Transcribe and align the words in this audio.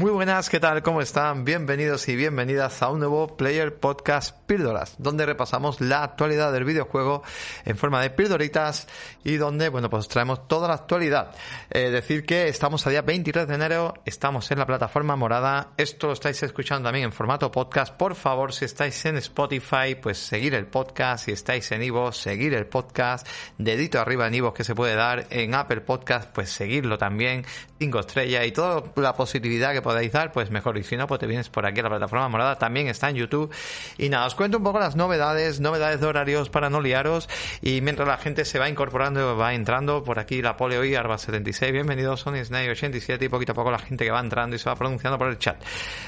Muy 0.00 0.12
buenas, 0.12 0.48
¿qué 0.48 0.58
tal? 0.58 0.82
¿Cómo 0.82 1.02
están? 1.02 1.44
Bienvenidos 1.44 2.08
y 2.08 2.16
bienvenidas 2.16 2.80
a 2.80 2.88
un 2.88 3.00
nuevo 3.00 3.36
Player 3.36 3.78
Podcast 3.78 4.34
Píldoras, 4.46 4.94
donde 4.96 5.26
repasamos 5.26 5.82
la 5.82 6.02
actualidad 6.02 6.54
del 6.54 6.64
videojuego 6.64 7.22
en 7.66 7.76
forma 7.76 8.00
de 8.00 8.08
píldoritas 8.08 8.88
y 9.24 9.36
donde, 9.36 9.68
bueno, 9.68 9.90
pues 9.90 10.08
traemos 10.08 10.48
toda 10.48 10.68
la 10.68 10.74
actualidad. 10.74 11.36
Eh, 11.68 11.90
decir 11.90 12.24
que 12.24 12.48
estamos 12.48 12.86
a 12.86 12.90
día 12.90 13.02
23 13.02 13.46
de 13.46 13.54
enero, 13.54 13.92
estamos 14.06 14.50
en 14.50 14.60
la 14.60 14.66
plataforma 14.66 15.16
morada, 15.16 15.72
esto 15.76 16.06
lo 16.06 16.14
estáis 16.14 16.42
escuchando 16.42 16.86
también 16.86 17.04
en 17.04 17.12
formato 17.12 17.50
podcast. 17.50 17.94
Por 17.94 18.14
favor, 18.14 18.54
si 18.54 18.64
estáis 18.64 19.04
en 19.04 19.18
Spotify, 19.18 19.96
pues 20.00 20.16
seguir 20.16 20.54
el 20.54 20.66
podcast, 20.66 21.26
si 21.26 21.32
estáis 21.32 21.70
en 21.72 21.82
Ivo, 21.82 22.10
seguir 22.12 22.54
el 22.54 22.64
podcast, 22.64 23.28
dedito 23.58 24.00
arriba 24.00 24.28
en 24.28 24.32
Ivo 24.32 24.54
que 24.54 24.64
se 24.64 24.74
puede 24.74 24.94
dar, 24.94 25.26
en 25.28 25.54
Apple 25.54 25.82
Podcast, 25.82 26.30
pues 26.32 26.48
seguirlo 26.48 26.96
también, 26.96 27.44
cinco 27.78 28.00
estrellas 28.00 28.46
y 28.46 28.52
toda 28.52 28.82
la 28.96 29.14
positividad 29.14 29.74
que 29.74 29.89
podáis 29.90 30.12
dar, 30.12 30.30
pues 30.30 30.50
mejor. 30.52 30.78
Y 30.78 30.84
si 30.84 30.96
no, 30.96 31.08
pues 31.08 31.18
te 31.18 31.26
vienes 31.26 31.48
por 31.48 31.66
aquí 31.66 31.80
a 31.80 31.82
la 31.82 31.88
plataforma 31.88 32.28
morada. 32.28 32.56
También 32.56 32.86
está 32.86 33.10
en 33.10 33.16
YouTube. 33.16 33.52
Y 33.98 34.08
nada, 34.08 34.26
os 34.26 34.36
cuento 34.36 34.58
un 34.58 34.64
poco 34.64 34.78
las 34.78 34.94
novedades, 34.94 35.58
novedades 35.58 36.00
de 36.00 36.06
horarios 36.06 36.48
para 36.48 36.70
no 36.70 36.80
liaros. 36.80 37.28
Y 37.60 37.80
mientras 37.80 38.06
la 38.06 38.16
gente 38.16 38.44
se 38.44 38.60
va 38.60 38.68
incorporando, 38.68 39.36
va 39.36 39.52
entrando 39.52 40.04
por 40.04 40.20
aquí 40.20 40.42
la 40.42 40.56
Pole 40.56 40.78
hoy, 40.78 40.92
Arba76. 40.92 41.72
Bienvenidos, 41.72 42.20
Sony 42.20 42.44
Snake 42.44 42.70
87 42.70 43.24
y 43.24 43.28
poquito 43.28 43.50
a 43.50 43.54
poco 43.56 43.72
la 43.72 43.80
gente 43.80 44.04
que 44.04 44.12
va 44.12 44.20
entrando 44.20 44.54
y 44.54 44.60
se 44.60 44.68
va 44.68 44.76
pronunciando 44.76 45.18
por 45.18 45.28
el 45.28 45.38
chat. 45.38 45.60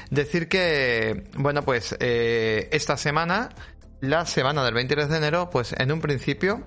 Decir 0.09 0.47
que, 0.47 1.25
bueno, 1.35 1.63
pues 1.63 1.93
eh, 1.99 2.69
esta 2.71 2.95
semana, 2.95 3.49
la 3.99 4.25
semana 4.25 4.63
del 4.63 4.75
23 4.75 5.09
de 5.09 5.17
enero, 5.17 5.49
pues 5.49 5.75
en 5.77 5.91
un 5.91 5.99
principio 5.99 6.63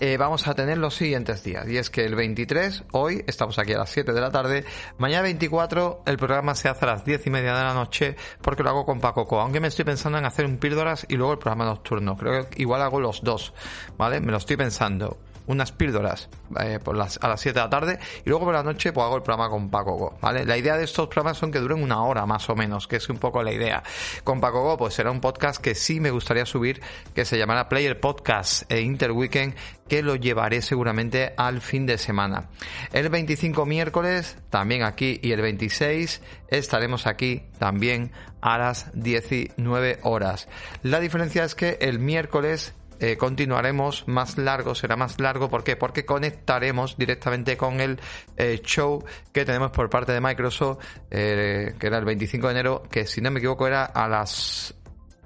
eh, 0.00 0.16
vamos 0.16 0.48
a 0.48 0.54
tener 0.54 0.78
los 0.78 0.94
siguientes 0.94 1.44
días. 1.44 1.68
Y 1.68 1.76
es 1.76 1.90
que 1.90 2.04
el 2.04 2.14
23, 2.14 2.84
hoy, 2.92 3.24
estamos 3.26 3.58
aquí 3.58 3.72
a 3.74 3.78
las 3.78 3.90
7 3.90 4.12
de 4.12 4.20
la 4.20 4.30
tarde. 4.30 4.64
Mañana 4.98 5.22
24, 5.22 6.02
el 6.06 6.16
programa 6.16 6.54
se 6.54 6.68
hace 6.68 6.84
a 6.86 6.88
las 6.88 7.04
10 7.04 7.26
y 7.26 7.30
media 7.30 7.54
de 7.54 7.62
la 7.62 7.74
noche 7.74 8.16
porque 8.40 8.62
lo 8.62 8.70
hago 8.70 8.86
con 8.86 9.00
Paco 9.00 9.26
Co. 9.26 9.40
Aunque 9.40 9.60
me 9.60 9.68
estoy 9.68 9.84
pensando 9.84 10.18
en 10.18 10.24
hacer 10.24 10.46
un 10.46 10.58
píldoras 10.58 11.06
y 11.08 11.16
luego 11.16 11.32
el 11.32 11.38
programa 11.38 11.66
nocturno. 11.66 12.16
Creo 12.16 12.48
que 12.48 12.62
igual 12.62 12.82
hago 12.82 12.98
los 12.98 13.22
dos, 13.22 13.52
¿vale? 13.96 14.20
Me 14.20 14.32
lo 14.32 14.38
estoy 14.38 14.56
pensando 14.56 15.18
unas 15.50 15.72
píldoras 15.72 16.28
eh, 16.60 16.78
por 16.82 16.96
las, 16.96 17.18
a 17.22 17.28
las 17.28 17.40
7 17.40 17.58
de 17.58 17.64
la 17.64 17.70
tarde 17.70 17.98
y 18.24 18.28
luego 18.28 18.46
por 18.46 18.54
la 18.54 18.62
noche 18.62 18.92
pues 18.92 19.04
hago 19.04 19.16
el 19.16 19.22
programa 19.22 19.50
con 19.50 19.70
Paco 19.70 19.96
Go, 19.96 20.18
¿vale? 20.20 20.44
La 20.44 20.56
idea 20.56 20.76
de 20.76 20.84
estos 20.84 21.08
programas 21.08 21.38
son 21.38 21.50
que 21.50 21.58
duren 21.58 21.82
una 21.82 22.02
hora 22.04 22.24
más 22.26 22.48
o 22.48 22.54
menos, 22.54 22.86
que 22.86 22.96
es 22.96 23.08
un 23.08 23.18
poco 23.18 23.42
la 23.42 23.52
idea. 23.52 23.82
Con 24.24 24.40
Paco 24.40 24.62
Go 24.62 24.76
pues 24.76 24.94
será 24.94 25.10
un 25.10 25.20
podcast 25.20 25.60
que 25.60 25.74
sí 25.74 26.00
me 26.00 26.10
gustaría 26.10 26.46
subir, 26.46 26.80
que 27.14 27.24
se 27.24 27.36
llamará 27.36 27.68
Player 27.68 27.98
Podcast 27.98 28.70
e 28.70 28.80
Interweekend, 28.80 29.54
que 29.88 30.02
lo 30.02 30.14
llevaré 30.14 30.62
seguramente 30.62 31.34
al 31.36 31.60
fin 31.60 31.84
de 31.84 31.98
semana. 31.98 32.48
El 32.92 33.08
25 33.08 33.66
miércoles 33.66 34.38
también 34.48 34.84
aquí 34.84 35.18
y 35.20 35.32
el 35.32 35.42
26 35.42 36.22
estaremos 36.48 37.06
aquí 37.06 37.42
también 37.58 38.12
a 38.40 38.56
las 38.58 38.90
19 38.94 39.98
horas. 40.02 40.48
La 40.82 41.00
diferencia 41.00 41.44
es 41.44 41.54
que 41.54 41.78
el 41.80 41.98
miércoles 41.98 42.74
eh, 43.00 43.16
continuaremos 43.16 44.06
más 44.06 44.36
largo, 44.36 44.74
será 44.74 44.94
más 44.94 45.18
largo. 45.20 45.48
¿Por 45.48 45.64
qué? 45.64 45.76
Porque 45.76 46.04
conectaremos 46.04 46.98
directamente 46.98 47.56
con 47.56 47.80
el 47.80 47.98
eh, 48.36 48.60
show 48.62 49.02
que 49.32 49.44
tenemos 49.46 49.70
por 49.70 49.88
parte 49.88 50.12
de 50.12 50.20
Microsoft, 50.20 50.84
eh, 51.10 51.74
que 51.78 51.86
era 51.86 51.98
el 51.98 52.04
25 52.04 52.46
de 52.46 52.52
enero, 52.52 52.82
que 52.90 53.06
si 53.06 53.20
no 53.20 53.30
me 53.30 53.38
equivoco 53.38 53.66
era 53.66 53.84
a 53.84 54.06
las 54.06 54.74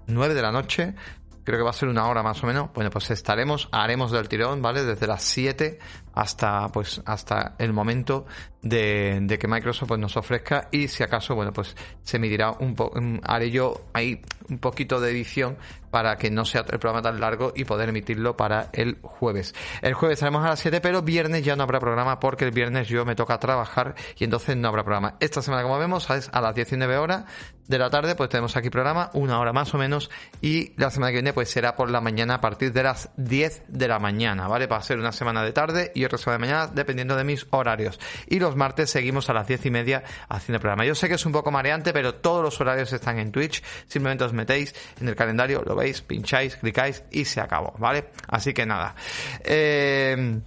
9 0.06 0.34
de 0.34 0.42
la 0.42 0.52
noche. 0.52 0.94
Creo 1.42 1.58
que 1.58 1.64
va 1.64 1.70
a 1.70 1.74
ser 1.74 1.88
una 1.88 2.06
hora 2.06 2.22
más 2.22 2.42
o 2.42 2.46
menos. 2.46 2.70
Bueno, 2.72 2.90
pues 2.90 3.10
estaremos, 3.10 3.68
haremos 3.70 4.10
del 4.12 4.28
tirón, 4.28 4.62
¿vale? 4.62 4.82
Desde 4.82 5.06
las 5.06 5.22
7 5.24 5.78
hasta, 6.14 6.68
pues, 6.68 7.02
hasta 7.04 7.54
el 7.58 7.72
momento 7.72 8.26
de, 8.62 9.36
que 9.38 9.48
Microsoft 9.48 9.88
pues, 9.88 10.00
nos 10.00 10.16
ofrezca 10.16 10.68
y 10.70 10.88
si 10.88 11.02
acaso, 11.02 11.34
bueno, 11.34 11.52
pues 11.52 11.76
se 12.02 12.16
emitirá 12.16 12.52
un 12.52 12.74
poco, 12.74 12.98
haré 13.24 13.50
yo 13.50 13.86
ahí 13.92 14.22
un 14.48 14.58
poquito 14.58 15.00
de 15.00 15.10
edición 15.10 15.56
para 15.90 16.16
que 16.16 16.30
no 16.30 16.44
sea 16.44 16.62
el 16.62 16.78
programa 16.78 17.02
tan 17.02 17.20
largo 17.20 17.52
y 17.54 17.64
poder 17.64 17.90
emitirlo 17.90 18.36
para 18.36 18.68
el 18.72 18.98
jueves. 19.00 19.54
El 19.80 19.94
jueves 19.94 20.16
estaremos 20.16 20.44
a 20.44 20.48
las 20.48 20.60
7, 20.60 20.80
pero 20.80 21.02
viernes 21.02 21.44
ya 21.44 21.54
no 21.54 21.62
habrá 21.62 21.78
programa 21.78 22.18
porque 22.18 22.44
el 22.44 22.50
viernes 22.50 22.88
yo 22.88 23.04
me 23.04 23.14
toca 23.14 23.38
trabajar 23.38 23.94
y 24.18 24.24
entonces 24.24 24.56
no 24.56 24.68
habrá 24.68 24.82
programa. 24.82 25.16
Esta 25.20 25.40
semana, 25.40 25.62
como 25.62 25.78
vemos, 25.78 26.10
es 26.10 26.30
a 26.32 26.40
las 26.40 26.54
19 26.54 26.96
horas 26.96 27.24
de 27.68 27.78
la 27.78 27.90
tarde, 27.90 28.14
pues 28.14 28.28
tenemos 28.28 28.56
aquí 28.56 28.70
programa, 28.70 29.10
una 29.14 29.38
hora 29.38 29.52
más 29.52 29.72
o 29.72 29.78
menos, 29.78 30.10
y 30.42 30.72
la 30.76 30.90
semana 30.90 31.12
que 31.12 31.18
viene 31.18 31.32
pues 31.32 31.48
será 31.48 31.76
por 31.76 31.90
la 31.90 32.00
mañana 32.00 32.34
a 32.34 32.40
partir 32.40 32.72
de 32.72 32.82
las 32.82 33.10
10 33.16 33.64
de 33.68 33.88
la 33.88 33.98
mañana, 33.98 34.48
¿vale? 34.48 34.66
Va 34.66 34.76
a 34.76 34.82
ser 34.82 34.98
una 34.98 35.12
semana 35.12 35.42
de 35.42 35.52
tarde 35.52 35.92
y 35.94 36.03
otra 36.06 36.18
semana 36.18 36.38
de 36.38 36.52
mañana, 36.52 36.72
dependiendo 36.72 37.16
de 37.16 37.24
mis 37.24 37.46
horarios. 37.50 37.98
Y 38.26 38.38
los 38.38 38.56
martes 38.56 38.90
seguimos 38.90 39.28
a 39.30 39.32
las 39.32 39.46
10 39.46 39.66
y 39.66 39.70
media 39.70 40.04
haciendo 40.28 40.56
el 40.56 40.60
programa. 40.60 40.84
Yo 40.84 40.94
sé 40.94 41.08
que 41.08 41.14
es 41.14 41.26
un 41.26 41.32
poco 41.32 41.50
mareante, 41.50 41.92
pero 41.92 42.14
todos 42.14 42.42
los 42.42 42.60
horarios 42.60 42.92
están 42.92 43.18
en 43.18 43.32
Twitch, 43.32 43.62
simplemente 43.86 44.24
os 44.24 44.32
metéis 44.32 44.74
en 45.00 45.08
el 45.08 45.16
calendario, 45.16 45.62
lo 45.64 45.76
veis 45.76 46.02
pincháis, 46.02 46.56
clicáis 46.56 47.02
y 47.10 47.24
se 47.24 47.40
acabó, 47.40 47.74
¿vale? 47.78 48.06
Así 48.28 48.52
que 48.52 48.66
nada. 48.66 48.94
Eh, 49.44 50.40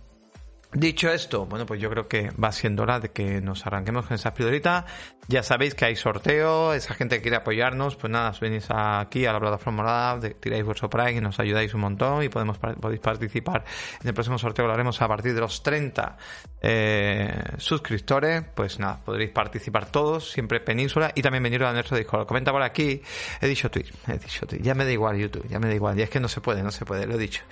Dicho 0.73 1.09
esto, 1.09 1.45
bueno, 1.45 1.65
pues 1.65 1.79
yo 1.79 1.89
creo 1.89 2.09
que 2.09 2.29
va 2.31 2.51
siendo 2.51 2.83
hora 2.83 2.99
de 2.99 3.09
que 3.09 3.39
nos 3.39 3.65
arranquemos 3.65 4.05
con 4.05 4.15
esa 4.15 4.33
pildorita. 4.33 4.85
Ya 5.29 5.41
sabéis 5.41 5.75
que 5.75 5.85
hay 5.85 5.95
sorteo, 5.95 6.73
esa 6.73 6.93
gente 6.93 7.21
quiere 7.21 7.37
apoyarnos, 7.37 7.95
pues 7.95 8.11
nada, 8.11 8.33
venís 8.41 8.67
aquí 8.69 9.25
a 9.25 9.31
la 9.31 9.39
plataforma 9.39 9.83
morada, 9.83 10.29
tiráis 10.39 10.65
vuestro 10.65 10.89
Prime 10.89 11.13
y 11.13 11.21
nos 11.21 11.39
ayudáis 11.39 11.73
un 11.73 11.81
montón 11.81 12.21
y 12.23 12.29
podemos, 12.29 12.57
podéis 12.57 12.99
participar 12.99 13.63
en 14.01 14.07
el 14.09 14.13
próximo 14.13 14.37
sorteo, 14.37 14.67
lo 14.67 14.73
haremos 14.73 15.01
a 15.01 15.07
partir 15.07 15.33
de 15.33 15.41
los 15.41 15.63
30 15.63 16.17
eh, 16.61 17.43
suscriptores, 17.57 18.43
pues 18.53 18.79
nada, 18.79 18.99
podréis 19.03 19.31
participar 19.31 19.89
todos, 19.89 20.31
siempre 20.31 20.59
Península 20.59 21.11
y 21.15 21.21
también 21.21 21.43
venir 21.43 21.63
a 21.63 21.71
nuestro 21.71 21.97
Discord. 21.97 22.27
Comenta 22.27 22.51
por 22.51 22.61
aquí, 22.61 23.01
he 23.41 23.47
dicho 23.47 23.71
Twitch, 23.71 23.93
he 24.07 24.17
dicho 24.17 24.45
Twitch, 24.45 24.61
ya 24.61 24.75
me 24.75 24.83
da 24.83 24.91
igual 24.91 25.17
YouTube, 25.17 25.47
ya 25.47 25.59
me 25.59 25.67
da 25.67 25.75
igual, 25.75 25.97
y 25.97 26.03
es 26.03 26.09
que 26.09 26.19
no 26.19 26.27
se 26.27 26.41
puede, 26.41 26.61
no 26.61 26.71
se 26.71 26.85
puede, 26.85 27.05
lo 27.05 27.15
he 27.15 27.19
dicho. 27.19 27.43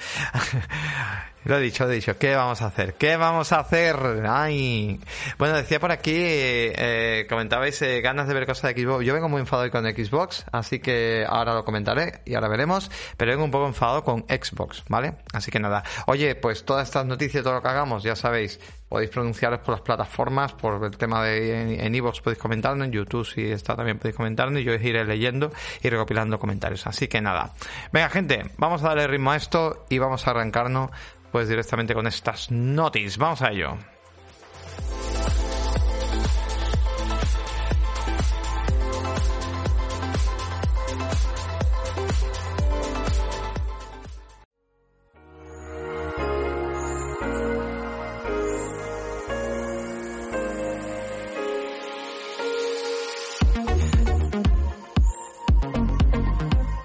lo 1.45 1.57
he 1.57 1.61
dicho, 1.61 1.85
lo 1.85 1.91
he 1.91 1.95
dicho, 1.95 2.17
¿qué 2.17 2.35
vamos 2.35 2.61
a 2.61 2.67
hacer? 2.67 2.95
¿Qué 2.95 3.04
vamos 3.13 3.51
a 3.51 3.59
hacer? 3.59 3.95
Ay. 4.27 4.99
Bueno, 5.37 5.55
decía 5.55 5.79
por 5.79 5.91
aquí, 5.91 6.15
eh, 6.15 7.27
comentabais 7.29 7.79
eh, 7.83 8.01
ganas 8.01 8.27
de 8.27 8.33
ver 8.33 8.47
cosas 8.47 8.73
de 8.73 8.81
Xbox. 8.81 9.05
Yo 9.05 9.13
vengo 9.13 9.29
muy 9.29 9.41
enfadado 9.41 9.69
con 9.69 9.85
Xbox, 9.85 10.45
así 10.51 10.79
que 10.79 11.23
ahora 11.27 11.53
lo 11.53 11.63
comentaré 11.63 12.21
y 12.25 12.33
ahora 12.33 12.47
veremos, 12.47 12.89
pero 13.15 13.31
vengo 13.31 13.45
un 13.45 13.51
poco 13.51 13.67
enfadado 13.67 14.03
con 14.03 14.25
Xbox, 14.27 14.83
¿vale? 14.89 15.13
Así 15.33 15.51
que 15.51 15.59
nada. 15.59 15.83
Oye, 16.07 16.33
pues 16.35 16.65
todas 16.65 16.87
estas 16.87 17.05
noticias, 17.05 17.43
todo 17.43 17.53
lo 17.53 17.61
que 17.61 17.67
hagamos, 17.67 18.01
ya 18.01 18.15
sabéis, 18.15 18.59
podéis 18.89 19.11
pronunciaros 19.11 19.59
por 19.59 19.75
las 19.75 19.81
plataformas, 19.81 20.53
por 20.53 20.83
el 20.83 20.97
tema 20.97 21.23
de 21.23 21.85
en 21.85 21.95
Evox 21.95 22.21
podéis 22.21 22.39
comentarnos, 22.39 22.87
en 22.87 22.93
YouTube 22.93 23.25
si 23.25 23.51
está 23.51 23.75
también 23.75 23.99
podéis 23.99 24.15
comentarnos 24.15 24.61
y 24.61 24.63
yo 24.63 24.73
iré 24.73 25.05
leyendo 25.05 25.51
y 25.81 25.89
recopilando 25.89 26.39
comentarios. 26.39 26.87
Así 26.87 27.07
que 27.07 27.21
nada. 27.21 27.53
Venga, 27.91 28.09
gente, 28.09 28.45
vamos 28.57 28.83
a 28.83 28.89
darle 28.89 29.07
ritmo 29.07 29.31
a 29.31 29.35
esto 29.35 29.85
y 29.89 29.99
vamos 29.99 30.25
a 30.27 30.31
arrancarnos 30.31 30.89
pues 31.35 31.49
directamente 31.49 31.93
con 31.93 32.07
estas 32.07 32.49
noticias. 32.49 33.17
Vamos 33.17 33.41
a 33.41 33.51
ello. 33.51 33.77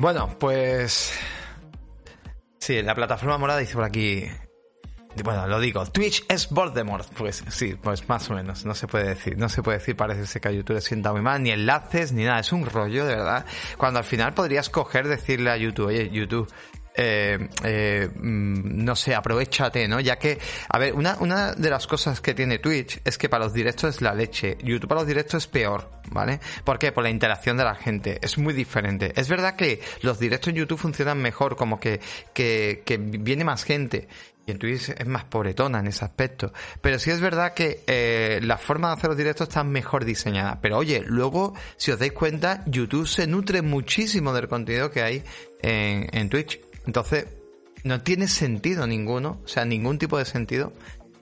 Bueno, 0.00 0.28
pues 0.40 1.16
Sí, 2.70 2.80
la 2.82 2.94
plataforma 2.94 3.36
morada 3.36 3.58
dice 3.58 3.74
por 3.74 3.82
aquí. 3.82 4.22
Bueno, 5.24 5.44
lo 5.48 5.58
digo, 5.58 5.84
Twitch 5.86 6.24
es 6.28 6.48
Voldemort. 6.50 7.12
Pues 7.18 7.42
sí, 7.48 7.74
pues 7.74 8.08
más 8.08 8.30
o 8.30 8.34
menos, 8.34 8.64
no 8.64 8.76
se 8.76 8.86
puede 8.86 9.08
decir. 9.08 9.36
No 9.36 9.48
se 9.48 9.60
puede 9.60 9.78
decir, 9.78 9.96
parece 9.96 10.38
que 10.38 10.46
a 10.46 10.52
YouTube 10.52 10.74
le 10.74 10.80
sienta 10.80 11.10
muy 11.10 11.20
mal, 11.20 11.42
ni 11.42 11.50
enlaces, 11.50 12.12
ni 12.12 12.22
nada. 12.22 12.38
Es 12.38 12.52
un 12.52 12.64
rollo, 12.64 13.06
de 13.06 13.16
verdad. 13.16 13.44
Cuando 13.76 13.98
al 13.98 14.04
final 14.04 14.34
podrías 14.34 14.70
coger, 14.70 15.08
decirle 15.08 15.50
a 15.50 15.56
YouTube, 15.56 15.86
oye, 15.86 16.10
YouTube, 16.10 16.48
eh, 17.02 17.48
eh, 17.64 18.10
mm, 18.14 18.84
no 18.84 18.94
sé, 18.94 19.14
aprovechate, 19.14 19.88
¿no? 19.88 20.00
Ya 20.00 20.18
que, 20.18 20.38
a 20.68 20.78
ver, 20.78 20.92
una, 20.92 21.16
una 21.20 21.54
de 21.54 21.70
las 21.70 21.86
cosas 21.86 22.20
que 22.20 22.34
tiene 22.34 22.58
Twitch 22.58 23.00
es 23.06 23.16
que 23.16 23.30
para 23.30 23.44
los 23.44 23.54
directos 23.54 23.96
es 23.96 24.02
la 24.02 24.12
leche. 24.12 24.58
YouTube 24.62 24.88
para 24.88 25.00
los 25.00 25.08
directos 25.08 25.44
es 25.44 25.46
peor, 25.46 25.90
¿vale? 26.10 26.40
¿Por 26.62 26.78
qué? 26.78 26.92
Por 26.92 27.02
la 27.02 27.08
interacción 27.08 27.56
de 27.56 27.64
la 27.64 27.74
gente. 27.74 28.18
Es 28.20 28.36
muy 28.36 28.52
diferente. 28.52 29.14
Es 29.16 29.30
verdad 29.30 29.56
que 29.56 29.80
los 30.02 30.18
directos 30.18 30.50
en 30.50 30.56
YouTube 30.56 30.78
funcionan 30.78 31.22
mejor, 31.22 31.56
como 31.56 31.80
que, 31.80 32.00
que, 32.34 32.82
viene 33.00 33.44
más 33.44 33.64
gente 33.64 34.06
y 34.46 34.50
en 34.50 34.58
Twitch 34.58 34.90
es 34.90 35.06
más 35.06 35.24
pobretona 35.24 35.78
en 35.78 35.86
ese 35.86 36.04
aspecto. 36.04 36.52
Pero 36.82 36.98
sí 36.98 37.10
es 37.10 37.20
verdad 37.22 37.54
que 37.54 37.82
eh, 37.86 38.40
la 38.42 38.58
forma 38.58 38.88
de 38.88 38.94
hacer 38.94 39.08
los 39.08 39.16
directos 39.16 39.48
está 39.48 39.64
mejor 39.64 40.04
diseñada. 40.04 40.60
Pero 40.60 40.76
oye, 40.76 41.02
luego, 41.06 41.54
si 41.78 41.92
os 41.92 41.98
dais 41.98 42.12
cuenta, 42.12 42.62
YouTube 42.66 43.08
se 43.08 43.26
nutre 43.26 43.62
muchísimo 43.62 44.34
del 44.34 44.48
contenido 44.48 44.90
que 44.90 45.02
hay 45.02 45.24
en, 45.62 46.08
en 46.12 46.28
Twitch. 46.28 46.60
Entonces, 46.86 47.26
no 47.84 48.02
tiene 48.02 48.28
sentido 48.28 48.86
ninguno, 48.86 49.40
o 49.44 49.48
sea, 49.48 49.64
ningún 49.64 49.98
tipo 49.98 50.18
de 50.18 50.24
sentido 50.24 50.72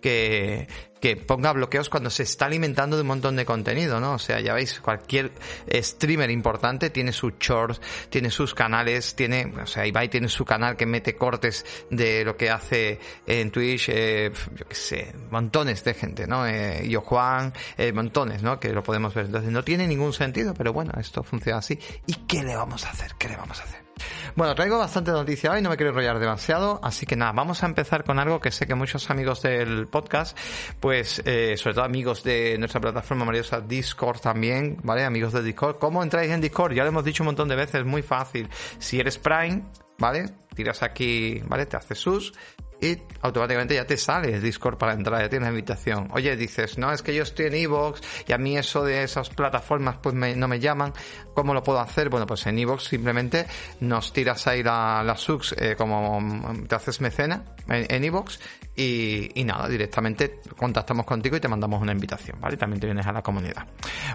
que, 0.01 0.69
que 1.01 1.17
ponga 1.17 1.53
bloqueos 1.53 1.89
cuando 1.89 2.11
se 2.11 2.23
está 2.23 2.47
alimentando 2.47 2.97
de 2.97 3.03
un 3.03 3.09
montón 3.09 3.37
de 3.37 3.45
contenido, 3.45 4.01
¿no? 4.01 4.15
O 4.15 4.19
sea, 4.19 4.41
ya 4.41 4.55
veis, 4.55 4.81
cualquier 4.81 5.33
streamer 5.75 6.31
importante 6.31 6.91
tiene 6.91 7.13
sus 7.13 7.35
shorts, 7.39 7.81
tiene 8.11 8.31
sus 8.31 8.55
canales, 8.55 9.15
tiene, 9.15 9.53
o 9.61 9.67
sea, 9.67 9.87
Ibai 9.87 10.09
tiene 10.09 10.29
su 10.29 10.45
canal 10.45 10.77
que 10.77 10.87
mete 10.87 11.17
cortes 11.17 11.65
de 11.91 12.25
lo 12.25 12.37
que 12.37 12.51
hace 12.51 12.99
en 13.27 13.51
Twitch, 13.51 13.89
eh, 13.89 14.33
yo 14.55 14.67
qué 14.69 14.75
sé, 14.75 15.15
montones 15.31 15.85
de 15.85 15.95
gente, 15.95 16.27
¿no? 16.27 16.47
Eh, 16.47 16.89
yo 16.89 17.01
Juan, 17.01 17.53
eh, 17.77 17.93
montones, 17.93 18.43
¿no? 18.43 18.59
Que 18.61 18.73
lo 18.73 18.83
podemos 18.83 19.15
ver. 19.15 19.27
Entonces 19.27 19.51
no 19.51 19.65
tiene 19.65 19.87
ningún 19.87 20.13
sentido, 20.13 20.55
pero 20.55 20.73
bueno, 20.73 20.93
esto 20.99 21.23
funciona 21.23 21.59
así. 21.59 21.79
¿Y 22.07 22.15
qué 22.27 22.43
le 22.43 22.57
vamos 22.57 22.85
a 22.85 22.91
hacer? 22.91 23.15
¿Qué 23.19 23.29
le 23.29 23.37
vamos 23.37 23.61
a 23.61 23.65
hacer? 23.65 23.88
Bueno, 24.37 24.55
traigo 24.55 24.79
bastante 24.79 25.11
noticia 25.11 25.53
hoy, 25.53 25.63
no 25.63 25.71
me 25.71 25.77
quiero 25.77 25.91
enrollar 25.91 26.19
demasiado, 26.19 26.81
así 26.83 27.07
que 27.07 27.17
nada, 27.17 27.33
vamos 27.33 27.63
a 27.63 27.67
empezar 27.67 28.05
con 28.05 28.19
algo 28.19 28.41
que 28.41 28.51
sé 28.51 28.67
que 28.67 28.75
muchos 28.75 29.11
amigos 29.11 29.43
del 29.43 29.87
podcast, 29.89 30.37
pues 30.81 31.23
eh, 31.25 31.57
sobre 31.57 31.75
todo 31.75 31.85
amigos 31.85 32.23
de 32.23 32.57
nuestra 32.59 32.81
plataforma 32.81 33.25
maravillosa 33.25 33.61
Discord 33.61 34.21
también, 34.21 34.79
¿vale? 34.83 35.05
Amigos 35.05 35.33
de 35.33 35.43
Discord, 35.43 35.79
¿cómo 35.79 36.03
entráis 36.03 36.31
en 36.31 36.41
Discord? 36.41 36.73
Ya 36.73 36.83
lo 36.83 36.91
hemos 36.91 37.05
dicho 37.05 37.23
un 37.23 37.27
montón 37.27 37.49
de 37.49 37.57
veces, 37.57 37.85
muy 37.85 38.03
fácil. 38.03 38.49
Si 38.79 39.01
eres 39.01 39.19
Prime, 39.19 39.63
¿vale? 39.99 40.31
Tiras 40.55 40.83
aquí, 40.83 41.41
¿vale? 41.47 41.67
Te 41.67 41.77
haces 41.77 41.99
sus 41.99 42.33
y 42.81 42.99
automáticamente 43.23 43.75
ya 43.75 43.87
te 43.87 43.97
sale 43.97 44.35
el 44.35 44.43
Discord 44.43 44.79
para 44.79 44.93
entrar, 44.93 45.21
ya 45.21 45.29
tienes 45.29 45.49
invitación. 45.49 46.09
Oye, 46.13 46.37
dices, 46.37 46.79
no, 46.79 46.93
es 46.93 47.03
que 47.03 47.15
yo 47.15 47.23
estoy 47.23 47.47
en 47.47 47.55
Evox 47.55 48.01
y 48.27 48.33
a 48.33 48.39
mí 48.39 48.57
eso 48.57 48.85
de 48.85 49.03
esas 49.03 49.31
plataformas 49.31 49.99
pues 49.99 50.15
no 50.15 50.49
me 50.49 50.61
llaman, 50.61 50.93
¿cómo 51.35 51.55
lo 51.55 51.63
puedo 51.63 51.81
hacer? 51.81 52.09
Bueno, 52.09 52.27
pues 52.27 52.47
en 52.47 52.59
Evox 52.59 52.85
simplemente 52.85 53.47
nos 53.81 54.13
tiras 54.13 54.47
ahí 54.47 54.63
la, 54.63 55.03
la 55.05 55.17
subs 55.17 55.55
eh, 55.59 55.75
como 55.77 56.23
te 56.69 56.75
haces 56.75 57.01
mecena 57.01 57.45
en 57.69 58.05
Evox 58.05 58.41
y, 58.81 59.43
nada, 59.45 59.69
directamente 59.69 60.41
contactamos 60.57 61.05
contigo 61.05 61.37
y 61.37 61.41
te 61.41 61.49
mandamos 61.49 61.83
una 61.83 61.91
invitación, 61.91 62.41
¿vale? 62.41 62.57
También 62.57 62.79
te 62.81 62.87
vienes 62.87 63.05
a 63.07 63.13
la 63.13 63.23
comunidad. 63.23 63.67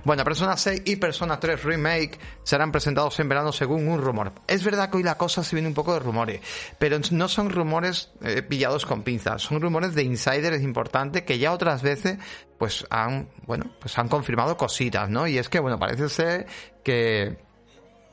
Bueno, 0.06 0.24
Persona 0.24 0.56
6 0.56 0.84
y 0.86 0.96
Persona 0.96 1.38
3 1.38 1.64
Remake 1.64 2.18
serán 2.44 2.72
presentados 2.72 3.20
en 3.20 3.28
verano 3.28 3.52
según 3.52 3.90
un 3.90 4.02
rumor. 4.02 4.32
Es 4.48 4.64
verdad 4.64 4.90
que 4.90 4.98
hoy 4.98 5.04
la 5.04 5.18
cosa 5.18 5.44
se 5.44 5.58
viene 5.58 5.68
un 5.68 5.74
poco 5.74 5.94
de 5.94 6.00
rumores, 6.00 6.40
pero 6.80 6.98
no 7.12 7.28
son 7.28 7.50
rumores 7.50 8.12
eh, 8.22 8.42
pillados 8.42 8.86
con 8.86 9.04
pinzas, 9.04 9.42
son 9.42 9.60
rumores 9.60 9.96
de 9.96 10.04
insiders 10.04 10.62
importantes 10.62 11.24
que 11.24 11.38
ya 11.38 11.52
otras 11.52 11.82
veces 11.82 12.18
pues 12.58 12.86
han, 12.90 13.28
bueno, 13.46 13.66
pues 13.82 13.98
han 13.98 14.08
confirmado 14.08 14.56
cositas, 14.56 15.10
¿no? 15.10 15.28
Y 15.28 15.38
es 15.38 15.50
que, 15.50 15.60
bueno, 15.60 15.78
parece 15.78 16.08
ser 16.08 16.48
que 16.86 17.38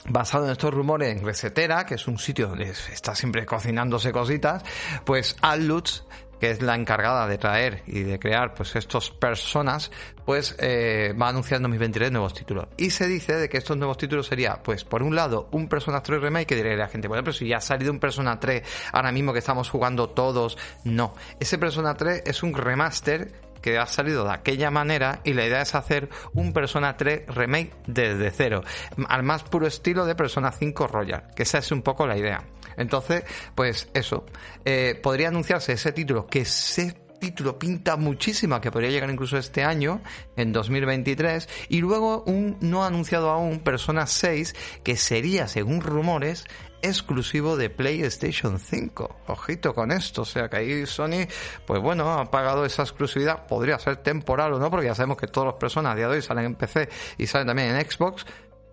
basado 0.07 0.47
en 0.47 0.53
estos 0.53 0.75
rumores 0.75 1.17
en 1.17 1.25
Resetera, 1.25 1.87
que 1.87 1.95
es 1.95 2.09
un 2.09 2.19
sitio 2.19 2.49
donde 2.49 2.71
está 2.71 3.15
siempre 3.15 3.47
cocinándose 3.47 4.11
cositas, 4.11 4.65
pues 5.05 5.37
Atlutz 5.43 6.03
que 6.41 6.51
es 6.51 6.63
la 6.63 6.75
encargada 6.75 7.29
de 7.29 7.39
traer 7.39 7.83
y 7.87 8.03
de 8.03 8.19
crear 8.19 8.55
pues 8.55 8.75
estos 8.75 9.11
personas, 9.11 9.93
pues 10.25 10.57
eh, 10.59 11.15
va 11.21 11.29
anunciando 11.29 11.69
mis 11.69 11.79
23 11.79 12.11
nuevos 12.11 12.35
títulos. 12.35 12.67
Y 12.77 12.91
se 12.91 13.07
dice 13.07 13.37
de 13.37 13.49
que 13.49 13.59
estos 13.59 13.77
nuevos 13.77 13.99
títulos 13.99 14.27
sería, 14.27 14.63
pues 14.63 14.85
por 14.85 15.03
un 15.03 15.15
lado, 15.15 15.49
un 15.53 15.69
Persona 15.69 16.03
3 16.03 16.21
Remake, 16.21 16.47
que 16.47 16.57
diría 16.57 16.75
la 16.77 16.89
gente, 16.89 17.09
bueno, 17.09 17.23
pero 17.23 17.35
si 17.35 17.47
ya 17.47 17.59
ha 17.59 17.61
salido 17.61 17.93
un 17.93 18.01
Persona 18.01 18.41
3 18.41 18.63
ahora 18.93 19.13
mismo 19.13 19.33
que 19.33 19.39
estamos 19.39 19.69
jugando 19.69 20.09
todos, 20.09 20.57
no. 20.85 21.15
Ese 21.39 21.59
Persona 21.59 21.95
3 21.95 22.23
es 22.25 22.43
un 22.43 22.55
remaster 22.55 23.50
que 23.61 23.79
ha 23.79 23.87
salido 23.87 24.25
de 24.25 24.33
aquella 24.33 24.71
manera 24.71 25.21
y 25.25 25.33
la 25.33 25.47
idea 25.47 25.63
es 25.63 25.75
hacer 25.75 26.09
un 26.33 26.53
Persona 26.53 26.97
3 26.97 27.27
remake 27.29 27.73
desde 27.87 28.31
cero, 28.31 28.63
al 29.09 29.23
más 29.23 29.43
puro 29.45 29.67
estilo 29.67 30.07
de 30.07 30.15
Persona 30.15 30.53
5 30.53 30.87
Royal, 30.87 31.29
que 31.35 31.45
esa 31.45 31.59
es 31.59 31.71
un 31.73 31.83
poco 31.83 32.07
la 32.07 32.17
idea. 32.17 32.45
Entonces, 32.77 33.25
pues 33.55 33.89
eso, 33.95 34.25
eh, 34.65 34.99
podría 35.03 35.29
anunciarse 35.29 35.73
ese 35.73 35.93
título 35.93 36.27
que 36.27 36.41
ese 36.41 36.95
título 37.21 37.59
pinta 37.59 37.97
muchísimo 37.97 38.61
que 38.61 38.73
podría 38.73 38.91
llegar 38.91 39.11
incluso 39.11 39.37
este 39.37 39.63
año, 39.63 40.01
en 40.37 40.53
2023, 40.53 41.49
y 41.69 41.81
luego 41.81 42.25
un 42.25 42.57
no 42.61 42.85
anunciado 42.85 43.31
aún 43.31 43.61
Persona 43.61 44.07
6 44.07 44.57
que 44.83 44.97
sería, 44.97 45.47
según 45.47 45.83
rumores, 45.83 46.47
exclusivo 46.83 47.57
de 47.57 47.71
PlayStation 47.71 48.59
5. 48.59 49.21
Ojito 49.29 49.75
con 49.75 49.93
esto, 49.93 50.23
o 50.23 50.25
sea 50.25 50.49
que 50.49 50.57
ahí 50.57 50.87
Sony, 50.87 51.27
pues 51.67 51.81
bueno, 51.81 52.13
ha 52.13 52.31
pagado 52.31 52.65
esa 52.65 52.83
exclusividad, 52.83 53.47
podría 53.47 53.79
ser 53.79 53.97
temporal 53.99 54.55
o 54.55 54.59
no, 54.59 54.71
porque 54.71 54.87
ya 54.87 54.95
sabemos 54.95 55.17
que 55.17 55.27
todas 55.27 55.49
las 55.49 55.57
personas 55.57 55.93
a 55.93 55.97
día 55.97 56.09
de 56.09 56.17
hoy 56.17 56.23
salen 56.23 56.47
en 56.47 56.55
PC 56.55 56.89
y 57.19 57.27
salen 57.27 57.47
también 57.47 57.77
en 57.77 57.91
Xbox, 57.91 58.25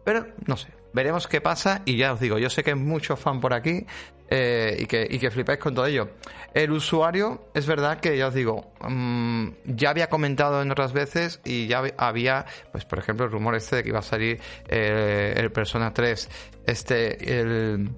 pero 0.03 0.27
no 0.45 0.55
sé, 0.57 0.69
veremos 0.93 1.27
qué 1.27 1.41
pasa 1.41 1.81
y 1.85 1.97
ya 1.97 2.13
os 2.13 2.19
digo, 2.19 2.37
yo 2.37 2.49
sé 2.49 2.63
que 2.63 2.71
hay 2.71 2.75
muchos 2.75 3.19
fan 3.19 3.39
por 3.39 3.53
aquí 3.53 3.85
eh, 4.29 4.77
y, 4.79 4.85
que, 4.85 5.07
y 5.09 5.19
que 5.19 5.31
flipáis 5.31 5.59
con 5.59 5.73
todo 5.73 5.85
ello. 5.85 6.09
El 6.53 6.71
usuario, 6.71 7.49
es 7.53 7.65
verdad 7.65 7.99
que 7.99 8.17
ya 8.17 8.27
os 8.27 8.33
digo, 8.33 8.73
mm, 8.81 9.47
ya 9.65 9.89
había 9.89 10.09
comentado 10.09 10.61
en 10.61 10.71
otras 10.71 10.93
veces 10.93 11.39
y 11.45 11.67
ya 11.67 11.83
había, 11.97 12.45
pues 12.71 12.85
por 12.85 12.99
ejemplo, 12.99 13.25
el 13.25 13.31
rumor 13.31 13.55
este 13.55 13.77
de 13.77 13.83
que 13.83 13.89
iba 13.89 13.99
a 13.99 14.03
salir 14.03 14.39
eh, 14.67 15.33
el 15.37 15.51
Persona 15.51 15.93
3, 15.93 16.29
este, 16.65 17.39
el 17.39 17.89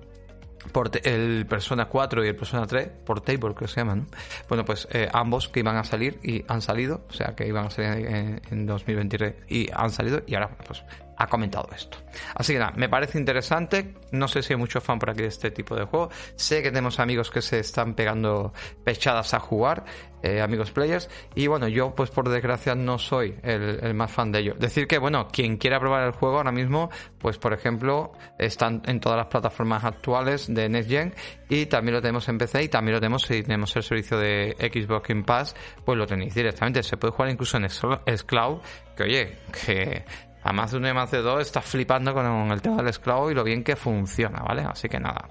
el 1.04 1.46
Persona 1.48 1.86
4 1.86 2.26
y 2.26 2.28
el 2.28 2.36
Persona 2.36 2.68
3, 2.68 2.90
Portable 3.06 3.40
creo 3.40 3.56
que 3.56 3.68
se 3.68 3.80
llaman, 3.80 4.08
bueno 4.48 4.66
pues 4.66 4.88
eh, 4.92 5.10
ambos 5.12 5.48
que 5.48 5.62
iban 5.62 5.78
a 5.78 5.84
salir 5.84 6.20
y 6.22 6.44
han 6.48 6.62
salido, 6.62 7.06
o 7.10 7.14
sea 7.14 7.36
que 7.36 7.48
iban 7.48 7.66
a 7.66 7.70
salir 7.70 8.06
en 8.52 8.66
2023 8.66 9.36
y 9.48 9.68
han 9.74 9.90
salido 9.90 10.22
y 10.28 10.36
ahora 10.36 10.50
pues 10.66 10.84
ha 11.20 11.28
comentado 11.28 11.68
esto. 11.76 11.98
Así 12.34 12.54
que 12.54 12.60
nada, 12.60 12.72
me 12.78 12.88
parece 12.88 13.20
interesante. 13.20 13.94
No 14.12 14.30
sé 14.30 14.42
si 14.42 14.54
hay 14.54 14.58
mucho 14.58 14.80
fan 14.80 14.98
por 15.00 15.10
aquí 15.10 15.22
de 15.22 15.28
este 15.28 15.52
tipo 15.52 15.76
de 15.76 15.84
juego. 15.84 16.10
Sé 16.38 16.64
que 16.64 16.70
tenemos 16.70 16.98
amigos 17.00 17.30
que 17.30 17.42
se 17.42 17.60
están 17.60 17.94
pegando 17.94 18.54
pechadas 18.86 19.34
a 19.34 19.40
jugar, 19.40 19.84
eh, 20.24 20.40
amigos 20.40 20.72
players. 20.72 21.10
Y 21.36 21.48
bueno, 21.48 21.68
yo 21.68 21.94
pues 21.94 22.10
por 22.10 22.30
desgracia 22.30 22.74
no 22.74 22.98
soy 22.98 23.36
el, 23.44 23.94
más 23.94 24.12
fan 24.12 24.32
de 24.32 24.40
ello. 24.40 24.54
Decir 24.58 24.88
que 24.88 24.98
bueno, 24.98 25.28
quien 25.28 25.58
quiera 25.58 25.78
probar 25.78 26.08
el 26.08 26.14
juego 26.14 26.38
ahora 26.38 26.54
mismo, 26.54 26.90
pues 27.18 27.38
por 27.38 27.52
ejemplo, 27.52 28.14
están 28.38 28.82
en 28.86 29.02
todas 29.02 29.18
las 29.18 29.28
plataformas 29.28 29.84
actuales 29.84 30.48
de 30.48 30.70
Next 30.70 30.90
Gen 30.90 31.14
y 31.50 31.66
también 31.66 31.96
lo 31.96 32.02
tenemos 32.02 32.30
en 32.30 32.38
PC 32.38 32.64
y 32.64 32.70
también 32.70 32.94
lo 32.96 33.02
tenemos 33.02 33.24
si 33.24 33.44
tenemos 33.44 33.76
el 33.76 33.84
servicio 33.84 34.18
de 34.18 34.56
Xbox 34.58 35.06
Game 35.06 35.24
Pass, 35.24 35.54
pues 35.84 35.98
lo 35.98 36.08
tenéis 36.08 36.34
directamente. 36.34 36.82
Se 36.82 36.96
puede 36.96 37.12
jugar 37.12 37.30
incluso 37.30 37.58
en 37.58 37.70
Xcloud, 37.70 38.62
que 38.96 39.04
oye, 39.04 39.38
que 39.66 40.06
a 40.50 40.52
más 40.52 40.72
de 40.72 40.78
uno 40.78 40.90
y 40.90 40.94
más 40.94 41.12
de 41.12 41.22
dos 41.22 41.42
está 41.42 41.62
flipando 41.62 42.12
con 42.12 42.26
el 42.52 42.62
tema 42.62 42.78
del 42.78 42.88
esclavo 42.88 43.30
y 43.30 43.36
lo 43.36 43.44
bien 43.44 43.64
que 43.64 43.76
funciona, 43.76 44.40
¿vale? 44.40 44.64
Así 44.64 44.90
que 44.90 45.00
nada. 45.00 45.30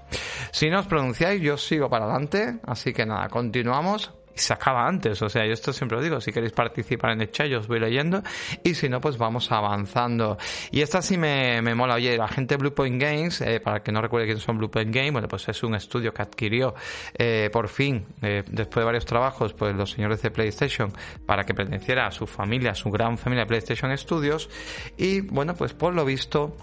Si 0.51 0.69
no 0.69 0.79
os 0.79 0.87
pronunciáis, 0.87 1.41
yo 1.41 1.57
sigo 1.57 1.89
para 1.89 2.05
adelante. 2.05 2.59
Así 2.65 2.93
que 2.93 3.05
nada, 3.05 3.27
continuamos 3.27 4.13
se 4.39 4.53
acaba 4.53 4.87
antes. 4.87 5.21
O 5.21 5.29
sea, 5.29 5.45
yo 5.45 5.53
esto 5.53 5.73
siempre 5.73 5.97
lo 5.97 6.03
digo, 6.03 6.21
si 6.21 6.31
queréis 6.31 6.53
participar 6.53 7.11
en 7.11 7.21
el 7.21 7.31
chat, 7.31 7.47
yo 7.47 7.59
os 7.59 7.67
voy 7.67 7.79
leyendo 7.79 8.21
y 8.63 8.73
si 8.73 8.89
no, 8.89 8.99
pues 9.01 9.17
vamos 9.17 9.51
avanzando. 9.51 10.37
Y 10.71 10.81
esta 10.81 11.01
sí 11.01 11.17
me, 11.17 11.61
me 11.61 11.75
mola. 11.75 11.95
Oye, 11.95 12.17
la 12.17 12.27
gente 12.27 12.55
de 12.55 12.57
Bluepoint 12.59 13.01
Games, 13.01 13.41
eh, 13.41 13.59
para 13.59 13.81
que 13.81 13.91
no 13.91 14.01
recuerde 14.01 14.27
quién 14.27 14.39
son 14.39 14.57
Bluepoint 14.57 14.93
Games, 14.93 15.11
bueno, 15.13 15.27
pues 15.27 15.47
es 15.49 15.63
un 15.63 15.75
estudio 15.75 16.13
que 16.13 16.21
adquirió 16.21 16.75
eh, 17.17 17.49
por 17.51 17.67
fin, 17.69 18.05
eh, 18.21 18.43
después 18.49 18.81
de 18.81 18.85
varios 18.85 19.05
trabajos, 19.05 19.53
pues 19.53 19.75
los 19.75 19.91
señores 19.91 20.21
de 20.21 20.31
PlayStation, 20.31 20.91
para 21.25 21.43
que 21.43 21.53
perteneciera 21.53 22.07
a 22.07 22.11
su 22.11 22.27
familia, 22.27 22.71
a 22.71 22.75
su 22.75 22.89
gran 22.89 23.17
familia 23.17 23.43
de 23.43 23.47
PlayStation 23.47 23.95
Studios. 23.97 24.49
Y 24.97 25.21
bueno, 25.21 25.55
pues 25.55 25.73
por 25.73 25.93
lo 25.93 26.05
visto, 26.05 26.55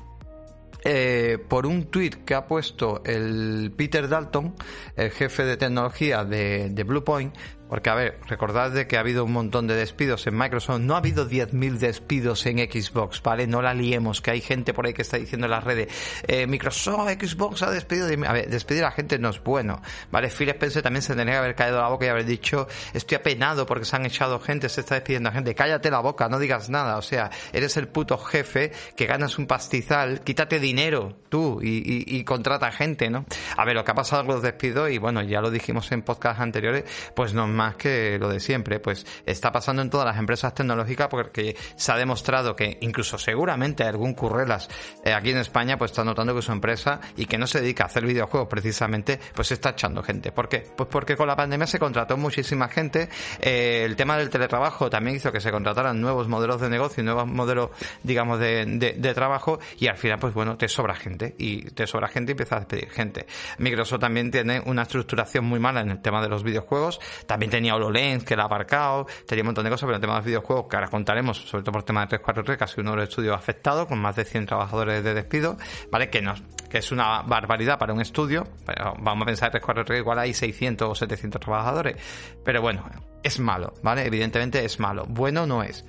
eh, 0.88 1.38
por 1.48 1.66
un 1.66 1.86
tweet 1.86 2.10
que 2.24 2.34
ha 2.34 2.46
puesto 2.46 3.02
el 3.04 3.72
Peter 3.76 4.08
Dalton, 4.08 4.54
el 4.94 5.10
jefe 5.10 5.44
de 5.44 5.56
tecnología 5.56 6.24
de, 6.24 6.70
de 6.70 6.84
Bluepoint, 6.84 7.34
Porque, 7.68 7.90
a 7.90 7.94
ver, 7.94 8.20
recordad 8.28 8.70
de 8.70 8.86
que 8.86 8.96
ha 8.96 9.00
habido 9.00 9.24
un 9.24 9.32
montón 9.32 9.66
de 9.66 9.74
despidos 9.74 10.26
en 10.26 10.36
Microsoft. 10.36 10.80
No 10.80 10.94
ha 10.94 10.98
habido 10.98 11.28
10.000 11.28 11.78
despidos 11.78 12.46
en 12.46 12.58
Xbox, 12.58 13.22
¿vale? 13.22 13.46
No 13.46 13.62
la 13.62 13.74
liemos, 13.74 14.20
que 14.20 14.30
hay 14.30 14.40
gente 14.40 14.72
por 14.72 14.86
ahí 14.86 14.94
que 14.94 15.02
está 15.02 15.16
diciendo 15.16 15.46
en 15.46 15.50
las 15.50 15.64
redes, 15.64 15.88
eh, 16.28 16.46
Microsoft, 16.46 17.08
Xbox 17.10 17.62
ha 17.62 17.70
despedido. 17.70 18.06
A 18.26 18.32
ver, 18.32 18.48
despedir 18.48 18.84
a 18.84 18.88
la 18.88 18.92
gente 18.92 19.18
no 19.18 19.30
es 19.30 19.42
bueno, 19.42 19.82
¿vale? 20.10 20.28
Phil 20.28 20.48
Spencer 20.50 20.82
también 20.82 21.02
se 21.02 21.14
tendría 21.14 21.34
que 21.34 21.38
haber 21.38 21.54
caído 21.54 21.80
la 21.80 21.88
boca 21.88 22.06
y 22.06 22.08
haber 22.08 22.24
dicho, 22.24 22.68
estoy 22.92 23.16
apenado 23.16 23.66
porque 23.66 23.84
se 23.84 23.96
han 23.96 24.06
echado 24.06 24.38
gente, 24.38 24.68
se 24.68 24.82
está 24.82 24.94
despidiendo 24.94 25.30
a 25.30 25.32
gente. 25.32 25.54
Cállate 25.54 25.90
la 25.90 26.00
boca, 26.00 26.28
no 26.28 26.38
digas 26.38 26.70
nada. 26.70 26.96
O 26.98 27.02
sea, 27.02 27.30
eres 27.52 27.76
el 27.76 27.88
puto 27.88 28.16
jefe 28.18 28.72
que 28.96 29.06
ganas 29.06 29.38
un 29.38 29.46
pastizal, 29.46 30.20
quítate 30.20 30.60
dinero 30.60 31.16
tú 31.28 31.60
y, 31.62 32.04
y 32.06 32.24
contrata 32.24 32.70
gente, 32.70 33.10
¿no? 33.10 33.26
A 33.56 33.64
ver, 33.64 33.74
lo 33.74 33.84
que 33.84 33.90
ha 33.90 33.94
pasado 33.94 34.24
con 34.24 34.36
los 34.36 34.42
despidos, 34.42 34.90
y 34.90 34.98
bueno, 34.98 35.22
ya 35.22 35.40
lo 35.40 35.50
dijimos 35.50 35.90
en 35.92 36.02
podcast 36.02 36.40
anteriores, 36.40 36.84
pues 37.14 37.34
no 37.34 37.55
más 37.56 37.76
que 37.76 38.18
lo 38.18 38.28
de 38.28 38.40
siempre. 38.40 38.78
Pues 38.78 39.04
está 39.24 39.50
pasando 39.50 39.82
en 39.82 39.90
todas 39.90 40.06
las 40.06 40.18
empresas 40.18 40.54
tecnológicas 40.54 41.08
porque 41.08 41.56
se 41.74 41.92
ha 41.92 41.96
demostrado 41.96 42.54
que 42.54 42.78
incluso 42.80 43.18
seguramente 43.18 43.82
algún 43.82 44.14
currelas 44.14 44.68
eh, 45.04 45.12
aquí 45.12 45.30
en 45.30 45.38
España 45.38 45.76
pues 45.78 45.90
está 45.90 46.04
notando 46.04 46.34
que 46.34 46.42
su 46.42 46.52
empresa 46.52 47.00
y 47.16 47.26
que 47.26 47.38
no 47.38 47.46
se 47.46 47.60
dedica 47.60 47.84
a 47.84 47.86
hacer 47.86 48.06
videojuegos 48.06 48.48
precisamente 48.48 49.18
pues 49.34 49.50
está 49.52 49.70
echando 49.70 50.02
gente. 50.02 50.32
¿Por 50.32 50.48
qué? 50.48 50.64
Pues 50.76 50.88
porque 50.90 51.16
con 51.16 51.26
la 51.26 51.36
pandemia 51.36 51.66
se 51.66 51.78
contrató 51.78 52.16
muchísima 52.16 52.68
gente. 52.68 53.08
Eh, 53.40 53.82
el 53.84 53.96
tema 53.96 54.16
del 54.16 54.30
teletrabajo 54.30 54.90
también 54.90 55.16
hizo 55.16 55.32
que 55.32 55.40
se 55.40 55.50
contrataran 55.50 56.00
nuevos 56.00 56.28
modelos 56.28 56.60
de 56.60 56.68
negocio, 56.68 57.02
nuevos 57.02 57.26
modelos 57.26 57.70
digamos 58.02 58.38
de, 58.38 58.64
de, 58.96 59.14
trabajo 59.14 59.58
y 59.78 59.86
al 59.86 59.96
final 59.96 60.18
pues 60.18 60.34
bueno 60.34 60.56
te 60.56 60.68
sobra 60.68 60.94
gente 60.94 61.34
y 61.38 61.62
te 61.70 61.86
sobra 61.86 62.08
gente 62.08 62.32
y 62.32 62.34
empiezas 62.34 62.56
a 62.56 62.60
despedir 62.60 62.90
gente. 62.90 63.26
Microsoft 63.58 64.00
también 64.00 64.30
tiene 64.30 64.60
una 64.66 64.82
estructuración 64.82 65.44
muy 65.44 65.58
mala 65.58 65.80
en 65.80 65.90
el 65.90 66.02
tema 66.02 66.20
de 66.22 66.28
los 66.28 66.42
videojuegos. 66.42 67.00
También 67.26 67.45
tenía 67.48 67.74
HoloLens 67.74 68.24
que 68.24 68.34
ha 68.34 68.42
aparcado, 68.42 69.06
tenía 69.26 69.42
un 69.42 69.46
montón 69.46 69.64
de 69.64 69.70
cosas, 69.70 69.86
pero 69.86 69.96
el 69.96 70.00
tema 70.00 70.14
de 70.14 70.18
los 70.20 70.26
videojuegos, 70.26 70.66
que 70.68 70.76
ahora 70.76 70.88
contaremos, 70.88 71.38
sobre 71.38 71.62
todo 71.62 71.72
por 71.72 71.80
el 71.80 71.84
tema 71.86 72.00
de 72.02 72.08
343, 72.08 72.58
que 72.58 72.64
ha 72.64 72.66
sido 72.66 72.82
uno 72.82 72.90
de 72.92 72.96
los 72.98 73.08
estudios 73.08 73.36
afectados, 73.36 73.86
con 73.86 73.98
más 73.98 74.16
de 74.16 74.24
100 74.24 74.46
trabajadores 74.46 75.04
de 75.04 75.14
despido, 75.14 75.56
¿vale? 75.90 76.10
Que, 76.10 76.22
no, 76.22 76.34
que 76.68 76.78
es 76.78 76.92
una 76.92 77.22
barbaridad 77.22 77.78
para 77.78 77.92
un 77.92 78.00
estudio, 78.00 78.44
pero 78.64 78.94
vamos 78.98 79.22
a 79.22 79.26
pensar 79.26 79.50
343 79.50 80.00
igual 80.00 80.18
hay 80.18 80.34
600 80.34 80.88
o 80.88 80.94
700 80.94 81.40
trabajadores, 81.40 81.96
pero 82.44 82.60
bueno, 82.60 82.84
es 83.22 83.38
malo, 83.40 83.74
¿vale? 83.82 84.06
Evidentemente 84.06 84.64
es 84.64 84.78
malo, 84.80 85.04
bueno 85.08 85.46
no 85.46 85.62
es. 85.62 85.84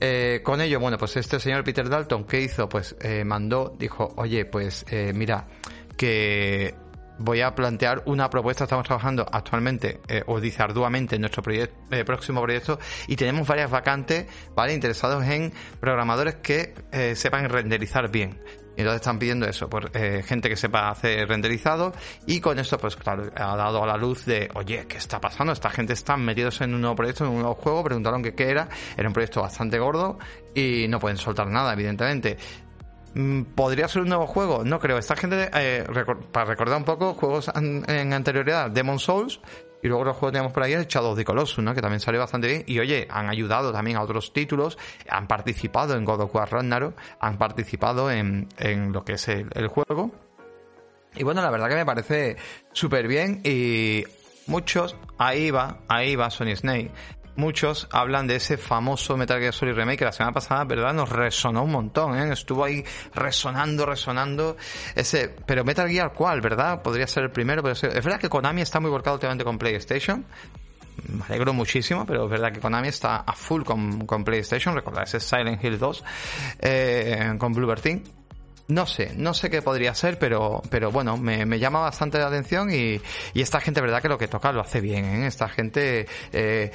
Eh, 0.00 0.42
con 0.44 0.60
ello, 0.60 0.78
bueno, 0.78 0.96
pues 0.96 1.16
este 1.16 1.40
señor 1.40 1.64
Peter 1.64 1.88
Dalton, 1.88 2.24
¿qué 2.24 2.40
hizo? 2.40 2.68
Pues 2.68 2.94
eh, 3.00 3.24
mandó, 3.24 3.74
dijo, 3.78 4.12
oye, 4.16 4.44
pues 4.44 4.86
eh, 4.90 5.12
mira, 5.14 5.48
que 5.96 6.74
voy 7.18 7.40
a 7.40 7.54
plantear 7.54 8.02
una 8.06 8.30
propuesta. 8.30 8.64
Estamos 8.64 8.86
trabajando 8.86 9.26
actualmente, 9.30 10.00
eh, 10.08 10.22
os 10.26 10.40
dice 10.40 10.62
arduamente, 10.62 11.16
en 11.16 11.22
nuestro 11.22 11.42
eh, 11.52 12.04
próximo 12.04 12.40
proyecto 12.42 12.78
y 13.06 13.16
tenemos 13.16 13.46
varias 13.46 13.70
vacantes, 13.70 14.26
¿vale? 14.54 14.72
Interesados 14.72 15.24
en 15.26 15.52
programadores 15.80 16.36
que 16.36 16.74
eh, 16.92 17.14
sepan 17.14 17.48
renderizar 17.48 18.10
bien. 18.10 18.40
Y 18.76 18.82
entonces 18.82 19.00
están 19.00 19.18
pidiendo 19.18 19.44
eso, 19.44 19.68
por 19.68 19.90
gente 19.90 20.48
que 20.48 20.54
sepa 20.54 20.88
hacer 20.88 21.26
renderizado 21.26 21.92
y 22.28 22.38
con 22.38 22.60
esto 22.60 22.78
pues 22.78 22.94
claro, 22.94 23.24
ha 23.34 23.56
dado 23.56 23.82
a 23.82 23.86
la 23.88 23.96
luz 23.96 24.24
de, 24.24 24.48
oye, 24.54 24.86
¿qué 24.86 24.98
está 24.98 25.20
pasando? 25.20 25.52
Esta 25.52 25.68
gente 25.68 25.94
está 25.94 26.16
metidos 26.16 26.60
en 26.60 26.74
un 26.74 26.82
nuevo 26.82 26.94
proyecto, 26.94 27.24
en 27.24 27.30
un 27.30 27.40
nuevo 27.40 27.56
juego, 27.56 27.82
preguntaron 27.82 28.22
qué 28.22 28.48
era, 28.48 28.68
era 28.96 29.08
un 29.08 29.12
proyecto 29.12 29.42
bastante 29.42 29.80
gordo 29.80 30.20
y 30.54 30.86
no 30.86 31.00
pueden 31.00 31.16
soltar 31.16 31.48
nada, 31.48 31.72
evidentemente. 31.72 32.36
Mm, 33.18 33.42
¿Podría 33.56 33.88
ser 33.88 34.02
un 34.02 34.10
nuevo 34.10 34.28
juego? 34.28 34.62
No 34.64 34.78
creo. 34.78 34.96
Esta 34.96 35.16
gente, 35.16 35.50
eh, 35.52 35.84
para 36.30 36.46
recordar 36.46 36.78
un 36.78 36.84
poco, 36.84 37.14
juegos 37.14 37.50
en 37.56 38.12
anterioridad, 38.12 38.70
Demon 38.70 39.00
Souls, 39.00 39.40
y 39.82 39.88
luego 39.88 40.04
los 40.04 40.16
juegos 40.16 40.30
que 40.30 40.34
tenemos 40.36 40.52
por 40.52 40.62
ahí 40.62 40.74
el 40.74 40.86
Shadow 40.86 41.10
of 41.10 41.18
the 41.18 41.24
Colossus, 41.24 41.64
¿no? 41.64 41.74
Que 41.74 41.80
también 41.80 41.98
salió 41.98 42.20
bastante 42.20 42.46
bien. 42.46 42.64
Y 42.68 42.78
oye, 42.78 43.08
han 43.10 43.28
ayudado 43.28 43.72
también 43.72 43.96
a 43.96 44.02
otros 44.02 44.32
títulos, 44.32 44.78
han 45.10 45.26
participado 45.26 45.96
en 45.96 46.04
God 46.04 46.20
of 46.20 46.34
War 46.36 46.48
Ragnarok, 46.48 46.96
han 47.18 47.38
participado 47.38 48.08
en, 48.08 48.46
en 48.56 48.92
lo 48.92 49.04
que 49.04 49.14
es 49.14 49.26
el, 49.26 49.48
el 49.52 49.66
juego. 49.66 50.12
Y 51.16 51.24
bueno, 51.24 51.42
la 51.42 51.50
verdad 51.50 51.68
que 51.68 51.74
me 51.74 51.86
parece 51.86 52.36
súper 52.72 53.08
bien 53.08 53.40
y 53.42 54.04
muchos, 54.46 54.96
ahí 55.18 55.50
va, 55.50 55.80
ahí 55.88 56.14
va 56.14 56.30
Sony 56.30 56.54
Snake 56.54 56.92
muchos 57.38 57.88
hablan 57.92 58.26
de 58.26 58.36
ese 58.36 58.58
famoso 58.58 59.16
Metal 59.16 59.38
Gear 59.38 59.54
Solid 59.54 59.74
Remake 59.74 59.98
que 59.98 60.04
la 60.04 60.12
semana 60.12 60.34
pasada, 60.34 60.64
¿verdad? 60.64 60.92
Nos 60.92 61.08
resonó 61.08 61.62
un 61.62 61.70
montón, 61.70 62.18
¿eh? 62.18 62.32
Estuvo 62.32 62.64
ahí 62.64 62.84
resonando, 63.14 63.86
resonando. 63.86 64.56
Ese, 64.94 65.34
pero 65.46 65.64
Metal 65.64 65.88
Gear, 65.88 66.12
¿cuál, 66.12 66.40
verdad? 66.40 66.82
Podría 66.82 67.06
ser 67.06 67.22
el 67.24 67.30
primero, 67.30 67.62
pero 67.62 67.74
es 67.74 68.04
verdad 68.04 68.18
que 68.18 68.28
Konami 68.28 68.60
está 68.60 68.80
muy 68.80 68.90
volcado 68.90 69.14
últimamente 69.14 69.44
con 69.44 69.56
PlayStation. 69.56 70.26
Me 71.06 71.24
alegro 71.26 71.52
muchísimo, 71.52 72.04
pero 72.04 72.24
es 72.24 72.30
verdad 72.30 72.52
que 72.52 72.58
Konami 72.58 72.88
está 72.88 73.18
a 73.18 73.32
full 73.32 73.62
con, 73.62 74.04
con 74.04 74.24
PlayStation. 74.24 74.74
Recordad 74.74 75.04
ese 75.04 75.20
Silent 75.20 75.62
Hill 75.62 75.78
2 75.78 76.04
eh, 76.58 77.34
con 77.38 77.52
Bluebird 77.52 77.80
Team. 77.80 78.02
No 78.66 78.84
sé, 78.84 79.14
no 79.16 79.32
sé 79.32 79.48
qué 79.48 79.62
podría 79.62 79.94
ser, 79.94 80.18
pero, 80.18 80.60
pero 80.68 80.90
bueno, 80.90 81.16
me, 81.16 81.58
llama 81.58 81.80
bastante 81.80 82.18
la 82.18 82.26
atención 82.26 82.70
y, 82.70 83.00
y, 83.32 83.40
esta 83.40 83.60
gente, 83.60 83.80
verdad 83.80 84.02
que 84.02 84.10
lo 84.10 84.18
que 84.18 84.28
toca 84.28 84.52
lo 84.52 84.60
hace 84.60 84.82
bien, 84.82 85.06
¿eh? 85.06 85.26
Esta 85.26 85.48
gente 85.48 86.06
eh, 86.32 86.70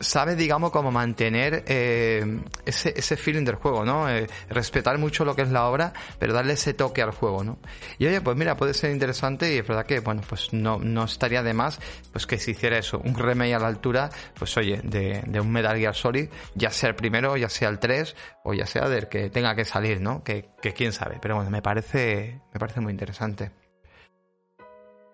sabe, 0.00 0.36
digamos, 0.36 0.70
cómo 0.70 0.90
mantener 0.90 1.64
eh, 1.66 2.40
ese, 2.64 2.94
ese 2.96 3.16
feeling 3.16 3.44
del 3.44 3.56
juego, 3.56 3.84
¿no? 3.84 4.08
Eh, 4.08 4.26
respetar 4.48 4.98
mucho 4.98 5.24
lo 5.24 5.34
que 5.34 5.42
es 5.42 5.50
la 5.50 5.66
obra, 5.66 5.92
pero 6.18 6.32
darle 6.32 6.54
ese 6.54 6.74
toque 6.74 7.02
al 7.02 7.10
juego, 7.10 7.44
¿no? 7.44 7.58
Y 7.98 8.06
oye, 8.06 8.20
pues 8.20 8.36
mira, 8.36 8.56
puede 8.56 8.74
ser 8.74 8.90
interesante 8.90 9.54
y 9.54 9.58
es 9.58 9.66
verdad 9.66 9.86
que, 9.86 10.00
bueno, 10.00 10.22
pues 10.28 10.52
no, 10.52 10.78
no 10.78 11.04
estaría 11.04 11.42
de 11.42 11.54
más 11.54 11.78
pues 12.12 12.26
que 12.26 12.38
se 12.38 12.52
hiciera 12.52 12.78
eso, 12.78 13.00
un 13.04 13.14
remake 13.14 13.54
a 13.54 13.58
la 13.58 13.68
altura, 13.68 14.10
pues 14.38 14.56
oye, 14.56 14.80
de, 14.82 15.22
de 15.26 15.40
un 15.40 15.50
Metal 15.50 15.76
Gear 15.76 15.94
Solid, 15.94 16.28
ya 16.54 16.70
sea 16.70 16.90
el 16.90 16.94
primero, 16.94 17.36
ya 17.36 17.48
sea 17.48 17.68
el 17.68 17.78
3, 17.78 18.14
o 18.44 18.54
ya 18.54 18.66
sea 18.66 18.88
del 18.88 19.08
que 19.08 19.30
tenga 19.30 19.54
que 19.54 19.64
salir, 19.64 20.00
¿no? 20.00 20.22
Que, 20.22 20.50
que 20.60 20.72
quién 20.72 20.92
sabe, 20.92 21.18
pero 21.20 21.36
bueno, 21.36 21.50
me 21.50 21.62
parece, 21.62 22.40
me 22.52 22.60
parece 22.60 22.80
muy 22.80 22.92
interesante. 22.92 23.65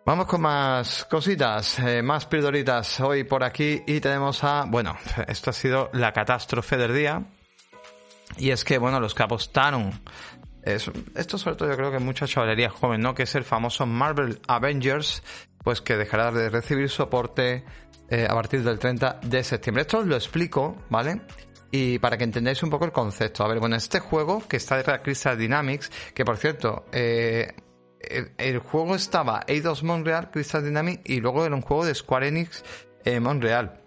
Vamos 0.05 0.27
con 0.27 0.41
más 0.41 1.05
cositas, 1.05 1.79
eh, 1.79 2.03
más 2.03 2.27
pildoritas 2.27 3.01
hoy 3.01 3.23
por 3.23 3.45
aquí 3.45 3.85
y 3.87 4.01
tenemos 4.01 4.43
a, 4.43 4.65
bueno, 4.67 4.97
esto 5.29 5.51
ha 5.51 5.53
sido 5.53 5.91
la 5.93 6.13
catástrofe 6.13 6.77
del 6.77 6.93
día 6.93 7.23
y 8.37 8.51
es 8.51 8.65
que, 8.65 8.79
bueno, 8.79 8.99
los 8.99 9.15
que 9.15 9.23
apostaron, 9.23 10.03
esto 10.65 11.39
sobre 11.39 11.55
todo 11.55 11.71
yo 11.71 11.77
creo 11.77 11.93
que 11.93 12.01
mucha 12.01 12.27
chavalería 12.27 12.69
joven, 12.69 13.01
¿no? 13.01 13.15
Que 13.15 13.23
es 13.23 13.35
el 13.37 13.45
famoso 13.45 13.87
Marvel 13.87 14.41
Avengers, 14.49 15.23
pues 15.63 15.81
que 15.81 15.97
dejará 15.97 16.33
de 16.33 16.51
recibir 16.51 16.89
soporte 16.89 17.65
eh, 18.09 18.27
a 18.29 18.35
partir 18.35 18.65
del 18.65 18.81
30 18.81 19.21
de 19.23 19.45
septiembre. 19.45 19.83
Esto 19.83 19.99
os 19.99 20.07
lo 20.07 20.17
explico, 20.17 20.79
¿vale? 20.91 21.23
Y 21.71 22.01
para 22.01 22.19
que 22.19 22.25
entendáis 22.25 22.61
un 22.65 22.71
poco 22.71 22.87
el 22.87 22.93
concepto. 22.93 23.45
A 23.45 23.49
ver, 23.49 23.61
bueno, 23.61 23.77
este 23.77 24.01
juego 24.01 24.43
que 24.49 24.57
está 24.57 24.83
de 24.83 25.01
Crystal 25.01 25.39
Dynamics, 25.39 25.93
que 26.13 26.25
por 26.25 26.39
cierto, 26.39 26.87
eh, 26.91 27.55
el, 28.39 28.59
juego 28.59 28.95
estaba 28.95 29.45
Eidos 29.47 29.83
Montreal, 29.83 30.31
Crystal 30.31 30.65
Dynamics 30.65 31.03
y 31.05 31.21
luego 31.21 31.45
era 31.45 31.55
un 31.55 31.63
juego 31.63 31.85
de 31.85 31.95
Square 31.95 32.29
Enix 32.29 32.65
eh, 33.05 33.21
Montreal. 33.21 33.81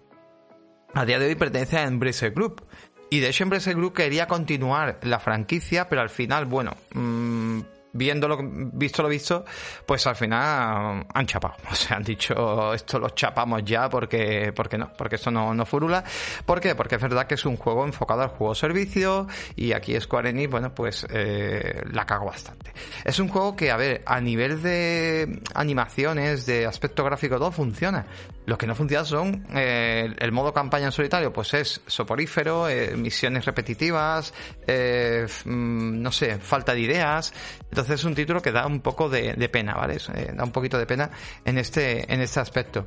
A 0.94 1.04
día 1.04 1.18
de 1.18 1.26
hoy 1.26 1.34
pertenece 1.34 1.78
a 1.78 1.84
Embracer 1.84 2.32
Group. 2.32 2.66
Y 3.10 3.20
de 3.20 3.28
hecho 3.28 3.44
Embracer 3.44 3.76
Group 3.76 3.94
quería 3.94 4.26
continuar 4.26 4.98
la 5.02 5.20
franquicia, 5.20 5.88
pero 5.88 6.02
al 6.02 6.10
final, 6.10 6.46
bueno, 6.46 6.76
mmm, 6.92 7.60
viendo 7.96 8.28
lo, 8.28 8.38
visto 8.40 9.02
lo 9.02 9.08
visto, 9.08 9.44
pues 9.84 10.06
al 10.06 10.16
final 10.16 11.06
han 11.12 11.26
chapado. 11.26 11.54
O 11.76 11.78
sea, 11.78 11.98
han 11.98 12.04
dicho 12.04 12.72
esto 12.72 12.98
lo 12.98 13.10
chapamos 13.10 13.62
ya 13.64 13.88
porque, 13.88 14.52
porque 14.54 14.78
no, 14.78 14.92
porque 14.92 15.16
esto 15.16 15.30
no, 15.30 15.52
no 15.52 15.66
furula. 15.66 16.02
¿Por 16.44 16.60
qué? 16.60 16.74
Porque 16.74 16.94
es 16.96 17.02
verdad 17.02 17.26
que 17.26 17.34
es 17.34 17.44
un 17.44 17.56
juego 17.56 17.84
enfocado 17.84 18.22
al 18.22 18.28
juego 18.28 18.54
servicio 18.54 19.26
y 19.56 19.72
aquí 19.72 19.98
Square 20.00 20.30
Enix, 20.30 20.50
bueno, 20.50 20.74
pues 20.74 21.06
eh, 21.10 21.82
la 21.90 22.06
cago 22.06 22.26
bastante. 22.26 22.72
Es 23.04 23.18
un 23.18 23.28
juego 23.28 23.56
que, 23.56 23.70
a 23.70 23.76
ver, 23.76 24.02
a 24.06 24.20
nivel 24.20 24.62
de 24.62 25.40
animaciones, 25.54 26.46
de 26.46 26.66
aspecto 26.66 27.04
gráfico, 27.04 27.38
todo 27.38 27.52
funciona. 27.52 28.06
Lo 28.46 28.56
que 28.56 28.66
no 28.66 28.76
funciona 28.76 29.04
son 29.04 29.44
eh, 29.54 30.14
el 30.18 30.32
modo 30.32 30.52
campaña 30.54 30.86
en 30.86 30.92
solitario, 30.92 31.32
pues 31.32 31.52
es 31.54 31.80
soporífero, 31.86 32.68
eh, 32.68 32.96
misiones 32.96 33.44
repetitivas, 33.44 34.32
eh, 34.66 35.26
mm, 35.44 36.00
no 36.00 36.12
sé, 36.12 36.38
falta 36.38 36.72
de 36.72 36.80
ideas. 36.80 37.32
Entonces 37.64 38.00
es 38.00 38.04
un 38.04 38.14
título 38.14 38.40
que 38.40 38.52
da 38.52 38.66
un 38.66 38.80
poco 38.80 39.08
de, 39.08 39.48
pena, 39.48 39.74
¿vale? 39.74 39.98
Da 40.34 40.44
un 40.44 40.52
poquito 40.52 40.78
de 40.78 40.86
pena 40.86 41.10
en 41.44 41.58
este, 41.58 42.12
en 42.12 42.20
este 42.20 42.38
aspecto. 42.38 42.86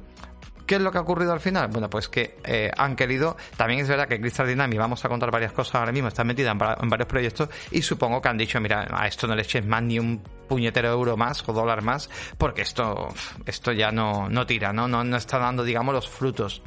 ¿Qué 0.69 0.75
es 0.75 0.81
lo 0.83 0.91
que 0.91 0.99
ha 0.99 1.01
ocurrido 1.01 1.33
al 1.33 1.39
final? 1.39 1.67
Bueno, 1.69 1.89
pues 1.89 2.09
que 2.09 2.37
eh, 2.43 2.69
han 2.77 2.95
querido, 2.95 3.35
también 3.57 3.79
es 3.79 3.87
verdad 3.87 4.07
que 4.07 4.21
Crystal 4.21 4.45
Dynamics, 4.45 4.77
vamos 4.77 5.03
a 5.03 5.09
contar 5.09 5.31
varias 5.31 5.51
cosas 5.51 5.73
ahora 5.73 5.91
mismo, 5.91 6.09
está 6.09 6.23
metida 6.23 6.51
en, 6.51 6.59
varios 6.59 7.07
proyectos 7.07 7.49
y 7.71 7.81
supongo 7.81 8.21
que 8.21 8.29
han 8.29 8.37
dicho, 8.37 8.61
mira, 8.61 8.87
a 8.91 9.07
esto 9.07 9.25
no 9.25 9.33
le 9.33 9.41
eches 9.41 9.65
más 9.65 9.81
ni 9.81 9.97
un 9.97 10.21
puñetero 10.47 10.89
euro 10.89 11.17
más 11.17 11.43
o 11.49 11.53
dólar 11.53 11.81
más, 11.81 12.07
porque 12.37 12.61
esto, 12.61 13.07
esto 13.47 13.71
ya 13.71 13.91
no, 13.91 14.29
no 14.29 14.45
tira, 14.45 14.71
¿no? 14.71 14.87
¿no? 14.87 15.03
No 15.03 15.17
está 15.17 15.39
dando, 15.39 15.63
digamos, 15.63 15.91
los 15.91 16.07
frutos. 16.07 16.61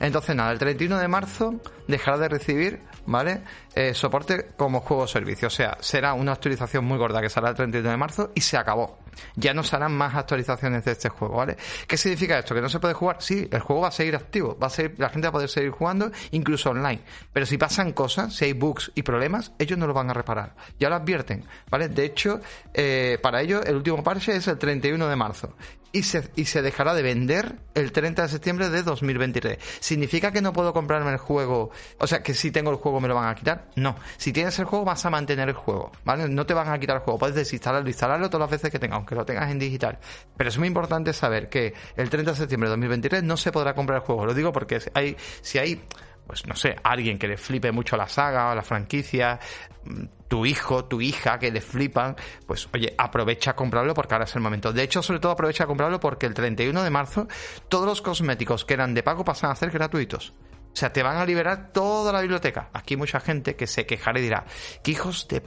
Entonces, 0.00 0.34
nada, 0.34 0.50
el 0.50 0.58
31 0.58 0.98
de 0.98 1.06
marzo 1.06 1.54
dejará 1.86 2.18
de 2.18 2.28
recibir, 2.28 2.80
¿vale? 3.06 3.42
Eh, 3.76 3.92
soporte 3.92 4.50
como 4.56 4.80
juego 4.80 5.06
servicio. 5.06 5.48
O 5.48 5.50
sea, 5.50 5.76
será 5.80 6.14
una 6.14 6.32
actualización 6.32 6.84
muy 6.84 6.96
gorda 6.96 7.20
que 7.20 7.28
saldrá 7.28 7.50
el 7.50 7.56
31 7.56 7.90
de 7.90 7.96
marzo 7.96 8.30
y 8.34 8.40
se 8.40 8.56
acabó. 8.56 8.98
Ya 9.34 9.52
no 9.52 9.64
se 9.64 9.74
harán 9.74 9.92
más 9.92 10.14
actualizaciones 10.14 10.84
de 10.84 10.92
este 10.92 11.08
juego, 11.08 11.36
¿vale? 11.36 11.56
¿Qué 11.86 11.96
significa 11.96 12.38
esto? 12.38 12.54
¿Que 12.54 12.60
no 12.60 12.68
se 12.68 12.78
puede 12.78 12.94
jugar? 12.94 13.16
Sí, 13.20 13.48
el 13.50 13.60
juego 13.60 13.82
va 13.82 13.88
a 13.88 13.92
seguir 13.92 14.14
activo, 14.14 14.56
va 14.58 14.68
a 14.68 14.70
seguir, 14.70 14.94
la 14.98 15.08
gente 15.08 15.26
va 15.26 15.30
a 15.30 15.32
poder 15.32 15.48
seguir 15.48 15.70
jugando, 15.70 16.10
incluso 16.30 16.70
online. 16.70 17.02
Pero 17.32 17.46
si 17.46 17.58
pasan 17.58 17.92
cosas, 17.92 18.34
si 18.34 18.44
hay 18.46 18.52
bugs 18.52 18.92
y 18.94 19.02
problemas, 19.02 19.52
ellos 19.58 19.78
no 19.78 19.86
lo 19.86 19.94
van 19.94 20.10
a 20.10 20.14
reparar. 20.14 20.54
Ya 20.78 20.88
lo 20.88 20.96
advierten, 20.96 21.44
¿vale? 21.70 21.88
De 21.88 22.04
hecho, 22.04 22.40
eh, 22.72 23.18
para 23.22 23.42
ellos 23.42 23.64
el 23.66 23.76
último 23.76 24.02
parche 24.02 24.36
es 24.36 24.46
el 24.46 24.58
31 24.58 25.08
de 25.08 25.16
marzo 25.16 25.54
y 25.94 26.02
se, 26.02 26.28
y 26.34 26.44
se 26.46 26.60
dejará 26.60 26.92
de 26.92 27.02
vender 27.02 27.56
el 27.74 27.92
30 27.92 28.22
de 28.22 28.28
septiembre 28.28 28.68
de 28.68 28.82
2023. 28.82 29.58
¿Significa 29.78 30.32
que 30.32 30.42
no 30.42 30.52
puedo 30.52 30.72
comprarme 30.72 31.12
el 31.12 31.18
juego? 31.18 31.70
O 31.98 32.06
sea, 32.08 32.20
que 32.22 32.34
si 32.34 32.50
tengo 32.50 32.72
el 32.72 32.76
juego 32.76 33.00
me 33.00 33.06
lo 33.06 33.14
van 33.14 33.28
a 33.28 33.34
quitar. 33.36 33.63
No. 33.76 33.96
Si 34.16 34.32
tienes 34.32 34.58
el 34.58 34.64
juego 34.64 34.84
vas 34.84 35.04
a 35.04 35.10
mantener 35.10 35.48
el 35.48 35.54
juego, 35.54 35.92
¿vale? 36.04 36.28
No 36.28 36.46
te 36.46 36.54
van 36.54 36.68
a 36.68 36.78
quitar 36.78 36.96
el 36.96 37.02
juego. 37.02 37.18
Puedes 37.18 37.34
desinstalarlo, 37.34 37.88
instalarlo 37.88 38.28
todas 38.28 38.42
las 38.42 38.50
veces 38.50 38.70
que 38.70 38.78
tengas, 38.78 38.96
aunque 38.96 39.14
lo 39.14 39.24
tengas 39.24 39.50
en 39.50 39.58
digital. 39.58 39.98
Pero 40.36 40.48
es 40.48 40.58
muy 40.58 40.68
importante 40.68 41.12
saber 41.12 41.48
que 41.48 41.74
el 41.96 42.10
30 42.10 42.32
de 42.32 42.36
septiembre 42.36 42.68
de 42.68 42.72
2023 42.72 43.22
no 43.22 43.36
se 43.36 43.52
podrá 43.52 43.74
comprar 43.74 44.00
el 44.00 44.06
juego. 44.06 44.26
Lo 44.26 44.34
digo 44.34 44.52
porque 44.52 44.80
hay, 44.94 45.16
si 45.40 45.58
hay 45.58 45.82
pues 46.26 46.46
no 46.46 46.56
sé, 46.56 46.76
alguien 46.82 47.18
que 47.18 47.28
le 47.28 47.36
flipe 47.36 47.70
mucho 47.70 47.96
la 47.96 48.08
saga 48.08 48.50
o 48.50 48.54
la 48.54 48.62
franquicia, 48.62 49.38
mm, 49.84 50.04
tu 50.28 50.46
hijo, 50.46 50.86
tu 50.86 51.00
hija 51.00 51.38
que 51.38 51.50
le 51.50 51.60
flipan, 51.60 52.16
pues 52.46 52.68
oye, 52.72 52.94
aprovecha 52.96 53.52
a 53.52 53.56
comprarlo 53.56 53.94
porque 53.94 54.14
ahora 54.14 54.24
es 54.24 54.34
el 54.34 54.40
momento. 54.40 54.72
De 54.72 54.82
hecho, 54.82 55.02
sobre 55.02 55.20
todo 55.20 55.32
aprovecha 55.32 55.64
a 55.64 55.66
comprarlo 55.66 56.00
porque 56.00 56.26
el 56.26 56.34
31 56.34 56.82
de 56.82 56.90
marzo 56.90 57.28
todos 57.68 57.86
los 57.86 58.02
cosméticos 58.02 58.64
que 58.64 58.74
eran 58.74 58.94
de 58.94 59.02
pago 59.02 59.24
pasan 59.24 59.50
a 59.50 59.54
ser 59.54 59.70
gratuitos. 59.70 60.32
O 60.74 60.76
sea, 60.76 60.92
te 60.92 61.04
van 61.04 61.16
a 61.16 61.24
liberar 61.24 61.72
toda 61.72 62.12
la 62.12 62.20
biblioteca. 62.20 62.68
Aquí 62.72 62.96
mucha 62.96 63.20
gente 63.20 63.54
que 63.54 63.68
se 63.68 63.86
quejará 63.86 64.18
y 64.18 64.22
dirá, 64.22 64.44
¿qué 64.82 64.90
hijos 64.90 65.28
de 65.28 65.40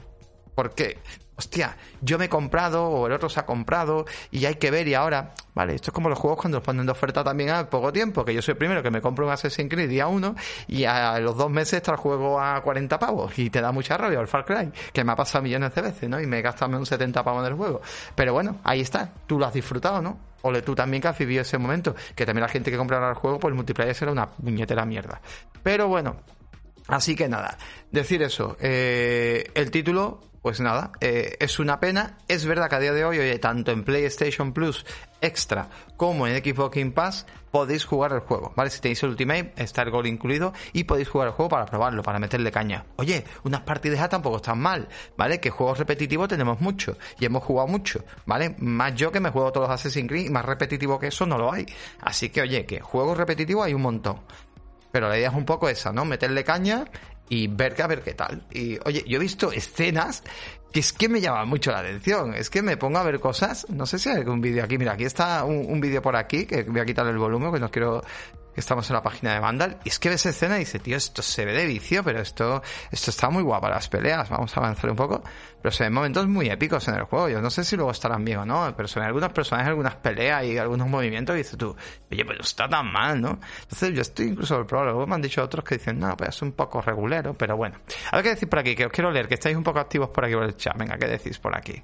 ¿Por 0.55 0.73
qué? 0.73 0.97
Hostia, 1.37 1.77
yo 2.01 2.17
me 2.17 2.25
he 2.25 2.29
comprado 2.29 2.87
o 2.87 3.05
el 3.05 3.13
otro 3.13 3.29
se 3.29 3.39
ha 3.39 3.45
comprado 3.45 4.05
y 4.31 4.45
hay 4.45 4.55
que 4.55 4.71
ver 4.71 4.87
y 4.87 4.95
ahora, 4.95 5.35
vale, 5.53 5.75
esto 5.75 5.91
es 5.91 5.93
como 5.93 6.09
los 6.09 6.17
juegos 6.17 6.39
cuando 6.39 6.57
los 6.57 6.65
ponen 6.65 6.87
de 6.87 6.91
oferta 6.91 7.23
también 7.23 7.51
a 7.51 7.69
poco 7.69 7.93
tiempo, 7.93 8.25
que 8.25 8.33
yo 8.33 8.41
soy 8.41 8.53
el 8.53 8.57
primero 8.57 8.81
que 8.81 8.89
me 8.89 9.01
compro 9.01 9.27
un 9.27 9.31
Assassin's 9.31 9.69
Creed 9.69 9.87
día 9.87 10.07
uno 10.07 10.35
y 10.67 10.85
a 10.85 11.19
los 11.19 11.37
dos 11.37 11.51
meses 11.51 11.73
está 11.73 11.91
el 11.91 11.97
juego 11.97 12.41
a 12.41 12.59
40 12.61 12.97
pavos 12.97 13.37
y 13.37 13.51
te 13.51 13.61
da 13.61 13.71
mucha 13.71 13.97
rabia 13.97 14.19
el 14.19 14.27
Far 14.27 14.45
Cry, 14.45 14.71
que 14.91 15.03
me 15.03 15.11
ha 15.11 15.15
pasado 15.15 15.43
millones 15.43 15.75
de 15.75 15.81
veces, 15.83 16.09
¿no? 16.09 16.19
Y 16.19 16.25
me 16.25 16.39
he 16.39 16.41
gastado 16.41 16.75
un 16.75 16.87
70 16.87 17.23
pavos 17.23 17.45
en 17.45 17.51
el 17.51 17.57
juego. 17.57 17.81
Pero 18.15 18.33
bueno, 18.33 18.59
ahí 18.63 18.81
está, 18.81 19.13
tú 19.27 19.37
lo 19.37 19.45
has 19.45 19.53
disfrutado, 19.53 20.01
¿no? 20.01 20.17
Ole 20.41 20.63
tú 20.63 20.73
también 20.73 21.01
que 21.01 21.09
has 21.09 21.17
vivido 21.19 21.43
ese 21.43 21.59
momento, 21.59 21.95
que 22.15 22.25
también 22.25 22.41
la 22.41 22.49
gente 22.49 22.71
que 22.71 22.77
comprará 22.77 23.09
el 23.09 23.15
juego, 23.15 23.39
pues 23.39 23.51
el 23.51 23.55
multiplayer 23.55 23.93
será 23.93 24.11
una 24.11 24.27
puñetera 24.27 24.85
mierda. 24.85 25.21
Pero 25.61 25.87
bueno, 25.87 26.17
Así 26.87 27.15
que 27.15 27.27
nada, 27.27 27.57
decir 27.91 28.21
eso, 28.21 28.55
eh, 28.61 29.51
el 29.55 29.71
título 29.71 30.21
pues 30.47 30.61
nada, 30.61 30.93
eh, 31.01 31.35
es 31.41 31.59
una 31.59 31.81
pena. 31.81 32.19
Es 32.29 32.45
verdad 32.45 32.69
que 32.69 32.77
a 32.77 32.79
día 32.79 32.93
de 32.93 33.03
hoy, 33.03 33.19
oye, 33.19 33.37
tanto 33.37 33.73
en 33.73 33.83
PlayStation 33.83 34.53
Plus 34.53 34.85
Extra 35.19 35.67
como 35.97 36.25
en 36.25 36.41
Xbox 36.41 36.73
Game 36.73 36.91
Pass 36.91 37.25
podéis 37.51 37.83
jugar 37.83 38.13
el 38.13 38.21
juego, 38.21 38.53
¿vale? 38.55 38.69
Si 38.69 38.79
tenéis 38.79 39.03
el 39.03 39.09
Ultimate, 39.09 39.51
está 39.57 39.81
el 39.81 39.91
gol 39.91 40.07
incluido 40.07 40.53
y 40.71 40.85
podéis 40.85 41.09
jugar 41.09 41.27
el 41.27 41.33
juego 41.33 41.49
para 41.49 41.65
probarlo, 41.65 42.01
para 42.01 42.17
meterle 42.17 42.49
caña. 42.49 42.85
Oye, 42.95 43.25
unas 43.43 43.59
partidas 43.59 44.07
tampoco 44.07 44.37
están 44.37 44.59
mal, 44.59 44.87
¿vale? 45.17 45.41
Que 45.41 45.49
juegos 45.49 45.79
repetitivos 45.79 46.29
tenemos 46.29 46.61
mucho 46.61 46.97
y 47.19 47.25
hemos 47.25 47.43
jugado 47.43 47.67
mucho, 47.67 48.05
¿vale? 48.25 48.55
Más 48.59 48.95
yo 48.95 49.11
que 49.11 49.19
me 49.19 49.31
juego 49.31 49.51
todos 49.51 49.67
los 49.67 49.75
Assassin's 49.75 50.07
Creed 50.07 50.27
y 50.27 50.29
más 50.29 50.45
repetitivo 50.45 50.97
que 50.97 51.07
eso 51.07 51.25
no 51.25 51.37
lo 51.37 51.51
hay. 51.51 51.65
Así 51.99 52.29
que, 52.29 52.39
oye, 52.39 52.65
que 52.65 52.79
juegos 52.79 53.17
repetitivos 53.17 53.65
hay 53.65 53.73
un 53.73 53.81
montón. 53.81 54.21
Pero 54.93 55.09
la 55.09 55.17
idea 55.17 55.27
es 55.27 55.35
un 55.35 55.45
poco 55.45 55.67
esa, 55.67 55.91
¿no? 55.91 56.05
Meterle 56.05 56.45
caña 56.45 56.85
y 57.29 57.47
ver 57.47 57.81
a 57.81 57.87
ver 57.87 58.01
qué 58.01 58.13
tal. 58.13 58.43
Y 58.51 58.77
oye, 58.85 59.03
yo 59.07 59.17
he 59.17 59.19
visto 59.19 59.51
escenas 59.51 60.23
que 60.71 60.81
es 60.81 60.93
que 60.93 61.09
me 61.09 61.21
llaman 61.21 61.47
mucho 61.47 61.71
la 61.71 61.79
atención. 61.79 62.33
Es 62.33 62.49
que 62.49 62.61
me 62.61 62.77
pongo 62.77 62.99
a 62.99 63.03
ver 63.03 63.19
cosas. 63.19 63.67
No 63.69 63.85
sé 63.85 63.99
si 63.99 64.09
hay 64.09 64.17
algún 64.17 64.41
vídeo 64.41 64.63
aquí. 64.63 64.77
Mira, 64.77 64.93
aquí 64.93 65.05
está 65.05 65.43
un, 65.43 65.79
vídeo 65.79 66.01
por 66.01 66.15
aquí 66.15 66.45
que 66.45 66.63
voy 66.63 66.81
a 66.81 66.85
quitarle 66.85 67.11
el 67.11 67.17
volumen, 67.17 67.51
que 67.51 67.59
no 67.59 67.71
quiero 67.71 68.03
estamos 68.59 68.89
en 68.89 68.95
la 68.95 69.03
página 69.03 69.33
de 69.33 69.39
Vandal, 69.39 69.77
y 69.83 69.89
es 69.89 69.99
que 69.99 70.09
ves 70.09 70.25
escena 70.25 70.57
y 70.57 70.59
dice, 70.59 70.79
tío, 70.79 70.97
esto 70.97 71.21
se 71.21 71.45
ve 71.45 71.53
de 71.53 71.65
vicio, 71.65 72.03
pero 72.03 72.19
esto, 72.21 72.61
esto 72.91 73.11
está 73.11 73.29
muy 73.29 73.43
guapo 73.43 73.69
las 73.69 73.87
peleas, 73.87 74.29
vamos 74.29 74.55
a 74.55 74.59
avanzar 74.59 74.89
un 74.89 74.95
poco, 74.95 75.23
pero 75.61 75.71
se 75.71 75.83
ven 75.83 75.93
momentos 75.93 76.27
muy 76.27 76.49
épicos 76.49 76.87
en 76.87 76.95
el 76.95 77.03
juego, 77.03 77.29
yo 77.29 77.41
no 77.41 77.49
sé 77.49 77.63
si 77.63 77.75
luego 77.75 77.91
estarán 77.91 78.23
bien 78.25 78.39
o 78.39 78.45
no, 78.45 78.73
pero 78.75 78.87
se 78.87 78.99
ven 78.99 79.07
algunas 79.07 79.31
personas, 79.31 79.67
algunas 79.67 79.95
peleas 79.95 80.43
y 80.45 80.57
algunos 80.57 80.87
movimientos 80.87 81.35
y 81.35 81.39
dices 81.39 81.57
tú, 81.57 81.75
oye, 82.11 82.25
pero 82.25 82.41
está 82.41 82.67
tan 82.67 82.91
mal, 82.91 83.21
¿no? 83.21 83.39
Entonces 83.61 83.93
yo 83.93 84.01
estoy 84.01 84.27
incluso 84.27 84.57
el 84.57 84.65
pro, 84.65 84.83
luego 84.83 85.05
me 85.05 85.15
han 85.15 85.21
dicho 85.21 85.43
otros 85.43 85.63
que 85.63 85.77
dicen, 85.77 85.99
no, 85.99 86.15
pues 86.17 86.29
es 86.29 86.41
un 86.41 86.53
poco 86.53 86.81
regulero, 86.81 87.33
pero 87.33 87.57
bueno. 87.57 87.77
A 88.11 88.17
ver 88.17 88.23
qué 88.23 88.29
decís 88.31 88.49
por 88.49 88.59
aquí, 88.59 88.75
que 88.75 88.85
os 88.85 88.91
quiero 88.91 89.11
leer, 89.11 89.27
que 89.27 89.35
estáis 89.35 89.55
un 89.55 89.63
poco 89.63 89.79
activos 89.79 90.09
por 90.09 90.25
aquí 90.25 90.33
por 90.33 90.43
el 90.43 90.55
chat, 90.55 90.77
venga, 90.77 90.97
¿qué 90.97 91.07
decís 91.07 91.37
por 91.39 91.55
aquí? 91.55 91.83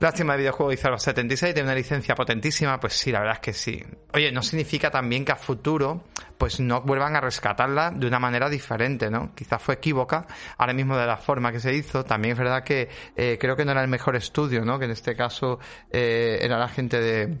Lástima 0.00 0.34
de 0.34 0.38
videojuego 0.40 0.70
dice 0.70 0.88
76, 0.96 1.54
tiene 1.54 1.68
una 1.68 1.74
licencia 1.74 2.14
potentísima, 2.14 2.78
pues 2.78 2.92
sí, 2.92 3.10
la 3.10 3.18
verdad 3.18 3.34
es 3.36 3.40
que 3.40 3.52
sí. 3.52 3.84
Oye, 4.14 4.30
no 4.30 4.42
significa 4.42 4.90
también 4.90 5.24
que 5.24 5.32
a 5.32 5.36
futuro 5.36 6.04
pues 6.36 6.60
no 6.60 6.82
vuelvan 6.82 7.16
a 7.16 7.20
rescatarla 7.20 7.90
de 7.90 8.06
una 8.06 8.20
manera 8.20 8.48
diferente, 8.48 9.10
¿no? 9.10 9.34
Quizás 9.34 9.60
fue 9.60 9.74
equívoca 9.74 10.26
ahora 10.56 10.72
mismo 10.72 10.96
de 10.96 11.04
la 11.04 11.16
forma 11.16 11.50
que 11.50 11.58
se 11.58 11.74
hizo. 11.74 12.04
También 12.04 12.32
es 12.32 12.38
verdad 12.38 12.62
que 12.62 12.88
eh, 13.16 13.38
creo 13.40 13.56
que 13.56 13.64
no 13.64 13.72
era 13.72 13.82
el 13.82 13.88
mejor 13.88 14.14
estudio, 14.14 14.64
¿no? 14.64 14.78
Que 14.78 14.84
en 14.84 14.92
este 14.92 15.16
caso 15.16 15.58
eh, 15.90 16.38
era 16.42 16.58
la 16.58 16.68
gente 16.68 17.00
de 17.00 17.38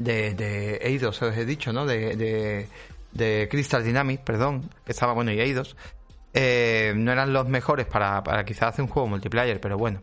de, 0.00 0.34
de 0.34 0.76
Eidos, 0.76 1.20
os 1.20 1.36
he 1.36 1.44
dicho, 1.44 1.72
¿no? 1.72 1.84
De, 1.84 2.16
de, 2.16 2.68
de 3.12 3.48
Crystal 3.50 3.84
Dynamics, 3.84 4.22
perdón, 4.24 4.70
que 4.84 4.92
estaba 4.92 5.12
bueno 5.12 5.30
y 5.30 5.40
Eidos. 5.40 5.76
Eh, 6.32 6.94
no 6.96 7.12
eran 7.12 7.32
los 7.32 7.48
mejores 7.48 7.86
para, 7.86 8.22
para 8.22 8.44
quizás 8.44 8.70
hacer 8.70 8.82
un 8.82 8.88
juego 8.88 9.08
multiplayer, 9.08 9.60
pero 9.60 9.76
bueno. 9.76 10.00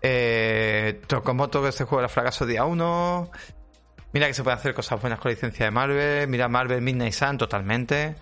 Eh, 0.00 1.00
Tokomoto, 1.06 1.62
que 1.62 1.68
este 1.68 1.84
juego 1.84 2.00
era 2.00 2.08
fracaso 2.08 2.46
día 2.46 2.64
1. 2.64 3.30
Mira 4.12 4.26
que 4.26 4.34
se 4.34 4.42
pueden 4.42 4.58
hacer 4.58 4.74
cosas 4.74 5.00
buenas 5.00 5.18
con 5.18 5.30
la 5.30 5.34
licencia 5.34 5.66
de 5.66 5.70
Marvel. 5.70 6.28
Mira 6.28 6.48
Marvel 6.48 6.80
Midnight 6.80 7.12
Sun 7.12 7.38
totalmente. 7.38 8.16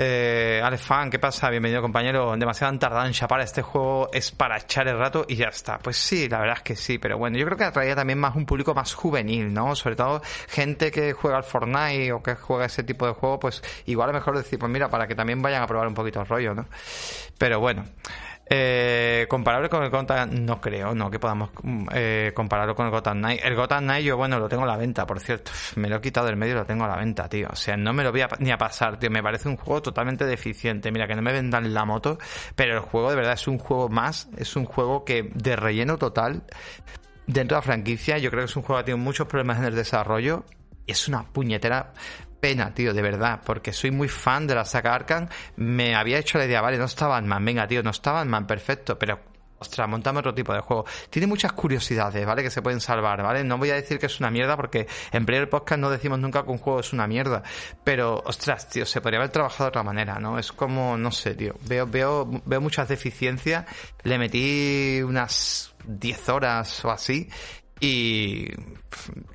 Eh, 0.00 0.60
Alex 0.62 0.82
Fan, 0.82 1.10
¿qué 1.10 1.18
pasa? 1.18 1.50
Bienvenido 1.50 1.82
compañero. 1.82 2.36
Demasiada 2.36 2.78
tardanza 2.78 3.26
para 3.26 3.42
este 3.42 3.62
juego 3.62 4.08
es 4.12 4.30
para 4.30 4.56
echar 4.56 4.86
el 4.86 4.96
rato 4.96 5.24
y 5.26 5.34
ya 5.34 5.48
está. 5.48 5.78
Pues 5.78 5.96
sí, 5.96 6.28
la 6.28 6.38
verdad 6.38 6.58
es 6.58 6.62
que 6.62 6.76
sí, 6.76 6.98
pero 6.98 7.18
bueno, 7.18 7.36
yo 7.36 7.44
creo 7.46 7.58
que 7.58 7.64
atraía 7.64 7.96
también 7.96 8.20
más 8.20 8.36
un 8.36 8.46
público 8.46 8.74
más 8.74 8.94
juvenil, 8.94 9.52
¿no? 9.52 9.74
Sobre 9.74 9.96
todo 9.96 10.22
gente 10.46 10.92
que 10.92 11.14
juega 11.14 11.38
al 11.38 11.42
Fortnite 11.42 12.12
o 12.12 12.22
que 12.22 12.36
juega 12.36 12.66
ese 12.66 12.84
tipo 12.84 13.06
de 13.08 13.12
juego, 13.12 13.40
pues 13.40 13.60
igual 13.86 14.10
es 14.10 14.14
mejor 14.14 14.36
decir, 14.36 14.56
pues 14.56 14.70
mira, 14.70 14.88
para 14.88 15.08
que 15.08 15.16
también 15.16 15.42
vayan 15.42 15.64
a 15.64 15.66
probar 15.66 15.88
un 15.88 15.94
poquito 15.94 16.20
el 16.20 16.28
rollo, 16.28 16.54
¿no? 16.54 16.66
Pero 17.36 17.58
bueno. 17.58 17.84
Eh, 18.50 19.26
comparable 19.28 19.68
con 19.68 19.82
el 19.82 19.90
Gotham, 19.90 20.30
no 20.44 20.58
creo, 20.58 20.94
no 20.94 21.10
que 21.10 21.18
podamos 21.18 21.50
mm, 21.62 21.86
eh, 21.92 22.32
compararlo 22.34 22.74
con 22.74 22.86
el 22.86 22.92
Gotham 22.92 23.18
Knight. 23.18 23.40
El 23.44 23.54
Gotham 23.54 23.84
Knight 23.84 24.06
yo, 24.06 24.16
bueno, 24.16 24.38
lo 24.38 24.48
tengo 24.48 24.62
a 24.64 24.66
la 24.66 24.76
venta, 24.76 25.06
por 25.06 25.20
cierto. 25.20 25.52
Me 25.76 25.88
lo 25.88 25.96
he 25.96 26.00
quitado 26.00 26.26
del 26.26 26.36
medio 26.36 26.54
y 26.54 26.56
lo 26.56 26.64
tengo 26.64 26.84
a 26.84 26.88
la 26.88 26.96
venta, 26.96 27.28
tío. 27.28 27.48
O 27.50 27.56
sea, 27.56 27.76
no 27.76 27.92
me 27.92 28.02
lo 28.02 28.10
voy 28.10 28.22
ni 28.38 28.50
a 28.50 28.56
pasar, 28.56 28.98
tío. 28.98 29.10
Me 29.10 29.22
parece 29.22 29.48
un 29.48 29.56
juego 29.56 29.82
totalmente 29.82 30.24
deficiente. 30.24 30.90
Mira, 30.90 31.06
que 31.06 31.14
no 31.14 31.22
me 31.22 31.32
vendan 31.32 31.74
la 31.74 31.84
moto, 31.84 32.18
pero 32.54 32.74
el 32.74 32.80
juego 32.80 33.10
de 33.10 33.16
verdad 33.16 33.34
es 33.34 33.46
un 33.48 33.58
juego 33.58 33.88
más, 33.88 34.28
es 34.38 34.56
un 34.56 34.64
juego 34.64 35.04
que 35.04 35.30
de 35.34 35.56
relleno 35.56 35.98
total 35.98 36.44
dentro 37.26 37.56
de 37.56 37.58
la 37.58 37.62
franquicia. 37.62 38.16
Yo 38.16 38.30
creo 38.30 38.44
que 38.44 38.50
es 38.50 38.56
un 38.56 38.62
juego 38.62 38.80
que 38.80 38.86
tiene 38.86 39.02
muchos 39.02 39.26
problemas 39.26 39.58
en 39.58 39.64
el 39.64 39.74
desarrollo. 39.74 40.44
Es 40.86 41.06
una 41.06 41.24
puñetera 41.24 41.92
pena, 42.40 42.72
tío, 42.74 42.94
de 42.94 43.02
verdad, 43.02 43.40
porque 43.44 43.72
soy 43.72 43.90
muy 43.90 44.08
fan 44.08 44.46
de 44.46 44.54
la 44.54 44.64
saga 44.64 44.94
Arkham. 44.94 45.28
Me 45.56 45.94
había 45.94 46.18
hecho 46.18 46.38
la 46.38 46.46
idea, 46.46 46.60
vale, 46.60 46.78
no 46.78 46.84
está 46.84 47.06
Batman, 47.06 47.44
venga, 47.44 47.66
tío, 47.66 47.82
no 47.82 47.90
está 47.90 48.12
Batman, 48.12 48.46
perfecto, 48.46 48.98
pero 48.98 49.20
Ostras, 49.60 49.88
montame 49.88 50.20
otro 50.20 50.34
tipo 50.34 50.54
de 50.54 50.60
juego. 50.60 50.84
Tiene 51.10 51.26
muchas 51.26 51.52
curiosidades, 51.52 52.24
¿vale? 52.24 52.42
Que 52.42 52.50
se 52.50 52.62
pueden 52.62 52.80
salvar, 52.80 53.22
¿vale? 53.22 53.42
No 53.42 53.58
voy 53.58 53.70
a 53.70 53.74
decir 53.74 53.98
que 53.98 54.06
es 54.06 54.20
una 54.20 54.30
mierda 54.30 54.56
porque 54.56 54.86
en 55.10 55.26
Player 55.26 55.48
Podcast 55.48 55.80
no 55.80 55.90
decimos 55.90 56.20
nunca 56.20 56.44
que 56.44 56.50
un 56.50 56.58
juego 56.58 56.80
es 56.80 56.92
una 56.92 57.08
mierda. 57.08 57.42
Pero, 57.82 58.22
ostras, 58.24 58.68
tío, 58.68 58.86
se 58.86 59.00
podría 59.00 59.18
haber 59.18 59.32
trabajado 59.32 59.64
de 59.64 59.68
otra 59.70 59.82
manera, 59.82 60.20
¿no? 60.20 60.38
Es 60.38 60.52
como, 60.52 60.96
no 60.96 61.10
sé, 61.10 61.34
tío. 61.34 61.54
Veo, 61.66 61.86
veo, 61.88 62.28
veo 62.44 62.60
muchas 62.60 62.88
deficiencias. 62.88 63.64
Le 64.04 64.18
metí 64.18 65.02
unas 65.02 65.74
10 65.86 66.28
horas 66.28 66.84
o 66.84 66.90
así 66.90 67.28
y 67.80 68.46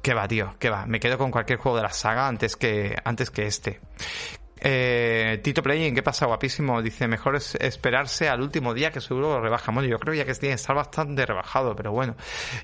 qué 0.01 0.13
va, 0.13 0.27
tío, 0.27 0.55
qué 0.59 0.69
va. 0.69 0.85
Me 0.85 0.99
quedo 0.99 1.17
con 1.17 1.31
cualquier 1.31 1.59
juego 1.59 1.77
de 1.77 1.83
la 1.83 1.91
saga 1.91 2.27
antes 2.27 2.55
que, 2.55 2.95
antes 3.03 3.29
que 3.29 3.45
este. 3.47 3.79
Eh, 4.65 5.41
Tito 5.43 5.61
Playing, 5.61 5.93
¿qué 5.93 6.01
pasa? 6.01 6.25
Guapísimo. 6.25 6.81
Dice, 6.81 7.05
mejor 7.07 7.35
es 7.35 7.55
esperarse 7.55 8.29
al 8.29 8.41
último 8.41 8.73
día 8.73 8.91
que 8.91 9.01
seguro 9.01 9.33
lo 9.33 9.41
rebajamos. 9.41 9.83
Yo 9.85 9.99
creo 9.99 10.13
ya 10.13 10.25
que 10.25 10.33
tiene 10.35 10.55
que 10.55 10.61
estar 10.61 10.73
bastante 10.73 11.25
rebajado, 11.25 11.75
pero 11.75 11.91
bueno. 11.91 12.15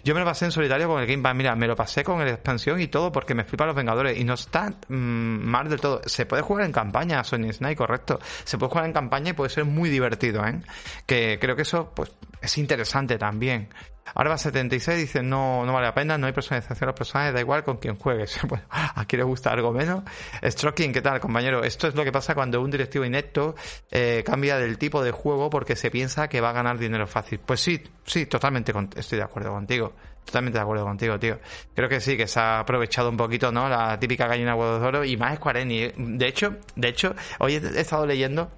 Yo 0.06 0.14
me 0.14 0.22
lo 0.22 0.26
pasé 0.26 0.46
en 0.46 0.52
solitario 0.52 0.88
con 0.88 1.02
el 1.02 1.08
Game 1.08 1.22
Pass. 1.22 1.36
Mira, 1.36 1.56
me 1.56 1.68
lo 1.68 1.76
pasé 1.76 2.06
con 2.06 2.20
la 2.20 2.30
expansión 2.30 2.80
y 2.80 2.88
todo 2.88 3.12
porque 3.12 3.36
me 3.36 3.44
flipa 3.44 3.66
los 3.66 3.76
Vengadores 3.76 4.18
y 4.18 4.24
no 4.24 4.36
está 4.36 4.70
mm, 4.88 4.94
mal 4.94 5.68
del 5.68 5.82
todo. 5.82 6.02
Se 6.06 6.26
puede 6.26 6.42
jugar 6.42 6.66
en 6.66 6.72
campaña, 6.72 7.22
Sony 7.26 7.52
Snake, 7.52 7.76
correcto. 7.76 8.20
Se 8.46 8.58
puede 8.58 8.70
jugar 8.70 8.86
en 8.86 8.94
campaña 8.94 9.32
y 9.32 9.34
puede 9.34 9.50
ser 9.50 9.66
muy 9.66 9.90
divertido, 9.90 10.46
¿eh? 10.46 10.62
Que 11.06 11.38
creo 11.40 11.58
que 11.58 11.64
eso, 11.64 11.92
pues, 11.94 12.14
es 12.42 12.58
interesante 12.58 13.18
también. 13.18 13.68
Ahora 14.16 14.32
va 14.32 14.38
76, 14.38 14.98
dice, 14.98 15.24
no, 15.24 15.66
no 15.66 15.74
vale 15.74 15.88
la 15.88 15.94
pena, 15.94 16.18
no 16.18 16.28
hay 16.28 16.34
personalización 16.34 16.80
de 16.80 16.86
los 16.88 16.96
personajes, 16.96 17.34
da 17.34 17.40
igual 17.40 17.64
con 17.64 17.78
quien 17.78 17.98
juegues. 17.98 18.40
Bueno, 18.50 18.66
aquí 18.96 19.16
le 19.16 19.24
gusta 19.24 19.52
algo 19.52 19.72
menos. 19.72 20.04
Stroking, 20.44 20.92
¿qué 20.92 21.02
tal, 21.02 21.20
compañero? 21.20 21.64
Esto 21.64 21.88
es 21.88 21.94
lo 21.94 22.04
que 22.04 22.12
pasa 22.12 22.34
cuando 22.34 22.60
un 22.62 22.72
directivo 22.72 23.06
inepto 23.06 23.54
eh, 23.92 24.24
cambia 24.26 24.58
del 24.58 24.80
tipo 24.80 25.04
de 25.04 25.12
juego 25.12 25.52
porque 25.52 25.76
se 25.76 25.92
piensa 25.92 26.28
que 26.28 26.42
va 26.42 26.50
a 26.50 26.54
ganar 26.54 26.80
dinero 26.80 27.06
fácil. 27.06 27.40
Pues 27.46 27.60
sí, 27.60 27.84
sí, 28.06 28.26
totalmente 28.26 28.74
estoy 28.96 29.20
de 29.20 29.24
acuerdo 29.24 29.52
contigo. 29.52 29.94
Totalmente 30.26 30.58
de 30.58 30.64
acuerdo 30.64 30.84
contigo, 30.84 31.20
tío. 31.20 31.40
Creo 31.76 31.90
que 31.90 32.00
sí, 32.00 32.18
que 32.18 32.28
se 32.28 32.40
ha 32.40 32.60
aprovechado 32.60 33.10
un 33.10 33.18
poquito, 33.18 33.52
¿no? 33.52 33.70
La 33.70 34.00
típica 34.00 34.28
gallina 34.28 34.56
huevos 34.56 34.82
de 34.82 34.88
oro 34.88 35.06
y 35.06 35.18
más 35.18 35.36
Square 35.36 35.62
Enix. 35.62 35.94
De 35.98 36.28
hecho, 36.28 36.58
de 36.76 36.88
hecho, 36.88 37.16
hoy 37.40 37.56
he 37.56 37.80
estado 37.80 38.06
leyendo 38.06 38.52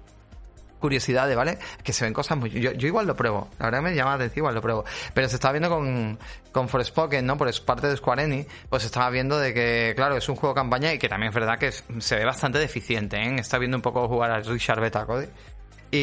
curiosidades, 0.82 1.34
¿vale? 1.34 1.58
Que 1.82 1.94
se 1.94 2.04
ven 2.04 2.12
cosas 2.12 2.36
muy... 2.36 2.50
Yo, 2.50 2.72
igual 2.72 3.06
lo 3.06 3.16
pruebo, 3.16 3.48
la 3.58 3.66
verdad 3.66 3.80
me 3.80 3.94
llama 3.94 4.10
la 4.10 4.16
atención, 4.16 4.42
igual 4.42 4.54
lo 4.54 4.60
pruebo. 4.60 4.84
Pero 5.14 5.28
se 5.28 5.36
estaba 5.36 5.52
viendo 5.52 5.70
con, 5.70 6.18
con 6.52 6.68
Forspoken, 6.68 7.24
¿no? 7.24 7.38
Por 7.38 7.50
parte 7.64 7.86
de 7.86 7.96
Square 7.96 8.24
Enix, 8.24 8.52
pues 8.68 8.82
se 8.82 8.86
estaba 8.88 9.08
viendo 9.08 9.38
de 9.38 9.54
que, 9.54 9.94
claro, 9.96 10.16
es 10.18 10.28
un 10.28 10.36
juego 10.36 10.54
campaña 10.54 10.92
y 10.92 10.98
que 10.98 11.08
también 11.08 11.30
es 11.30 11.34
verdad 11.34 11.58
que 11.58 11.72
se 11.72 12.16
ve 12.16 12.24
bastante 12.26 12.58
deficiente, 12.58 13.16
¿eh? 13.16 13.36
Está 13.38 13.58
viendo 13.58 13.78
un 13.78 13.82
poco 13.82 14.06
jugar 14.08 14.30
a 14.30 14.40
Richard 14.40 14.80
Beta 14.80 15.06
Code 15.92 16.02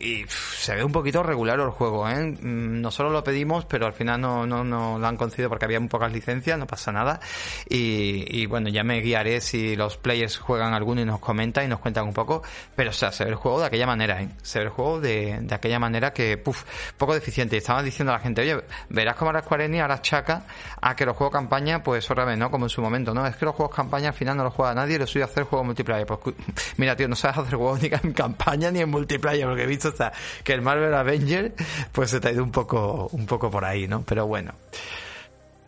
y, 0.00 0.24
se 0.28 0.74
ve 0.74 0.82
un 0.82 0.90
poquito 0.90 1.22
regular 1.22 1.60
el 1.60 1.70
juego, 1.70 2.08
¿eh? 2.08 2.32
Mm, 2.32 2.80
nosotros 2.80 3.12
lo 3.12 3.22
pedimos, 3.22 3.64
pero 3.64 3.86
al 3.86 3.92
final 3.92 4.20
no, 4.20 4.44
no, 4.44 4.64
no 4.64 4.98
lo 4.98 5.06
han 5.06 5.16
concedido 5.16 5.48
porque 5.48 5.66
había 5.66 5.78
muy 5.78 5.88
pocas 5.88 6.12
licencias, 6.12 6.58
no 6.58 6.66
pasa 6.66 6.90
nada. 6.90 7.20
Y, 7.68 8.46
bueno, 8.46 8.68
ya 8.70 8.82
me 8.82 9.00
guiaré 9.00 9.40
si 9.40 9.76
los 9.76 9.96
players 9.96 10.38
juegan 10.38 10.74
alguno 10.74 11.00
y 11.00 11.04
nos 11.04 11.20
comentan 11.20 11.64
y 11.64 11.68
nos 11.68 11.78
cuentan 11.78 12.06
un 12.06 12.12
poco. 12.12 12.42
Pero 12.74 12.90
o 12.90 12.92
sea, 12.92 13.12
se 13.12 13.24
ve 13.24 13.30
el 13.30 13.36
juego 13.36 13.60
de 13.60 13.66
aquella 13.66 13.86
manera, 13.86 14.20
¿eh? 14.20 14.30
Se 14.42 14.58
ve 14.58 14.64
el 14.64 14.70
juego 14.70 15.00
de, 15.00 15.38
de 15.40 15.54
aquella 15.54 15.78
manera 15.78 16.12
que, 16.12 16.36
puf, 16.36 16.64
poco 16.96 17.14
deficiente. 17.14 17.54
Y 17.54 17.58
estaban 17.58 17.84
diciendo 17.84 18.12
a 18.12 18.16
la 18.16 18.20
gente, 18.20 18.42
oye, 18.42 18.64
verás 18.88 19.14
cómo 19.14 19.30
ahora 19.30 19.42
Square 19.42 19.66
Enix 19.66 19.82
ahora 19.82 20.02
chaca 20.02 20.44
a 20.80 20.96
que 20.96 21.06
los 21.06 21.16
juegos 21.16 21.32
campaña, 21.32 21.84
pues 21.84 22.10
otra 22.10 22.24
vez, 22.24 22.36
¿no? 22.36 22.50
Como 22.50 22.66
en 22.66 22.70
su 22.70 22.82
momento, 22.82 23.14
¿no? 23.14 23.24
Es 23.26 23.36
que 23.36 23.44
los 23.44 23.54
juegos 23.54 23.74
campaña 23.76 24.08
al 24.08 24.14
final 24.14 24.36
no 24.36 24.44
los 24.44 24.54
juega 24.54 24.74
nadie 24.74 24.96
y 24.96 24.98
lo 24.98 25.06
suyo 25.06 25.24
hacer 25.24 25.44
juegos 25.44 25.66
multiplayer. 25.66 26.06
Pues 26.06 26.34
mira, 26.78 26.96
tío, 26.96 27.06
no 27.06 27.14
sabes 27.14 27.38
hacer 27.38 27.54
juegos 27.54 27.80
ni 27.80 27.90
en 27.92 28.12
campaña 28.12 28.72
ni 28.72 28.80
en 28.80 28.88
multiplayer 28.88 29.03
multiplayer, 29.04 29.46
porque 29.46 29.62
he 29.62 29.66
visto 29.66 29.88
hasta 29.88 30.12
que 30.42 30.52
el 30.52 30.62
Marvel 30.62 30.94
Avenger, 30.94 31.54
pues 31.92 32.10
se 32.10 32.20
te 32.20 32.28
ha 32.28 32.32
ido 32.32 32.42
un 32.42 32.50
poco, 32.50 33.08
un 33.12 33.26
poco 33.26 33.50
por 33.50 33.64
ahí, 33.64 33.86
¿no? 33.86 34.02
Pero 34.02 34.26
bueno. 34.26 34.54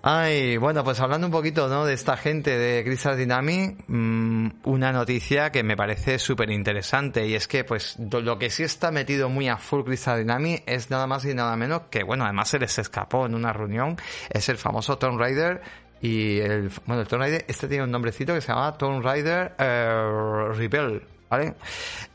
Ay, 0.08 0.56
bueno, 0.56 0.84
pues 0.84 1.00
hablando 1.00 1.26
un 1.26 1.32
poquito, 1.32 1.66
¿no? 1.66 1.84
De 1.84 1.92
esta 1.92 2.16
gente 2.16 2.56
de 2.56 2.84
Crystal 2.84 3.16
Dynamics, 3.16 3.82
mm, 3.88 4.48
una 4.62 4.92
noticia 4.92 5.50
que 5.50 5.64
me 5.64 5.76
parece 5.76 6.20
súper 6.20 6.48
interesante 6.50 7.26
y 7.26 7.34
es 7.34 7.48
que, 7.48 7.64
pues, 7.64 7.96
lo 7.98 8.38
que 8.38 8.48
sí 8.50 8.62
está 8.62 8.92
metido 8.92 9.28
muy 9.28 9.48
a 9.48 9.56
full 9.56 9.82
Crystal 9.82 10.18
Dynamics 10.20 10.62
es 10.66 10.90
nada 10.90 11.08
más 11.08 11.24
y 11.24 11.34
nada 11.34 11.56
menos 11.56 11.82
que, 11.90 12.04
bueno, 12.04 12.22
además 12.22 12.50
se 12.50 12.60
les 12.60 12.78
escapó 12.78 13.26
en 13.26 13.34
una 13.34 13.52
reunión, 13.52 13.96
es 14.30 14.48
el 14.48 14.58
famoso 14.58 14.96
Tomb 14.96 15.18
Raider 15.18 15.60
y 16.00 16.38
el, 16.38 16.70
bueno, 16.86 17.02
el 17.02 17.08
Tomb 17.08 17.22
Raider, 17.22 17.44
este 17.48 17.66
tiene 17.66 17.82
un 17.82 17.90
nombrecito 17.90 18.32
que 18.32 18.40
se 18.40 18.52
llama 18.52 18.78
Tomb 18.78 19.02
Raider 19.02 19.56
eh, 19.58 20.52
Rebel, 20.54 21.02
¿vale? 21.28 21.54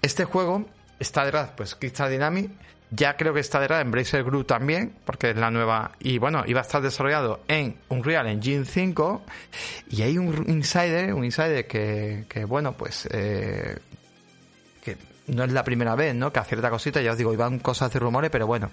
Este 0.01 0.23
juego 0.23 0.65
está 1.01 1.25
detrás, 1.25 1.49
pues 1.55 1.75
Crystal 1.75 2.09
Dynamics. 2.09 2.51
Ya 2.93 3.15
creo 3.15 3.33
que 3.33 3.39
está 3.39 3.61
detrás 3.61 3.81
Embracer 3.81 4.23
Group 4.23 4.45
también, 4.47 4.93
porque 5.05 5.29
es 5.29 5.37
la 5.37 5.49
nueva. 5.49 5.91
Y 5.99 6.17
bueno, 6.17 6.43
iba 6.45 6.59
a 6.59 6.63
estar 6.63 6.81
desarrollado 6.81 7.39
en 7.47 7.77
Unreal 7.87 8.27
Engine 8.27 8.65
5. 8.65 9.23
Y 9.91 10.01
hay 10.01 10.17
un 10.17 10.49
insider, 10.49 11.13
un 11.13 11.23
insider 11.23 11.67
que, 11.67 12.25
que 12.27 12.43
bueno, 12.43 12.73
pues. 12.73 13.07
Eh, 13.11 13.77
que 14.83 14.97
no 15.27 15.45
es 15.45 15.53
la 15.53 15.63
primera 15.63 15.95
vez, 15.95 16.13
¿no? 16.13 16.33
Que 16.33 16.39
acierta 16.39 16.69
cositas, 16.69 17.01
ya 17.01 17.11
os 17.11 17.17
digo, 17.17 17.31
iban 17.31 17.59
cosas 17.59 17.93
de 17.93 17.99
rumores, 17.99 18.29
pero 18.29 18.45
bueno, 18.45 18.71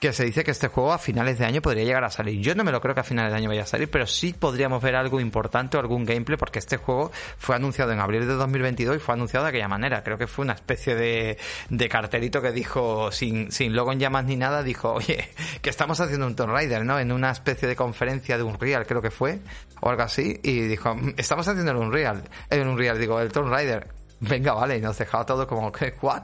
que 0.00 0.12
se 0.12 0.24
dice 0.24 0.44
que 0.44 0.50
este 0.50 0.68
juego 0.68 0.92
a 0.92 0.98
finales 0.98 1.38
de 1.38 1.46
año 1.46 1.62
podría 1.62 1.84
llegar 1.84 2.04
a 2.04 2.10
salir. 2.10 2.40
Yo 2.40 2.54
no 2.54 2.64
me 2.64 2.72
lo 2.72 2.80
creo 2.80 2.94
que 2.94 3.00
a 3.00 3.04
finales 3.04 3.32
de 3.32 3.38
año 3.38 3.48
vaya 3.48 3.62
a 3.62 3.66
salir, 3.66 3.90
pero 3.90 4.06
sí 4.06 4.34
podríamos 4.38 4.82
ver 4.82 4.94
algo 4.94 5.20
importante 5.20 5.76
o 5.76 5.80
algún 5.80 6.04
gameplay, 6.04 6.36
porque 6.36 6.58
este 6.58 6.76
juego 6.76 7.10
fue 7.38 7.56
anunciado 7.56 7.92
en 7.92 8.00
abril 8.00 8.26
de 8.26 8.34
2022 8.34 8.96
y 8.96 8.98
fue 8.98 9.14
anunciado 9.14 9.44
de 9.44 9.50
aquella 9.50 9.68
manera. 9.68 10.02
Creo 10.02 10.18
que 10.18 10.26
fue 10.26 10.44
una 10.44 10.54
especie 10.54 10.94
de, 10.94 11.38
de 11.70 11.88
cartelito 11.88 12.42
que 12.42 12.52
dijo, 12.52 13.10
sin, 13.10 13.50
sin 13.50 13.74
logo 13.74 13.92
en 13.92 14.00
llamas 14.00 14.24
ni 14.24 14.36
nada, 14.36 14.62
dijo, 14.62 14.92
oye, 14.92 15.30
que 15.62 15.70
estamos 15.70 15.98
haciendo 16.00 16.26
un 16.26 16.36
Tomb 16.36 16.50
Raider, 16.50 16.84
¿no? 16.84 16.98
En 16.98 17.12
una 17.12 17.30
especie 17.30 17.68
de 17.68 17.76
conferencia 17.76 18.36
de 18.36 18.42
Unreal, 18.42 18.86
creo 18.86 19.00
que 19.00 19.10
fue, 19.10 19.40
o 19.80 19.90
algo 19.90 20.02
así, 20.02 20.40
y 20.42 20.60
dijo, 20.62 20.94
estamos 21.16 21.48
haciendo 21.48 21.72
el 21.72 21.78
Unreal, 21.78 22.22
el 22.50 22.66
Unreal, 22.66 22.98
digo, 22.98 23.20
el 23.20 23.32
Tomb 23.32 23.48
Raider 23.48 23.88
Venga, 24.20 24.54
vale, 24.54 24.78
y 24.78 24.80
nos 24.80 24.96
dejaba 24.96 25.26
todo 25.26 25.46
como 25.46 25.70
que, 25.70 25.94
¿what? 26.00 26.22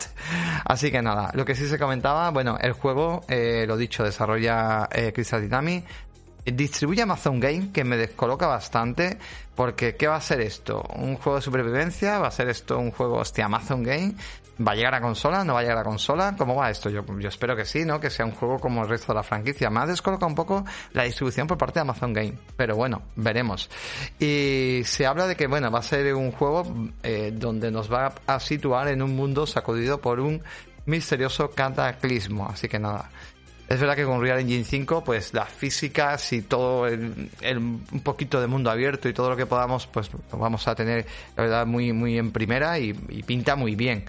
Así 0.64 0.90
que 0.90 1.02
nada, 1.02 1.30
lo 1.34 1.44
que 1.44 1.54
sí 1.54 1.68
se 1.68 1.78
comentaba, 1.78 2.30
bueno, 2.30 2.56
el 2.60 2.72
juego, 2.72 3.22
eh, 3.28 3.66
lo 3.68 3.76
dicho, 3.76 4.02
desarrolla 4.02 4.88
eh, 4.92 5.12
Crystal 5.12 5.42
Dynamics, 5.42 5.86
distribuye 6.44 7.02
Amazon 7.02 7.40
Game, 7.40 7.70
que 7.72 7.84
me 7.84 7.96
descoloca 7.96 8.46
bastante, 8.46 9.18
porque 9.54 9.96
¿qué 9.96 10.08
va 10.08 10.16
a 10.16 10.20
ser 10.20 10.40
esto? 10.40 10.82
¿Un 10.96 11.16
juego 11.16 11.36
de 11.36 11.42
supervivencia? 11.42 12.18
¿Va 12.18 12.28
a 12.28 12.32
ser 12.32 12.48
esto 12.48 12.78
un 12.78 12.90
juego, 12.90 13.18
hostia, 13.18 13.46
Amazon 13.46 13.82
Game? 13.82 14.14
¿Va 14.66 14.72
a 14.72 14.74
llegar 14.74 14.94
a 14.94 15.00
consola? 15.00 15.44
¿No 15.44 15.54
va 15.54 15.60
a 15.60 15.62
llegar 15.62 15.78
a 15.78 15.84
consola? 15.84 16.34
¿Cómo 16.36 16.54
va 16.56 16.70
esto? 16.70 16.90
Yo, 16.90 17.04
yo 17.18 17.28
espero 17.28 17.56
que 17.56 17.64
sí, 17.64 17.84
¿no? 17.84 17.98
Que 17.98 18.10
sea 18.10 18.26
un 18.26 18.32
juego 18.32 18.58
como 18.58 18.82
el 18.82 18.88
resto 18.88 19.12
de 19.12 19.16
la 19.16 19.22
franquicia. 19.22 19.70
Me 19.70 19.80
ha 19.80 19.86
descolocado 19.86 20.28
un 20.28 20.34
poco 20.34 20.64
la 20.92 21.04
distribución 21.04 21.46
por 21.46 21.56
parte 21.56 21.74
de 21.74 21.80
Amazon 21.80 22.12
Game. 22.12 22.34
Pero 22.56 22.76
bueno, 22.76 23.02
veremos. 23.16 23.70
Y 24.18 24.82
se 24.84 25.06
habla 25.06 25.26
de 25.26 25.36
que, 25.36 25.46
bueno, 25.46 25.70
va 25.70 25.78
a 25.78 25.82
ser 25.82 26.14
un 26.14 26.32
juego 26.32 26.90
eh, 27.02 27.32
donde 27.34 27.70
nos 27.70 27.90
va 27.92 28.14
a 28.26 28.40
situar 28.40 28.88
en 28.88 29.02
un 29.02 29.16
mundo 29.16 29.46
sacudido 29.46 30.00
por 30.00 30.20
un 30.20 30.42
misterioso 30.84 31.50
cataclismo. 31.50 32.46
Así 32.48 32.68
que 32.68 32.78
nada. 32.78 33.10
Es 33.72 33.80
verdad 33.80 33.96
que 33.96 34.04
con 34.04 34.20
Real 34.20 34.38
Engine 34.38 34.64
5, 34.64 35.02
pues 35.02 35.32
las 35.32 35.48
físicas 35.48 36.30
y 36.34 36.42
todo 36.42 36.86
el, 36.86 37.30
un 37.56 38.00
poquito 38.04 38.38
de 38.38 38.46
mundo 38.46 38.70
abierto 38.70 39.08
y 39.08 39.14
todo 39.14 39.30
lo 39.30 39.36
que 39.36 39.46
podamos, 39.46 39.86
pues 39.86 40.10
vamos 40.30 40.68
a 40.68 40.74
tener, 40.74 41.06
la 41.38 41.42
verdad, 41.42 41.66
muy, 41.66 41.90
muy 41.94 42.18
en 42.18 42.32
primera 42.32 42.78
y 42.78 42.92
pinta 42.92 43.56
muy 43.56 43.74
bien. 43.74 44.04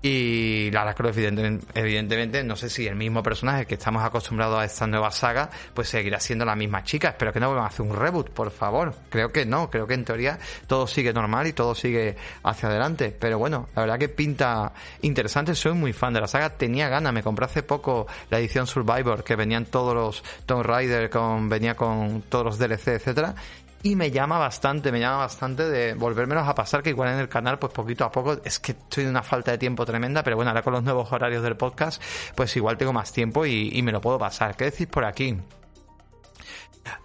Y 0.00 0.70
Lara 0.70 0.94
Croft, 0.94 1.18
evidentemente, 1.18 2.44
no 2.44 2.54
sé 2.54 2.70
si 2.70 2.86
el 2.86 2.94
mismo 2.94 3.20
personaje 3.20 3.66
que 3.66 3.74
estamos 3.74 4.04
acostumbrados 4.04 4.60
a 4.60 4.64
esta 4.64 4.86
nueva 4.86 5.10
saga, 5.10 5.50
pues 5.74 5.88
seguirá 5.88 6.20
siendo 6.20 6.44
la 6.44 6.54
misma 6.54 6.84
chica. 6.84 7.08
Espero 7.08 7.32
que 7.32 7.40
no 7.40 7.48
vuelvan 7.48 7.64
a 7.64 7.68
hacer 7.68 7.84
un 7.84 7.96
reboot, 7.96 8.30
por 8.30 8.52
favor. 8.52 8.94
Creo 9.10 9.32
que 9.32 9.44
no, 9.44 9.68
creo 9.70 9.88
que 9.88 9.94
en 9.94 10.04
teoría 10.04 10.38
todo 10.68 10.86
sigue 10.86 11.12
normal 11.12 11.48
y 11.48 11.52
todo 11.52 11.74
sigue 11.74 12.16
hacia 12.44 12.68
adelante. 12.68 13.16
Pero 13.18 13.38
bueno, 13.40 13.68
la 13.74 13.82
verdad 13.82 13.98
que 13.98 14.08
pinta 14.08 14.72
interesante. 15.02 15.56
Soy 15.56 15.72
muy 15.72 15.92
fan 15.92 16.14
de 16.14 16.20
la 16.20 16.28
saga. 16.28 16.50
Tenía 16.50 16.88
ganas, 16.88 17.12
me 17.12 17.24
compré 17.24 17.46
hace 17.46 17.64
poco 17.64 18.06
la 18.30 18.38
edición 18.38 18.68
Survivor, 18.68 19.24
que 19.24 19.34
venían 19.34 19.66
todos 19.66 19.94
los 19.96 20.22
Tomb 20.46 20.62
Raider, 20.62 21.10
con, 21.10 21.48
venía 21.48 21.74
con 21.74 22.22
todos 22.22 22.44
los 22.44 22.58
DLC, 22.58 22.88
etcétera 22.88 23.34
y 23.82 23.96
me 23.96 24.10
llama 24.10 24.38
bastante, 24.38 24.90
me 24.92 25.00
llama 25.00 25.18
bastante 25.18 25.68
de 25.68 25.94
volvérmelos 25.94 26.46
a 26.46 26.54
pasar, 26.54 26.82
que 26.82 26.90
igual 26.90 27.10
en 27.10 27.20
el 27.20 27.28
canal, 27.28 27.58
pues 27.58 27.72
poquito 27.72 28.04
a 28.04 28.10
poco, 28.10 28.38
es 28.44 28.58
que 28.58 28.72
estoy 28.72 29.04
de 29.04 29.10
una 29.10 29.22
falta 29.22 29.52
de 29.52 29.58
tiempo 29.58 29.86
tremenda, 29.86 30.22
pero 30.22 30.36
bueno, 30.36 30.50
ahora 30.50 30.62
con 30.62 30.72
los 30.72 30.82
nuevos 30.82 31.12
horarios 31.12 31.42
del 31.42 31.56
podcast, 31.56 32.02
pues 32.34 32.56
igual 32.56 32.76
tengo 32.76 32.92
más 32.92 33.12
tiempo 33.12 33.46
y, 33.46 33.70
y 33.72 33.82
me 33.82 33.92
lo 33.92 34.00
puedo 34.00 34.18
pasar. 34.18 34.56
¿Qué 34.56 34.64
decís 34.64 34.86
por 34.86 35.04
aquí? 35.04 35.36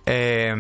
Eh, 0.05 0.53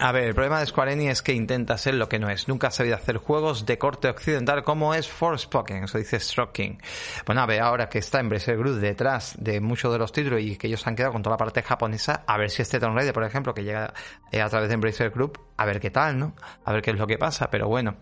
a 0.00 0.12
ver, 0.12 0.24
el 0.24 0.34
problema 0.34 0.60
de 0.60 0.66
Square 0.66 0.92
Enix 0.92 1.12
es 1.12 1.22
que 1.22 1.32
intenta 1.32 1.76
ser 1.76 1.94
lo 1.94 2.08
que 2.08 2.18
no 2.18 2.30
es. 2.30 2.48
Nunca 2.48 2.68
ha 2.68 2.70
sabido 2.70 2.96
hacer 2.96 3.18
juegos 3.18 3.66
de 3.66 3.78
corte 3.78 4.08
occidental 4.08 4.64
como 4.64 4.94
es 4.94 5.08
Forspoken, 5.08 5.84
eso 5.84 5.98
dice 5.98 6.18
Stroking. 6.18 6.80
Bueno, 7.26 7.42
a 7.42 7.46
ver, 7.46 7.60
ahora 7.60 7.88
que 7.88 7.98
está 7.98 8.20
Embracer 8.20 8.56
Group 8.56 8.76
detrás 8.80 9.36
de 9.38 9.60
muchos 9.60 9.92
de 9.92 9.98
los 9.98 10.12
títulos 10.12 10.40
y 10.40 10.56
que 10.56 10.66
ellos 10.66 10.86
han 10.86 10.96
quedado 10.96 11.12
con 11.12 11.22
toda 11.22 11.34
la 11.34 11.38
parte 11.38 11.62
japonesa, 11.62 12.24
a 12.26 12.38
ver 12.38 12.50
si 12.50 12.62
este 12.62 12.80
Tomb 12.80 12.96
Raider, 12.96 13.12
por 13.12 13.24
ejemplo, 13.24 13.52
que 13.54 13.64
llega 13.64 13.92
eh, 14.32 14.40
a 14.40 14.48
través 14.48 14.68
de 14.68 14.74
Embracer 14.74 15.10
Group, 15.10 15.38
a 15.56 15.64
ver 15.66 15.80
qué 15.80 15.90
tal, 15.90 16.18
¿no? 16.18 16.34
A 16.64 16.72
ver 16.72 16.82
qué 16.82 16.90
es 16.90 16.98
lo 16.98 17.06
que 17.06 17.18
pasa, 17.18 17.50
pero 17.50 17.68
bueno. 17.68 17.96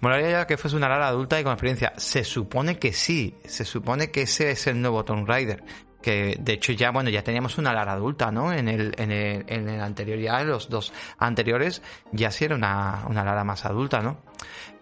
Molaría 0.00 0.30
ya 0.30 0.46
que 0.46 0.56
fuese 0.56 0.76
una 0.76 0.88
Lara 0.88 1.08
adulta 1.08 1.38
y 1.38 1.44
con 1.44 1.52
experiencia. 1.52 1.92
Se 1.96 2.24
supone 2.24 2.78
que 2.78 2.92
sí, 2.92 3.38
se 3.44 3.64
supone 3.64 4.10
que 4.10 4.22
ese 4.22 4.50
es 4.50 4.66
el 4.66 4.80
nuevo 4.80 5.04
Tomb 5.04 5.26
Raider 5.26 5.62
que 6.02 6.36
de 6.38 6.52
hecho 6.52 6.72
ya 6.72 6.90
bueno 6.90 7.10
ya 7.10 7.22
teníamos 7.22 7.58
una 7.58 7.72
Lara 7.72 7.92
adulta 7.92 8.30
no 8.30 8.52
en 8.52 8.68
el, 8.68 8.94
en 8.98 9.10
el, 9.10 9.44
en 9.48 9.68
el 9.68 9.80
anterior 9.80 10.18
ya 10.18 10.42
los 10.42 10.68
dos 10.68 10.92
anteriores 11.18 11.82
ya 12.12 12.30
sí 12.30 12.44
era 12.44 12.54
una, 12.54 13.04
una 13.08 13.24
Lara 13.24 13.44
más 13.44 13.64
adulta 13.64 14.00
no 14.00 14.27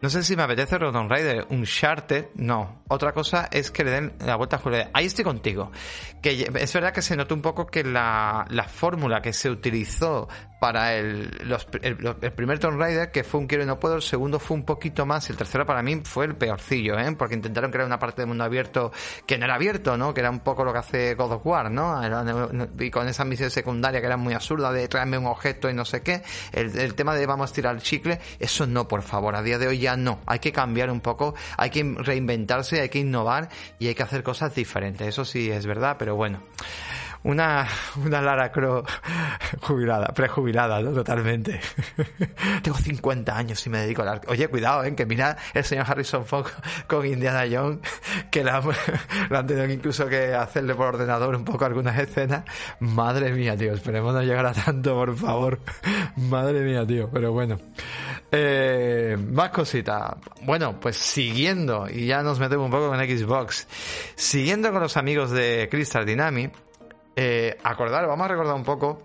no 0.01 0.11
sé 0.11 0.23
si 0.23 0.37
me 0.37 0.43
apetece 0.43 0.79
Rodon 0.79 1.09
Rider, 1.09 1.47
un 1.51 1.65
Charter, 1.65 2.31
no. 2.35 2.83
Otra 2.89 3.13
cosa 3.13 3.49
es 3.51 3.71
que 3.71 3.83
le 3.83 3.91
den 3.91 4.13
la 4.21 4.37
vuelta 4.37 4.57
a 4.57 4.59
Julia. 4.59 4.91
Ahí 4.93 5.07
estoy 5.07 5.25
contigo. 5.25 5.73
Que 6.21 6.49
es 6.55 6.73
verdad 6.73 6.93
que 6.93 7.03
se 7.03 7.17
notó 7.17 7.35
un 7.35 7.43
poco 7.43 7.67
que 7.67 7.83
la, 7.83 8.47
la 8.51 8.65
fórmula 8.65 9.23
que 9.23 9.33
se 9.33 9.49
utilizó 9.49 10.29
para 10.61 10.95
el, 10.95 11.31
el, 11.83 12.33
primer 12.33 12.59
Tomb 12.59 12.79
Raider, 12.79 13.11
que 13.11 13.25
fue 13.25 13.41
un 13.41 13.47
quiero 13.47 13.65
y 13.65 13.67
no 13.67 13.79
puedo, 13.79 13.97
el 13.97 14.03
segundo 14.03 14.39
fue 14.39 14.57
un 14.57 14.65
poquito 14.65 15.05
más, 15.05 15.29
y 15.29 15.33
el 15.33 15.39
tercero 15.39 15.67
para 15.67 15.83
mí 15.83 16.01
fue 16.03 16.25
el 16.25 16.35
peorcillo, 16.35 16.99
¿eh? 16.99 17.15
Porque 17.17 17.35
intentaron 17.35 17.71
crear 17.71 17.87
una 17.87 17.99
parte 17.99 18.23
de 18.23 18.27
mundo 18.27 18.45
abierto 18.45 18.91
que 19.27 19.37
no 19.39 19.45
era 19.45 19.55
abierto, 19.55 19.97
¿no? 19.97 20.15
Que 20.15 20.21
era 20.21 20.31
un 20.31 20.41
poco 20.41 20.65
lo 20.65 20.73
que 20.73 20.79
hace 20.79 21.15
God 21.15 21.33
of 21.33 21.47
War, 21.47 21.71
¿no? 21.71 22.01
y 22.79 22.91
con 22.91 23.07
esa 23.09 23.25
misión 23.25 23.51
secundaria 23.51 24.01
que 24.01 24.07
era 24.07 24.17
muy 24.17 24.35
absurda 24.35 24.73
de 24.73 24.89
traerme 24.89 25.19
un 25.19 25.27
objeto 25.27 25.69
y 25.69 25.75
no 25.75 25.85
sé 25.85 26.03
qué. 26.03 26.23
El, 26.53 26.77
el 26.79 26.95
tema 26.95 27.15
de 27.15 27.27
vamos 27.27 27.51
a 27.51 27.55
tirar 27.55 27.75
el 27.75 27.83
chicle, 27.83 28.19
eso 28.39 28.67
no, 28.67 28.89
por 28.89 29.03
favor. 29.03 29.35
Día 29.47 29.59
de 29.59 29.69
hoy 29.69 29.79
ya 29.79 29.97
no. 29.97 30.21
Hay 30.27 30.41
que 30.41 30.53
cambiar 30.53 30.91
un 30.91 31.01
poco, 31.01 31.35
hay 31.57 31.71
que 31.71 31.83
reinventarse, 31.83 32.81
hay 32.81 32.89
que 32.89 32.99
innovar 32.99 33.49
y 33.79 33.87
hay 33.87 33.95
que 33.95 34.03
hacer 34.03 34.23
cosas 34.23 34.55
diferentes. 34.55 35.07
Eso 35.07 35.25
sí 35.25 35.51
es 35.51 35.67
verdad, 35.67 35.97
pero 35.99 36.17
bueno. 36.17 36.43
Una, 37.25 37.67
una 38.05 38.21
Lara 38.21 38.51
Croft 38.53 38.91
jubilada, 39.61 40.09
prejubilada, 40.09 40.81
¿no? 40.81 40.93
Totalmente. 40.93 41.61
Tengo 42.63 42.77
50 42.77 43.37
años 43.37 43.67
y 43.67 43.71
me 43.71 43.79
dedico 43.79 44.03
al 44.03 44.21
Oye, 44.29 44.49
cuidado, 44.49 44.85
¿eh? 44.85 44.95
Que 44.95 45.07
mira 45.07 45.37
el 45.55 45.65
señor 45.65 45.87
Harrison 45.89 46.25
Fox 46.25 46.53
con 46.87 47.07
Indiana 47.07 47.45
Jones, 47.51 47.81
que 48.31 48.45
la, 48.45 48.63
han 49.31 49.47
tenido 49.47 49.69
incluso 49.71 50.07
que 50.07 50.35
hacerle 50.35 50.75
por 50.75 50.87
ordenador 50.87 51.35
un 51.35 51.45
poco 51.45 51.65
algunas 51.65 51.99
escenas. 51.99 52.45
Madre 52.81 53.33
mía, 53.33 53.57
tío, 53.57 53.73
esperemos 53.73 54.15
no 54.15 54.23
llegar 54.23 54.47
a 54.47 54.53
tanto, 54.53 54.95
por 54.95 55.17
favor. 55.17 55.61
Madre 56.17 56.61
mía, 56.61 56.87
tío, 56.87 57.11
pero 57.11 57.33
bueno. 57.33 57.59
Eh, 58.31 59.17
más 59.33 59.51
cositas. 59.51 60.15
Bueno, 60.43 60.79
pues 60.81 60.97
siguiendo, 60.97 61.87
y 61.89 62.07
ya 62.07 62.23
nos 62.23 62.39
metemos 62.39 62.67
un 62.67 62.71
poco 62.71 62.89
con 62.89 62.99
Xbox, 62.99 63.67
siguiendo 64.15 64.73
con 64.73 64.83
los 64.83 64.97
amigos 64.97 65.31
de 65.31 65.69
Crystal 65.71 66.05
Dynamics, 66.05 66.59
eh, 67.17 67.59
acordar, 67.65 68.07
vamos 68.07 68.25
a 68.27 68.29
recordar 68.29 68.55
un 68.55 68.65
poco 68.65 69.01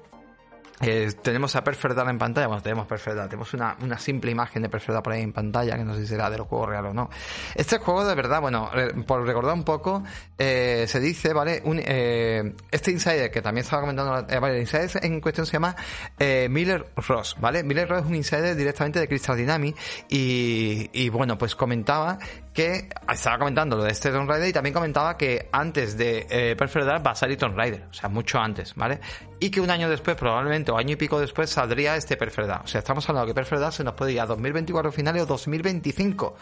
eh, 0.82 1.12
tenemos 1.22 1.56
a 1.56 1.64
Perferdal 1.64 2.10
en 2.10 2.18
pantalla, 2.18 2.48
bueno, 2.48 2.62
tenemos 2.62 2.88
Perferdal, 2.88 3.30
tenemos 3.30 3.54
una, 3.54 3.78
una, 3.82 3.98
simple 3.98 4.32
imagen 4.32 4.62
de 4.62 4.70
Perferdal 4.70 5.04
por 5.04 5.14
ahí 5.14 5.22
en 5.22 5.34
pantalla, 5.34 5.78
que 5.78 5.84
no 5.84 5.94
sé 5.96 6.02
si 6.02 6.08
será 6.08 6.30
del 6.30 6.42
juego 6.42 6.66
real 6.66 6.88
o 6.88 6.94
no. 6.94 7.10
Este 7.56 7.78
juego, 7.78 8.06
de 8.06 8.16
verdad, 8.16 8.42
bueno, 8.42 8.70
por 9.06 9.26
recordar 9.26 9.54
un 9.54 9.64
poco, 9.64 10.04
eh, 10.38 10.86
se 10.88 11.00
dice, 11.00 11.34
¿vale? 11.34 11.62
Un, 11.66 11.80
eh, 11.84 12.54
este 12.72 12.92
Insider, 12.92 13.32
que 13.32 13.42
también 13.42 13.64
estaba 13.64 13.82
comentando, 13.82 14.26
eh, 14.28 14.40
vale, 14.40 14.56
el 14.56 14.62
Insider 14.62 14.90
en 15.04 15.22
cuestión 15.22 15.46
se 15.46 15.54
llama 15.54 15.76
eh, 16.18 16.48
Miller 16.50 16.88
Ross, 16.96 17.36
¿vale? 17.40 17.64
Miller 17.64 17.88
Ross 17.88 18.02
es 18.02 18.08
un 18.08 18.16
Insider 18.16 18.56
directamente 18.56 19.00
de 19.00 19.08
Crystal 19.08 19.38
Dynamics 19.38 19.80
y, 20.10 20.90
y 20.94 21.10
bueno, 21.10 21.38
pues 21.38 21.56
comentaba 21.56 22.18
que 22.54 22.90
estaba 23.12 23.38
comentando 23.38 23.78
lo 23.78 23.84
de 23.84 23.92
este 23.92 24.12
Tomb 24.12 24.30
Raider 24.30 24.50
y 24.50 24.54
también 24.54 24.74
comentaba 24.74 25.18
que 25.18 25.48
antes 25.52 25.98
de 25.98 26.28
eh, 26.30 26.56
Perfect 26.58 26.86
Dark 26.86 27.06
va 27.06 27.12
a 27.12 27.16
salir 27.16 27.38
Tomb 27.38 27.56
Raider, 27.56 27.88
o 27.90 27.94
sea, 27.94 28.10
mucho 28.10 28.40
antes, 28.40 28.76
¿vale? 28.76 29.00
Y 29.42 29.50
que 29.50 29.60
un 29.60 29.72
año 29.72 29.90
después, 29.90 30.16
probablemente, 30.16 30.72
o 30.72 30.78
año 30.78 30.92
y 30.92 30.96
pico 30.98 31.20
después, 31.20 31.50
saldría 31.50 31.96
este 31.96 32.16
Perfect 32.16 32.48
Dark. 32.48 32.62
O 32.66 32.68
sea, 32.68 32.78
estamos 32.78 33.10
hablando 33.10 33.26
que 33.26 33.34
Perfect 33.34 33.60
Dark 33.60 33.74
se 33.74 33.84
nos 33.84 33.96
puede 33.96 34.12
ir 34.12 34.22
a 34.22 34.28
2024 34.28 34.92
finales 34.92 35.24
o 35.24 35.26
2025. 35.26 36.36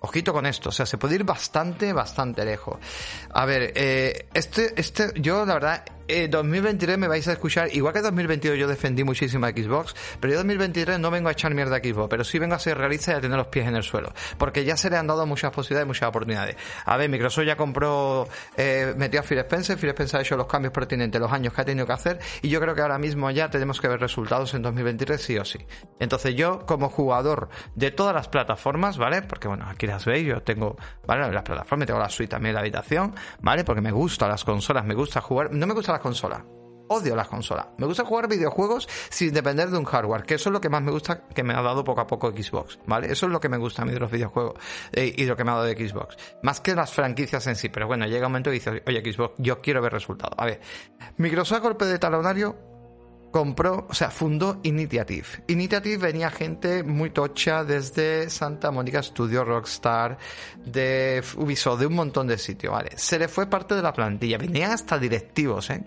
Ojito 0.00 0.34
con 0.34 0.44
esto, 0.44 0.68
o 0.68 0.72
sea, 0.72 0.84
se 0.84 0.98
puede 0.98 1.14
ir 1.14 1.24
bastante, 1.24 1.90
bastante 1.94 2.44
lejos. 2.44 2.76
A 3.30 3.46
ver, 3.46 3.72
eh, 3.74 4.28
este, 4.34 4.78
este, 4.78 5.10
yo 5.16 5.46
la 5.46 5.54
verdad 5.54 5.84
eh, 6.08 6.28
2023 6.28 6.98
me 6.98 7.06
vais 7.06 7.26
a 7.28 7.32
escuchar, 7.32 7.68
igual 7.74 7.92
que 7.92 8.00
2022 8.00 8.58
yo 8.58 8.66
defendí 8.66 9.04
muchísimo 9.04 9.46
a 9.46 9.50
Xbox, 9.50 9.94
pero 10.20 10.32
yo 10.32 10.38
2023 10.38 10.98
no 10.98 11.10
vengo 11.10 11.28
a 11.28 11.32
echar 11.32 11.54
mierda 11.54 11.76
a 11.76 11.78
Xbox, 11.80 12.08
pero 12.08 12.24
sí 12.24 12.38
vengo 12.38 12.54
a 12.54 12.58
ser 12.58 12.78
realista 12.78 13.12
y 13.12 13.14
a 13.16 13.20
tener 13.20 13.36
los 13.36 13.48
pies 13.48 13.68
en 13.68 13.76
el 13.76 13.82
suelo, 13.82 14.12
porque 14.38 14.64
ya 14.64 14.76
se 14.76 14.88
le 14.88 14.96
han 14.96 15.06
dado 15.06 15.26
muchas 15.26 15.52
posibilidades, 15.52 15.86
muchas 15.86 16.08
oportunidades. 16.08 16.56
A 16.86 16.96
ver, 16.96 17.10
Microsoft 17.10 17.44
ya 17.44 17.56
compró, 17.56 18.26
eh, 18.56 18.94
metió 18.96 19.20
a 19.20 19.22
Phil 19.22 19.38
Spencer, 19.38 19.76
Phil 19.78 19.90
Spencer 19.90 20.20
ha 20.20 20.22
hecho 20.22 20.36
los 20.36 20.46
cambios 20.46 20.72
pertinentes, 20.72 21.20
los 21.20 21.30
años 21.30 21.52
que 21.52 21.60
ha 21.60 21.64
tenido 21.64 21.86
que 21.86 21.92
hacer, 21.92 22.18
y 22.42 22.48
yo 22.48 22.58
creo 22.60 22.74
que 22.74 22.80
ahora 22.80 22.98
mismo 22.98 23.30
ya 23.30 23.50
tenemos 23.50 23.80
que 23.80 23.88
ver 23.88 24.00
resultados 24.00 24.54
en 24.54 24.62
2023 24.62 25.20
sí 25.20 25.36
o 25.36 25.44
sí. 25.44 25.58
Entonces 26.00 26.34
yo, 26.34 26.64
como 26.66 26.88
jugador 26.88 27.50
de 27.74 27.90
todas 27.90 28.14
las 28.14 28.28
plataformas, 28.28 28.96
¿vale? 28.96 29.22
Porque 29.22 29.48
bueno, 29.48 29.66
aquí 29.68 29.86
las 29.86 30.04
veis, 30.06 30.26
yo 30.26 30.42
tengo, 30.42 30.76
¿vale? 31.06 31.30
Las 31.30 31.42
plataformas, 31.42 31.86
tengo 31.86 32.00
la 32.00 32.08
suite 32.08 32.30
también 32.30 32.54
la 32.54 32.60
habitación, 32.60 33.14
¿vale? 33.40 33.64
Porque 33.64 33.82
me 33.82 33.92
gustan 33.92 34.30
las 34.30 34.44
consolas, 34.44 34.84
me 34.84 34.94
gusta 34.94 35.20
jugar, 35.20 35.52
no 35.52 35.66
me 35.66 35.74
gusta 35.74 35.97
consola. 35.98 36.44
Odio 36.90 37.14
las 37.14 37.28
consolas. 37.28 37.66
Me 37.76 37.84
gusta 37.84 38.04
jugar 38.04 38.28
videojuegos 38.28 38.88
sin 39.10 39.34
depender 39.34 39.68
de 39.68 39.76
un 39.76 39.84
hardware, 39.84 40.22
que 40.22 40.34
eso 40.34 40.48
es 40.48 40.52
lo 40.54 40.60
que 40.60 40.70
más 40.70 40.80
me 40.80 40.90
gusta 40.90 41.26
que 41.28 41.42
me 41.42 41.52
ha 41.52 41.60
dado 41.60 41.84
poco 41.84 42.00
a 42.00 42.06
poco 42.06 42.30
Xbox, 42.30 42.78
¿vale? 42.86 43.12
Eso 43.12 43.26
es 43.26 43.32
lo 43.32 43.40
que 43.40 43.50
me 43.50 43.58
gusta 43.58 43.82
a 43.82 43.84
mí 43.84 43.92
de 43.92 44.00
los 44.00 44.10
videojuegos 44.10 44.54
eh, 44.92 45.12
y 45.14 45.26
lo 45.26 45.36
que 45.36 45.44
me 45.44 45.50
ha 45.50 45.54
dado 45.54 45.66
de 45.66 45.88
Xbox. 45.88 46.16
Más 46.42 46.60
que 46.60 46.74
las 46.74 46.92
franquicias 46.92 47.46
en 47.46 47.56
sí, 47.56 47.68
pero 47.68 47.86
bueno, 47.86 48.06
llega 48.06 48.26
un 48.26 48.32
momento 48.32 48.50
y 48.50 48.54
dices, 48.54 48.82
oye 48.86 49.12
Xbox, 49.12 49.34
yo 49.36 49.60
quiero 49.60 49.82
ver 49.82 49.92
resultados. 49.92 50.34
A 50.38 50.46
ver, 50.46 50.60
Microsoft 51.18 51.60
golpe 51.60 51.84
de 51.84 51.98
talonario 51.98 52.77
compró, 53.38 53.86
o 53.88 53.94
sea, 53.94 54.10
fundó 54.10 54.58
Initiative. 54.64 55.44
Initiative 55.46 55.96
venía 55.96 56.28
gente 56.28 56.82
muy 56.82 57.10
tocha 57.10 57.62
desde 57.62 58.28
Santa 58.30 58.72
Mónica 58.72 59.00
Studio, 59.00 59.44
Rockstar, 59.44 60.18
de 60.64 61.22
Ubisoft, 61.36 61.78
de 61.78 61.86
un 61.86 61.94
montón 61.94 62.26
de 62.26 62.36
sitios, 62.36 62.72
¿vale? 62.72 62.90
Se 62.96 63.16
le 63.16 63.28
fue 63.28 63.46
parte 63.46 63.76
de 63.76 63.82
la 63.82 63.92
plantilla, 63.92 64.38
venían 64.38 64.72
hasta 64.72 64.98
directivos, 64.98 65.70
¿eh? 65.70 65.84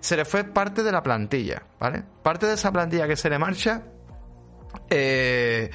Se 0.00 0.16
le 0.16 0.24
fue 0.24 0.44
parte 0.44 0.82
de 0.82 0.92
la 0.92 1.02
plantilla, 1.02 1.62
¿vale? 1.78 2.02
Parte 2.22 2.46
de 2.46 2.54
esa 2.54 2.72
plantilla 2.72 3.06
que 3.06 3.16
se 3.16 3.28
le 3.28 3.38
marcha, 3.38 3.82
eh, 4.88 5.70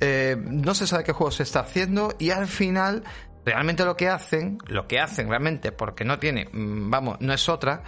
eh, 0.00 0.36
no 0.42 0.74
se 0.74 0.86
sabe 0.86 1.04
qué 1.04 1.12
juego 1.12 1.30
se 1.30 1.42
está 1.42 1.60
haciendo 1.60 2.14
y 2.18 2.30
al 2.30 2.46
final 2.46 3.04
realmente 3.44 3.84
lo 3.84 3.98
que 3.98 4.08
hacen, 4.08 4.56
lo 4.66 4.88
que 4.88 4.98
hacen 4.98 5.28
realmente, 5.28 5.72
porque 5.72 6.06
no 6.06 6.18
tiene, 6.18 6.48
mm, 6.50 6.88
vamos, 6.88 7.18
no 7.20 7.34
es 7.34 7.46
otra, 7.50 7.82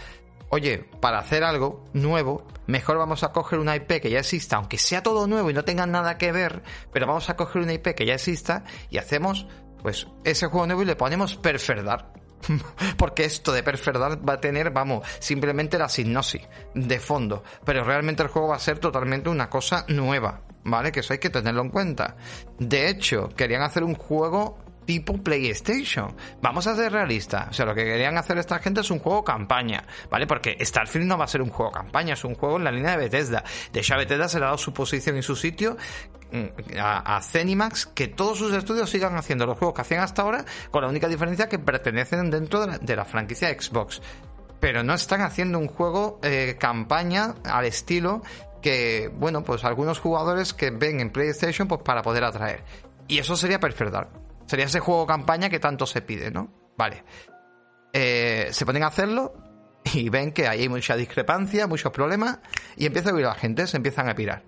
oye, 0.52 0.84
para 1.00 1.18
hacer 1.18 1.44
algo 1.44 1.82
nuevo, 1.94 2.46
mejor 2.66 2.98
vamos 2.98 3.24
a 3.24 3.32
coger 3.32 3.58
una 3.58 3.74
IP 3.74 4.02
que 4.02 4.10
ya 4.10 4.18
exista, 4.18 4.56
aunque 4.56 4.76
sea 4.76 5.02
todo 5.02 5.26
nuevo 5.26 5.48
y 5.48 5.54
no 5.54 5.64
tenga 5.64 5.86
nada 5.86 6.18
que 6.18 6.30
ver, 6.30 6.62
pero 6.92 7.06
vamos 7.06 7.30
a 7.30 7.36
coger 7.36 7.62
una 7.62 7.72
IP 7.72 7.94
que 7.94 8.04
ya 8.04 8.14
exista 8.14 8.62
y 8.90 8.98
hacemos, 8.98 9.46
pues, 9.80 10.08
ese 10.24 10.48
juego 10.48 10.66
nuevo 10.66 10.82
y 10.82 10.84
le 10.84 10.94
ponemos 10.94 11.36
Perferdar. 11.36 12.12
Porque 12.98 13.24
esto 13.24 13.50
de 13.52 13.62
Perferdar 13.62 14.28
va 14.28 14.34
a 14.34 14.40
tener, 14.40 14.70
vamos, 14.70 15.08
simplemente 15.20 15.78
la 15.78 15.88
sinopsis 15.88 16.42
de 16.74 17.00
fondo. 17.00 17.42
Pero 17.64 17.82
realmente 17.82 18.22
el 18.22 18.28
juego 18.28 18.48
va 18.48 18.56
a 18.56 18.58
ser 18.58 18.78
totalmente 18.78 19.30
una 19.30 19.48
cosa 19.48 19.86
nueva. 19.88 20.42
¿Vale? 20.64 20.92
Que 20.92 21.00
eso 21.00 21.12
hay 21.12 21.18
que 21.18 21.30
tenerlo 21.30 21.62
en 21.62 21.70
cuenta. 21.70 22.16
De 22.58 22.88
hecho, 22.88 23.28
querían 23.30 23.62
hacer 23.62 23.82
un 23.82 23.94
juego 23.94 24.58
tipo 24.92 25.16
PlayStation. 25.16 26.14
Vamos 26.42 26.66
a 26.66 26.76
ser 26.76 26.92
realistas. 26.92 27.48
O 27.48 27.52
sea, 27.54 27.64
lo 27.64 27.74
que 27.74 27.82
querían 27.82 28.18
hacer 28.18 28.36
esta 28.36 28.58
gente 28.58 28.82
es 28.82 28.90
un 28.90 28.98
juego 28.98 29.24
campaña, 29.24 29.84
¿vale? 30.10 30.26
Porque 30.26 30.58
Starfield 30.60 31.06
no 31.06 31.16
va 31.16 31.24
a 31.24 31.28
ser 31.28 31.40
un 31.40 31.48
juego 31.48 31.72
campaña, 31.72 32.12
es 32.12 32.24
un 32.24 32.34
juego 32.34 32.58
en 32.58 32.64
la 32.64 32.70
línea 32.70 32.90
de 32.90 32.98
Bethesda. 32.98 33.42
De 33.72 33.80
hecho, 33.80 33.96
Bethesda 33.96 34.28
se 34.28 34.38
le 34.38 34.44
ha 34.44 34.48
dado 34.48 34.58
su 34.58 34.74
posición 34.74 35.16
y 35.16 35.22
su 35.22 35.34
sitio 35.34 35.78
mm, 36.30 36.78
a, 36.78 37.16
a 37.16 37.22
Zenimax 37.22 37.86
que 37.86 38.08
todos 38.08 38.36
sus 38.36 38.52
estudios 38.52 38.90
sigan 38.90 39.16
haciendo 39.16 39.46
los 39.46 39.56
juegos 39.56 39.74
que 39.74 39.80
hacían 39.80 40.02
hasta 40.02 40.20
ahora, 40.20 40.44
con 40.70 40.82
la 40.82 40.88
única 40.88 41.08
diferencia 41.08 41.48
que 41.48 41.58
pertenecen 41.58 42.30
dentro 42.30 42.66
de 42.66 42.96
la, 42.96 43.06
franquicia 43.06 43.48
Xbox. 43.48 44.02
Pero 44.60 44.82
no 44.82 44.92
están 44.92 45.22
haciendo 45.22 45.58
un 45.58 45.68
juego 45.68 46.20
eh, 46.22 46.56
campaña 46.58 47.34
al 47.44 47.64
estilo 47.64 48.22
que, 48.60 49.10
bueno, 49.14 49.42
pues 49.42 49.64
algunos 49.64 50.00
jugadores 50.00 50.52
que 50.52 50.70
ven 50.70 51.00
en 51.00 51.10
PlayStation 51.10 51.66
pues 51.66 51.80
para 51.80 52.02
poder 52.02 52.24
atraer. 52.24 52.62
Y 53.08 53.18
eso 53.18 53.36
sería 53.36 53.58
Perfect 53.58 53.94
Sería 54.46 54.66
ese 54.66 54.80
juego 54.80 55.06
campaña 55.06 55.48
que 55.48 55.58
tanto 55.58 55.86
se 55.86 56.02
pide, 56.02 56.30
¿no? 56.30 56.52
Vale. 56.76 57.04
Eh, 57.92 58.48
se 58.50 58.64
ponen 58.64 58.82
a 58.82 58.88
hacerlo 58.88 59.34
y 59.92 60.08
ven 60.08 60.32
que 60.32 60.48
hay 60.48 60.68
mucha 60.68 60.96
discrepancia, 60.96 61.66
muchos 61.66 61.92
problemas 61.92 62.38
y 62.76 62.86
empieza 62.86 63.10
a 63.10 63.14
huir 63.14 63.26
la 63.26 63.34
gente, 63.34 63.66
se 63.66 63.76
empiezan 63.76 64.08
a 64.08 64.14
pirar. 64.14 64.44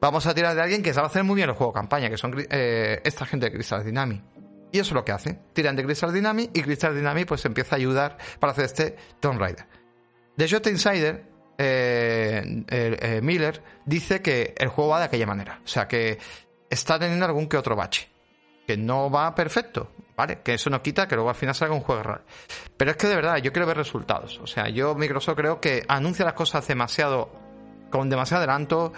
Vamos 0.00 0.26
a 0.26 0.34
tirar 0.34 0.54
de 0.54 0.62
alguien 0.62 0.82
que 0.82 0.94
sabe 0.94 1.06
hacer 1.06 1.24
muy 1.24 1.36
bien 1.36 1.48
el 1.50 1.54
juego 1.54 1.72
campaña, 1.72 2.08
que 2.08 2.16
son 2.16 2.34
eh, 2.50 3.00
esta 3.04 3.26
gente 3.26 3.46
de 3.46 3.52
Crystal 3.52 3.84
Dynamics. 3.84 4.24
Y 4.72 4.78
eso 4.78 4.90
es 4.90 4.94
lo 4.94 5.04
que 5.04 5.12
hacen. 5.12 5.40
Tiran 5.52 5.76
de 5.76 5.84
Crystal 5.84 6.12
Dynamics 6.12 6.52
y 6.54 6.62
Crystal 6.62 6.94
Dynamics 6.94 7.26
pues 7.26 7.44
empieza 7.44 7.74
a 7.74 7.78
ayudar 7.78 8.16
para 8.38 8.52
hacer 8.52 8.64
este 8.64 8.96
Tomb 9.18 9.38
Raider. 9.38 9.66
De 10.36 10.46
Shot 10.46 10.66
Insider, 10.68 11.24
eh, 11.58 13.20
Miller 13.22 13.62
dice 13.84 14.22
que 14.22 14.54
el 14.56 14.68
juego 14.68 14.90
va 14.90 15.00
de 15.00 15.06
aquella 15.06 15.26
manera. 15.26 15.60
O 15.64 15.68
sea 15.68 15.86
que 15.86 16.18
está 16.70 16.98
teniendo 16.98 17.26
algún 17.26 17.48
que 17.48 17.56
otro 17.56 17.76
bache 17.76 18.09
que 18.66 18.76
no 18.76 19.10
va 19.10 19.34
perfecto, 19.34 19.90
¿vale? 20.16 20.40
Que 20.42 20.54
eso 20.54 20.70
no 20.70 20.82
quita 20.82 21.08
que 21.08 21.14
luego 21.14 21.30
al 21.30 21.36
final 21.36 21.54
salga 21.54 21.74
un 21.74 21.80
juego 21.80 22.02
real. 22.02 22.22
Pero 22.76 22.92
es 22.92 22.96
que 22.96 23.08
de 23.08 23.16
verdad, 23.16 23.36
yo 23.38 23.52
quiero 23.52 23.66
ver 23.66 23.76
resultados. 23.76 24.38
O 24.38 24.46
sea, 24.46 24.68
yo 24.68 24.94
Microsoft 24.94 25.36
creo 25.36 25.60
que 25.60 25.84
anuncia 25.88 26.24
las 26.24 26.34
cosas 26.34 26.66
demasiado, 26.66 27.30
con 27.90 28.08
demasiado 28.08 28.44
adelanto, 28.44 28.92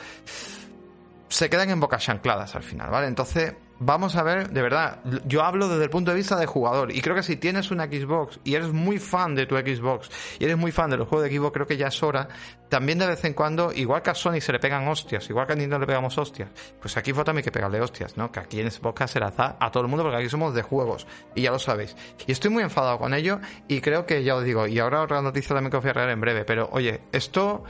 se 1.28 1.48
quedan 1.48 1.70
en 1.70 1.80
bocas 1.80 2.08
ancladas 2.08 2.54
al 2.54 2.62
final, 2.62 2.90
¿vale? 2.90 3.06
Entonces, 3.06 3.54
vamos 3.84 4.16
a 4.16 4.22
ver, 4.22 4.50
de 4.50 4.62
verdad, 4.62 5.00
yo 5.26 5.42
hablo 5.42 5.68
desde 5.68 5.84
el 5.84 5.90
punto 5.90 6.10
de 6.10 6.16
vista 6.16 6.36
de 6.36 6.46
jugador 6.46 6.94
y 6.94 7.00
creo 7.00 7.16
que 7.16 7.22
si 7.22 7.36
tienes 7.36 7.70
una 7.70 7.86
Xbox 7.86 8.40
y 8.44 8.54
eres 8.54 8.72
muy 8.72 8.98
fan 8.98 9.34
de 9.34 9.46
tu 9.46 9.56
Xbox 9.56 10.10
y 10.38 10.44
eres 10.44 10.56
muy 10.56 10.72
fan 10.72 10.90
de 10.90 10.96
los 10.96 11.08
juegos 11.08 11.28
de 11.28 11.36
Xbox, 11.36 11.52
creo 11.52 11.66
que 11.66 11.76
ya 11.76 11.88
es 11.88 12.02
hora, 12.02 12.28
también 12.68 12.98
de 12.98 13.06
vez 13.06 13.24
en 13.24 13.34
cuando, 13.34 13.72
igual 13.72 14.02
que 14.02 14.10
a 14.10 14.14
Sony 14.14 14.40
se 14.40 14.52
le 14.52 14.58
pegan 14.58 14.86
hostias, 14.86 15.28
igual 15.28 15.46
que 15.46 15.52
a 15.52 15.56
Nintendo 15.56 15.80
le 15.80 15.86
pegamos 15.86 16.16
hostias, 16.16 16.48
pues 16.80 16.96
aquí 16.96 17.12
también 17.12 17.44
que 17.44 17.50
pegarle 17.50 17.80
hostias, 17.80 18.16
¿no? 18.16 18.30
Que 18.30 18.40
aquí 18.40 18.60
en 18.60 18.70
Xbox 18.70 19.10
se 19.10 19.18
a 19.22 19.70
todo 19.70 19.82
el 19.82 19.88
mundo 19.88 20.04
porque 20.04 20.18
aquí 20.18 20.28
somos 20.28 20.54
de 20.54 20.62
juegos 20.62 21.06
y 21.34 21.42
ya 21.42 21.50
lo 21.50 21.58
sabéis. 21.58 21.96
Y 22.26 22.32
estoy 22.32 22.50
muy 22.50 22.62
enfadado 22.62 22.98
con 22.98 23.14
ello 23.14 23.40
y 23.68 23.80
creo 23.80 24.06
que 24.06 24.22
ya 24.22 24.36
os 24.36 24.44
digo, 24.44 24.66
y 24.66 24.78
ahora 24.78 25.02
otra 25.02 25.20
noticia 25.22 25.54
también 25.54 25.70
que 25.70 25.76
os 25.76 25.82
voy 25.82 25.92
a 25.94 26.12
en 26.12 26.20
breve, 26.20 26.44
pero 26.44 26.68
oye, 26.72 27.00
esto... 27.12 27.64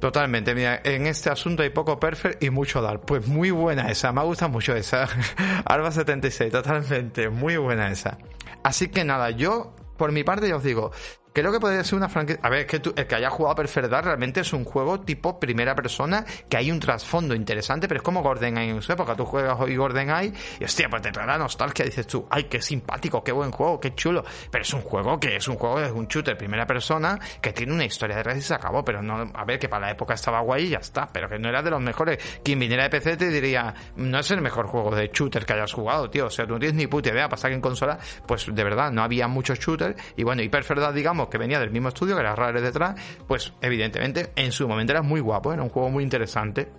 Totalmente, 0.00 0.54
mira, 0.54 0.80
en 0.82 1.06
este 1.06 1.28
asunto 1.28 1.62
hay 1.62 1.68
poco 1.68 2.00
perfect 2.00 2.42
y 2.42 2.48
mucho 2.48 2.80
dar. 2.80 3.02
Pues 3.02 3.26
muy 3.26 3.50
buena 3.50 3.90
esa, 3.90 4.12
me 4.12 4.22
gusta 4.22 4.48
mucho 4.48 4.74
esa. 4.74 5.06
Alba 5.66 5.92
76, 5.92 6.50
totalmente, 6.50 7.28
muy 7.28 7.58
buena 7.58 7.90
esa. 7.90 8.16
Así 8.62 8.88
que 8.88 9.04
nada, 9.04 9.30
yo 9.30 9.74
por 9.98 10.12
mi 10.12 10.24
parte 10.24 10.48
ya 10.48 10.56
os 10.56 10.64
digo, 10.64 10.90
Creo 11.32 11.52
que 11.52 11.60
puede 11.60 11.84
ser 11.84 11.96
una 11.96 12.08
franquicia. 12.08 12.40
A 12.42 12.50
ver, 12.50 12.60
es 12.60 12.66
que 12.66 12.80
tú, 12.80 12.92
el 12.96 13.06
que 13.06 13.14
haya 13.14 13.30
jugado 13.30 13.54
Perfect 13.54 13.88
Dark 13.88 14.04
realmente 14.06 14.40
es 14.40 14.52
un 14.52 14.64
juego 14.64 15.00
tipo 15.00 15.38
primera 15.38 15.76
persona, 15.76 16.24
que 16.48 16.56
hay 16.56 16.72
un 16.72 16.80
trasfondo 16.80 17.36
interesante, 17.36 17.86
pero 17.86 17.98
es 17.98 18.02
como 18.02 18.20
GoldenEye 18.20 18.70
en 18.70 18.82
su 18.82 18.92
época. 18.92 19.14
Tú 19.14 19.24
juegas 19.24 19.56
hoy 19.60 19.76
GoldenEye 19.76 20.32
y 20.58 20.64
hostia, 20.64 20.88
pues 20.90 21.02
te 21.02 21.12
trae 21.12 21.26
la 21.28 21.38
nostalgia. 21.38 21.84
Dices 21.84 22.08
tú, 22.08 22.26
ay, 22.30 22.44
qué 22.44 22.60
simpático, 22.60 23.22
qué 23.22 23.30
buen 23.30 23.52
juego, 23.52 23.78
qué 23.78 23.94
chulo. 23.94 24.24
Pero 24.50 24.62
es 24.62 24.74
un 24.74 24.82
juego 24.82 25.20
que 25.20 25.36
es 25.36 25.46
un 25.46 25.54
juego, 25.54 25.78
es 25.78 25.92
un 25.92 26.08
shooter 26.08 26.36
primera 26.36 26.66
persona, 26.66 27.16
que 27.40 27.52
tiene 27.52 27.74
una 27.74 27.84
historia 27.84 28.16
detrás 28.16 28.36
y 28.36 28.42
se 28.42 28.54
acabó. 28.54 28.84
Pero 28.84 29.00
no, 29.00 29.30
a 29.32 29.44
ver, 29.44 29.60
que 29.60 29.68
para 29.68 29.86
la 29.86 29.92
época 29.92 30.14
estaba 30.14 30.40
guay 30.40 30.64
y 30.64 30.68
ya 30.70 30.78
está. 30.78 31.08
Pero 31.12 31.28
que 31.28 31.38
no 31.38 31.48
era 31.48 31.62
de 31.62 31.70
los 31.70 31.80
mejores. 31.80 32.40
Quien 32.42 32.58
viniera 32.58 32.82
de 32.82 32.90
PC 32.90 33.16
te 33.16 33.28
diría, 33.28 33.72
no 33.94 34.18
es 34.18 34.30
el 34.32 34.40
mejor 34.40 34.66
juego 34.66 34.96
de 34.96 35.08
shooter 35.12 35.46
que 35.46 35.52
hayas 35.52 35.72
jugado, 35.72 36.10
tío. 36.10 36.26
O 36.26 36.30
sea, 36.30 36.44
tú 36.44 36.54
no 36.54 36.58
tienes 36.58 36.76
ni 36.76 36.88
puta 36.88 37.10
idea. 37.10 37.28
Pasa 37.28 37.48
que 37.48 37.54
en 37.54 37.60
consola, 37.60 38.00
pues 38.26 38.52
de 38.52 38.64
verdad, 38.64 38.90
no 38.90 39.04
había 39.04 39.28
muchos 39.28 39.60
shooters. 39.60 39.94
Y 40.16 40.24
bueno, 40.24 40.42
y 40.42 40.48
Perfect 40.48 40.80
digamos, 40.92 41.20
que 41.30 41.38
venía 41.38 41.58
del 41.58 41.70
mismo 41.70 41.88
estudio, 41.88 42.14
que 42.14 42.20
era 42.20 42.34
Rare 42.34 42.60
detrás, 42.60 43.00
pues 43.26 43.52
evidentemente 43.60 44.32
en 44.36 44.52
su 44.52 44.68
momento 44.68 44.92
era 44.92 45.02
muy 45.02 45.20
guapo, 45.20 45.52
era 45.52 45.62
un 45.62 45.70
juego 45.70 45.90
muy 45.90 46.04
interesante. 46.04 46.70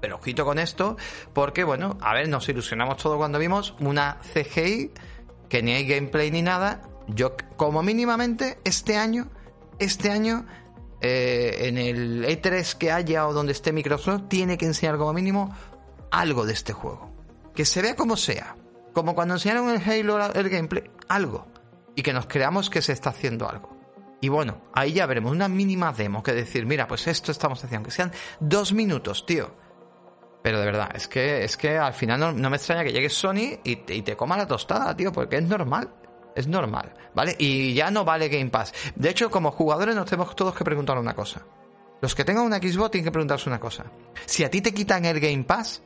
Pero 0.00 0.16
ojito 0.16 0.44
con 0.44 0.58
esto, 0.58 0.96
porque 1.32 1.64
bueno, 1.64 1.96
a 2.00 2.14
ver, 2.14 2.28
nos 2.28 2.48
ilusionamos 2.48 2.98
todo 2.98 3.16
cuando 3.16 3.38
vimos 3.38 3.74
una 3.80 4.18
CGI 4.34 4.92
que 5.48 5.62
ni 5.62 5.72
hay 5.72 5.86
gameplay 5.86 6.30
ni 6.30 6.42
nada. 6.42 6.82
Yo, 7.08 7.36
como 7.56 7.82
mínimamente, 7.82 8.58
este 8.64 8.96
año, 8.96 9.30
este 9.78 10.10
año, 10.10 10.46
eh, 11.00 11.68
en 11.68 11.78
el 11.78 12.24
E3 12.24 12.76
que 12.76 12.90
haya 12.90 13.26
o 13.26 13.32
donde 13.32 13.52
esté 13.52 13.72
Microsoft, 13.72 14.28
tiene 14.28 14.58
que 14.58 14.66
enseñar 14.66 14.96
como 14.96 15.12
mínimo 15.12 15.54
algo 16.10 16.46
de 16.46 16.52
este 16.52 16.72
juego. 16.72 17.12
Que 17.54 17.64
se 17.64 17.82
vea 17.82 17.94
como 17.94 18.16
sea. 18.16 18.56
Como 18.92 19.14
cuando 19.14 19.34
enseñaron 19.34 19.70
el 19.70 19.82
Halo 19.82 20.32
el 20.34 20.48
gameplay, 20.48 20.84
algo. 21.08 21.46
Y 21.94 22.02
que 22.02 22.12
nos 22.12 22.26
creamos 22.26 22.70
que 22.70 22.82
se 22.82 22.92
está 22.92 23.10
haciendo 23.10 23.48
algo. 23.48 23.74
Y 24.20 24.28
bueno, 24.28 24.62
ahí 24.72 24.94
ya 24.94 25.06
veremos 25.06 25.32
una 25.32 25.48
mínima 25.48 25.92
demo 25.92 26.22
que 26.22 26.32
decir, 26.32 26.64
mira, 26.64 26.88
pues 26.88 27.06
esto 27.06 27.30
estamos 27.30 27.62
haciendo, 27.62 27.88
que 27.88 27.94
sean 27.94 28.10
dos 28.40 28.72
minutos, 28.72 29.26
tío. 29.26 29.54
Pero 30.42 30.60
de 30.60 30.66
verdad, 30.66 30.90
es 30.94 31.08
que, 31.08 31.44
es 31.44 31.56
que 31.56 31.76
al 31.76 31.94
final 31.94 32.40
no, 32.40 32.50
me 32.50 32.56
extraña 32.56 32.84
que 32.84 32.92
llegue 32.92 33.08
Sony 33.08 33.60
y 33.64 33.76
te, 33.76 34.16
coma 34.16 34.36
la 34.36 34.46
tostada, 34.46 34.96
tío, 34.96 35.12
porque 35.12 35.36
es 35.36 35.42
normal. 35.42 35.90
Es 36.34 36.48
normal, 36.48 36.92
¿vale? 37.14 37.36
Y 37.38 37.74
ya 37.74 37.90
no 37.90 38.04
vale 38.04 38.28
Game 38.28 38.50
Pass. 38.50 38.72
De 38.96 39.08
hecho, 39.08 39.30
como 39.30 39.52
jugadores 39.52 39.94
nos 39.94 40.06
tenemos 40.06 40.34
todos 40.34 40.54
que 40.54 40.64
preguntar 40.64 40.98
una 40.98 41.14
cosa. 41.14 41.46
Los 42.00 42.14
que 42.14 42.24
tengan 42.24 42.44
una 42.44 42.58
Xbox 42.58 42.90
tienen 42.90 43.04
que 43.04 43.12
preguntarse 43.12 43.48
una 43.48 43.60
cosa. 43.60 43.84
Si 44.26 44.42
a 44.42 44.50
ti 44.50 44.60
te 44.60 44.74
quitan 44.74 45.04
el 45.04 45.20
Game 45.20 45.44
Pass, 45.44 45.82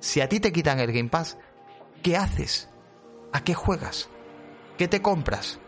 si 0.00 0.20
a 0.20 0.28
ti 0.28 0.40
te 0.40 0.52
quitan 0.52 0.80
el 0.80 0.92
Game 0.92 1.08
Pass, 1.08 1.38
¿qué 2.02 2.16
haces? 2.16 2.68
¿A 3.32 3.44
qué 3.44 3.54
juegas? 3.54 4.10
¿Qué 4.80 4.88
te 4.88 5.02
compras? 5.02 5.58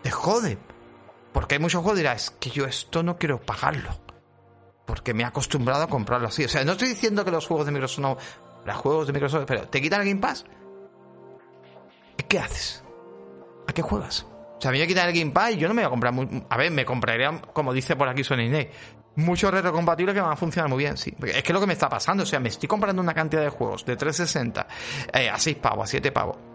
te 0.00 0.12
jode. 0.12 0.56
Porque 1.32 1.56
hay 1.56 1.60
muchos 1.60 1.80
juegos 1.82 1.96
que 1.96 2.02
dirán, 2.02 2.14
es 2.14 2.30
que 2.30 2.50
yo 2.50 2.66
esto 2.66 3.02
no 3.02 3.18
quiero 3.18 3.40
pagarlo. 3.40 3.90
Porque 4.86 5.12
me 5.12 5.24
he 5.24 5.26
acostumbrado 5.26 5.82
a 5.82 5.88
comprarlo 5.88 6.28
así. 6.28 6.44
O 6.44 6.48
sea, 6.48 6.62
no 6.62 6.70
estoy 6.70 6.90
diciendo 6.90 7.24
que 7.24 7.32
los 7.32 7.48
juegos 7.48 7.66
de 7.66 7.72
Microsoft 7.72 7.98
no. 7.98 8.16
Los 8.64 8.76
juegos 8.76 9.08
de 9.08 9.12
Microsoft, 9.12 9.42
pero 9.48 9.66
¿te 9.66 9.82
quitan 9.82 10.02
el 10.02 10.06
Game 10.06 10.20
Pass? 10.20 10.44
¿Qué 12.28 12.38
haces? 12.38 12.84
¿A 13.66 13.72
qué 13.72 13.82
juegas? 13.82 14.24
O 14.56 14.60
sea, 14.60 14.68
a 14.68 14.72
mí 14.72 14.78
me 14.78 14.86
quitan 14.86 15.08
el 15.08 15.18
Game 15.18 15.32
Pass 15.32 15.54
y 15.54 15.56
yo 15.56 15.66
no 15.66 15.74
me 15.74 15.82
voy 15.82 15.88
a 15.88 15.90
comprar. 15.90 16.14
a 16.48 16.56
ver, 16.56 16.70
me 16.70 16.84
compraría, 16.84 17.42
como 17.52 17.72
dice 17.72 17.96
por 17.96 18.08
aquí 18.08 18.22
Sony 18.22 18.48
Ney, 18.48 18.70
muchos 19.16 19.50
retrocompatibles 19.50 20.14
que 20.14 20.20
van 20.20 20.30
a 20.30 20.36
funcionar 20.36 20.70
muy 20.70 20.78
bien, 20.78 20.96
sí. 20.96 21.12
es 21.26 21.42
que 21.42 21.50
es 21.50 21.52
lo 21.52 21.58
que 21.58 21.66
me 21.66 21.72
está 21.72 21.88
pasando. 21.88 22.22
O 22.22 22.26
sea, 22.26 22.38
me 22.38 22.50
estoy 22.50 22.68
comprando 22.68 23.02
una 23.02 23.14
cantidad 23.14 23.42
de 23.42 23.48
juegos 23.48 23.84
de 23.84 23.96
360 23.96 24.68
eh, 25.12 25.28
a 25.28 25.36
6 25.36 25.56
pavos, 25.56 25.82
a 25.82 25.86
7 25.88 26.12
pavos 26.12 26.51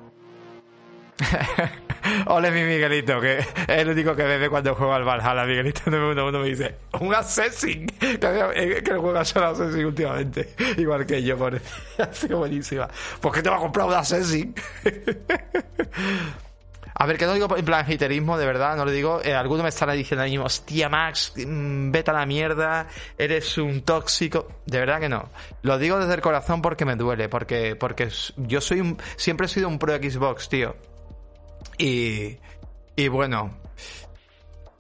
Ole 2.27 2.51
mi 2.51 2.63
Miguelito, 2.63 3.19
que 3.19 3.39
es 3.39 3.47
el 3.67 3.89
único 3.89 4.15
que 4.15 4.23
bebe 4.23 4.49
cuando 4.49 4.75
juega 4.75 4.95
al 4.95 5.03
Valhalla. 5.03 5.45
Miguelito 5.45 5.82
uno 5.88 6.39
me 6.39 6.47
dice, 6.47 6.75
un 6.99 7.13
Assassin, 7.13 7.88
que, 7.99 8.82
que 8.84 8.93
juega 8.93 9.25
solo 9.25 9.47
Assassin 9.47 9.86
últimamente. 9.86 10.53
Igual 10.77 11.06
que 11.06 11.21
yo, 11.23 11.38
por 11.38 11.60
Ha 11.99 12.13
sido 12.13 12.39
buenísima. 12.39 12.88
¿Por 13.19 13.34
qué 13.34 13.41
te 13.41 13.49
va 13.49 13.58
a 13.58 13.60
comprar 13.60 13.88
un 13.88 13.93
Assassin? 13.93 14.53
A 16.99 17.06
ver, 17.06 17.17
que 17.17 17.27
no 17.27 17.34
digo 17.34 17.56
en 17.56 17.63
plan 17.63 17.86
haterismo, 17.86 18.39
de 18.39 18.45
verdad, 18.47 18.75
no 18.75 18.84
lo 18.84 18.91
digo. 18.91 19.21
Eh, 19.23 19.36
alguno 19.36 19.62
me 19.62 19.69
estará 19.69 19.93
diciendo 19.93 20.23
ahí, 20.23 20.36
hostia, 20.38 20.89
Max, 20.89 21.32
mm, 21.36 21.91
vete 21.91 22.10
a 22.10 22.13
la 22.15 22.25
mierda, 22.25 22.88
eres 23.17 23.56
un 23.60 23.82
tóxico. 23.82 24.47
De 24.65 24.80
verdad 24.80 24.99
que 24.99 25.08
no. 25.08 25.30
Lo 25.62 25.77
digo 25.77 25.99
desde 25.99 26.15
el 26.15 26.21
corazón 26.21 26.63
porque 26.63 26.86
me 26.86 26.95
duele, 26.95 27.30
porque, 27.30 27.75
porque 27.75 28.10
yo 28.38 28.62
soy 28.62 28.82
un, 28.82 28.97
siempre 29.15 29.45
he 29.45 29.49
sido 29.49 29.67
un 29.67 29.77
pro 29.77 29.95
Xbox, 29.95 30.49
tío. 30.49 30.75
Y, 31.77 32.37
y 32.95 33.07
bueno, 33.07 33.51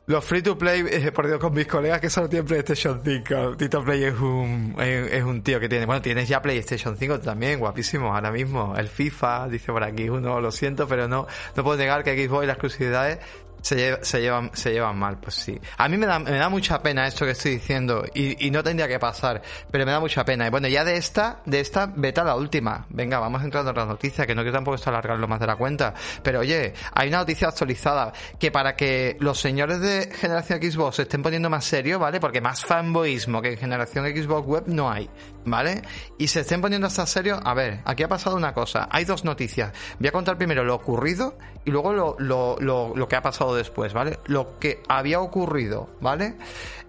los 0.07 0.23
free 0.23 0.41
to 0.41 0.57
play, 0.57 0.85
eh, 0.89 1.11
por 1.11 1.27
Dios, 1.27 1.37
con 1.37 1.53
mis 1.53 1.67
colegas 1.67 1.99
que 1.99 2.09
solo 2.09 2.29
tienen 2.29 2.47
PlayStation 2.47 3.01
5. 3.03 3.57
Tito 3.57 3.83
Play 3.83 4.05
es 4.05 4.17
un, 4.17 4.73
es, 4.79 5.21
un 5.21 5.43
tío 5.43 5.59
que 5.59 5.67
tiene, 5.67 5.85
bueno, 5.85 6.01
tienes 6.01 6.29
ya 6.29 6.41
PlayStation 6.41 6.95
5 6.95 7.19
también, 7.19 7.59
guapísimo, 7.59 8.15
ahora 8.15 8.31
mismo. 8.31 8.73
El 8.77 8.87
FIFA, 8.87 9.49
dice 9.49 9.73
por 9.73 9.83
aquí 9.83 10.07
uno, 10.07 10.39
lo 10.39 10.49
siento, 10.51 10.87
pero 10.87 11.09
no, 11.09 11.27
no 11.57 11.63
puedo 11.63 11.77
negar 11.77 12.05
que 12.05 12.25
Xbox 12.25 12.45
y 12.45 12.47
las 12.47 12.55
exclusividades 12.55 13.19
se, 13.61 14.03
se, 14.03 14.21
llevan, 14.21 14.51
se 14.53 14.71
llevan 14.71 14.97
mal, 14.97 15.17
pues 15.19 15.35
sí. 15.35 15.59
A 15.77 15.89
mí 15.89 15.97
me 15.97 16.05
da, 16.05 16.19
me 16.19 16.37
da 16.37 16.49
mucha 16.49 16.81
pena 16.81 17.07
esto 17.07 17.25
que 17.25 17.31
estoy 17.31 17.51
diciendo 17.53 18.05
y, 18.13 18.47
y, 18.47 18.51
no 18.51 18.63
tendría 18.63 18.87
que 18.87 18.99
pasar, 18.99 19.41
pero 19.71 19.85
me 19.85 19.91
da 19.91 19.99
mucha 19.99 20.23
pena. 20.23 20.47
Y 20.47 20.49
bueno, 20.49 20.67
ya 20.67 20.83
de 20.83 20.97
esta, 20.97 21.41
de 21.45 21.59
esta, 21.59 21.91
vete 21.93 22.21
a 22.21 22.23
la 22.23 22.35
última. 22.35 22.85
Venga, 22.89 23.19
vamos 23.19 23.43
entrando 23.43 23.71
en 23.71 23.77
las 23.77 23.87
noticias, 23.87 24.25
que 24.25 24.35
no 24.35 24.41
quiero 24.41 24.57
tampoco 24.57 24.75
esto 24.75 24.89
alargarlo 24.89 25.27
más 25.27 25.39
de 25.39 25.47
la 25.47 25.55
cuenta. 25.55 25.93
Pero 26.23 26.39
oye, 26.39 26.73
hay 26.93 27.09
una 27.09 27.19
noticia 27.19 27.49
actualizada 27.49 28.13
que 28.39 28.51
para 28.51 28.75
que 28.75 29.17
los 29.19 29.39
señores 29.39 29.81
de 29.81 30.09
generación 30.13 30.61
Xbox 30.61 30.97
se 30.97 31.01
estén 31.03 31.21
poniendo 31.21 31.49
más 31.49 31.65
serios, 31.65 31.99
¿vale? 31.99 32.19
Porque 32.19 32.41
más 32.41 32.63
fanboyismo 32.63 33.41
que 33.41 33.51
en 33.51 33.57
generación 33.57 34.05
Xbox 34.05 34.47
Web 34.47 34.63
no 34.67 34.89
hay, 34.91 35.09
¿vale? 35.47 35.81
Y 36.17 36.27
se 36.27 36.41
estén 36.41 36.61
poniendo 36.61 36.87
hasta 36.87 37.05
serio, 37.05 37.39
a 37.43 37.53
ver, 37.53 37.81
aquí 37.85 38.03
ha 38.03 38.07
pasado 38.07 38.35
una 38.35 38.53
cosa. 38.53 38.87
Hay 38.91 39.05
dos 39.05 39.23
noticias. 39.23 39.73
Voy 39.99 40.07
a 40.09 40.11
contar 40.11 40.37
primero 40.37 40.63
lo 40.63 40.75
ocurrido 40.75 41.37
y 41.65 41.71
luego 41.71 41.93
lo, 41.93 42.15
lo, 42.19 42.57
lo, 42.59 42.95
lo 42.95 43.07
que 43.07 43.15
ha 43.15 43.21
pasado 43.21 43.55
después, 43.55 43.93
¿vale? 43.93 44.19
Lo 44.25 44.59
que 44.59 44.83
había 44.87 45.19
ocurrido, 45.19 45.89
¿vale? 46.01 46.35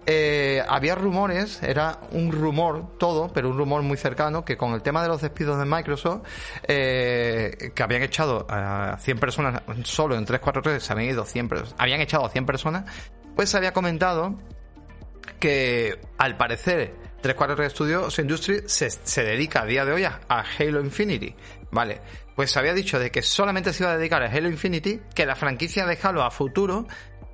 Eh, 0.05 0.63
había 0.67 0.95
rumores, 0.95 1.61
era 1.61 1.99
un 2.11 2.31
rumor 2.31 2.97
todo, 2.97 3.31
pero 3.31 3.49
un 3.49 3.57
rumor 3.57 3.83
muy 3.83 3.97
cercano, 3.97 4.43
que 4.43 4.57
con 4.57 4.73
el 4.73 4.81
tema 4.81 5.03
de 5.03 5.07
los 5.07 5.21
despidos 5.21 5.59
de 5.59 5.65
Microsoft, 5.65 6.21
eh, 6.67 7.71
que 7.75 7.83
habían 7.83 8.01
echado 8.01 8.47
a 8.49 8.97
100 8.99 9.19
personas, 9.19 9.61
solo 9.83 10.15
en 10.15 10.25
343 10.25 10.81
se 10.81 10.93
habían 10.93 11.09
ido 11.09 11.25
100 11.25 11.49
personas, 11.49 11.75
habían 11.77 12.01
echado 12.01 12.25
a 12.25 12.29
100 12.29 12.45
personas, 12.45 12.85
pues 13.35 13.49
se 13.49 13.57
había 13.57 13.71
comentado 13.71 14.35
que 15.39 15.99
al 16.17 16.37
parecer 16.37 16.95
343 17.21 17.71
Studios 17.71 18.19
Industry 18.19 18.63
se, 18.65 18.89
se 18.89 19.23
dedica 19.23 19.61
a 19.61 19.65
día 19.65 19.85
de 19.85 19.91
hoy 19.91 20.03
a 20.05 20.19
Halo 20.27 20.81
Infinity, 20.81 21.35
¿vale? 21.71 22.01
pues 22.39 22.51
se 22.51 22.59
había 22.59 22.73
dicho 22.73 22.99
de 22.99 23.11
que 23.11 23.21
solamente 23.21 23.73
se 23.73 23.83
iba 23.83 23.91
a 23.91 23.97
dedicar 23.97 24.23
a 24.23 24.31
Halo 24.31 24.47
Infinity, 24.47 25.01
que 25.13 25.25
la 25.25 25.35
franquicia 25.35 25.85
de 25.85 25.99
Halo 26.01 26.23
a 26.23 26.31
futuro 26.31 26.87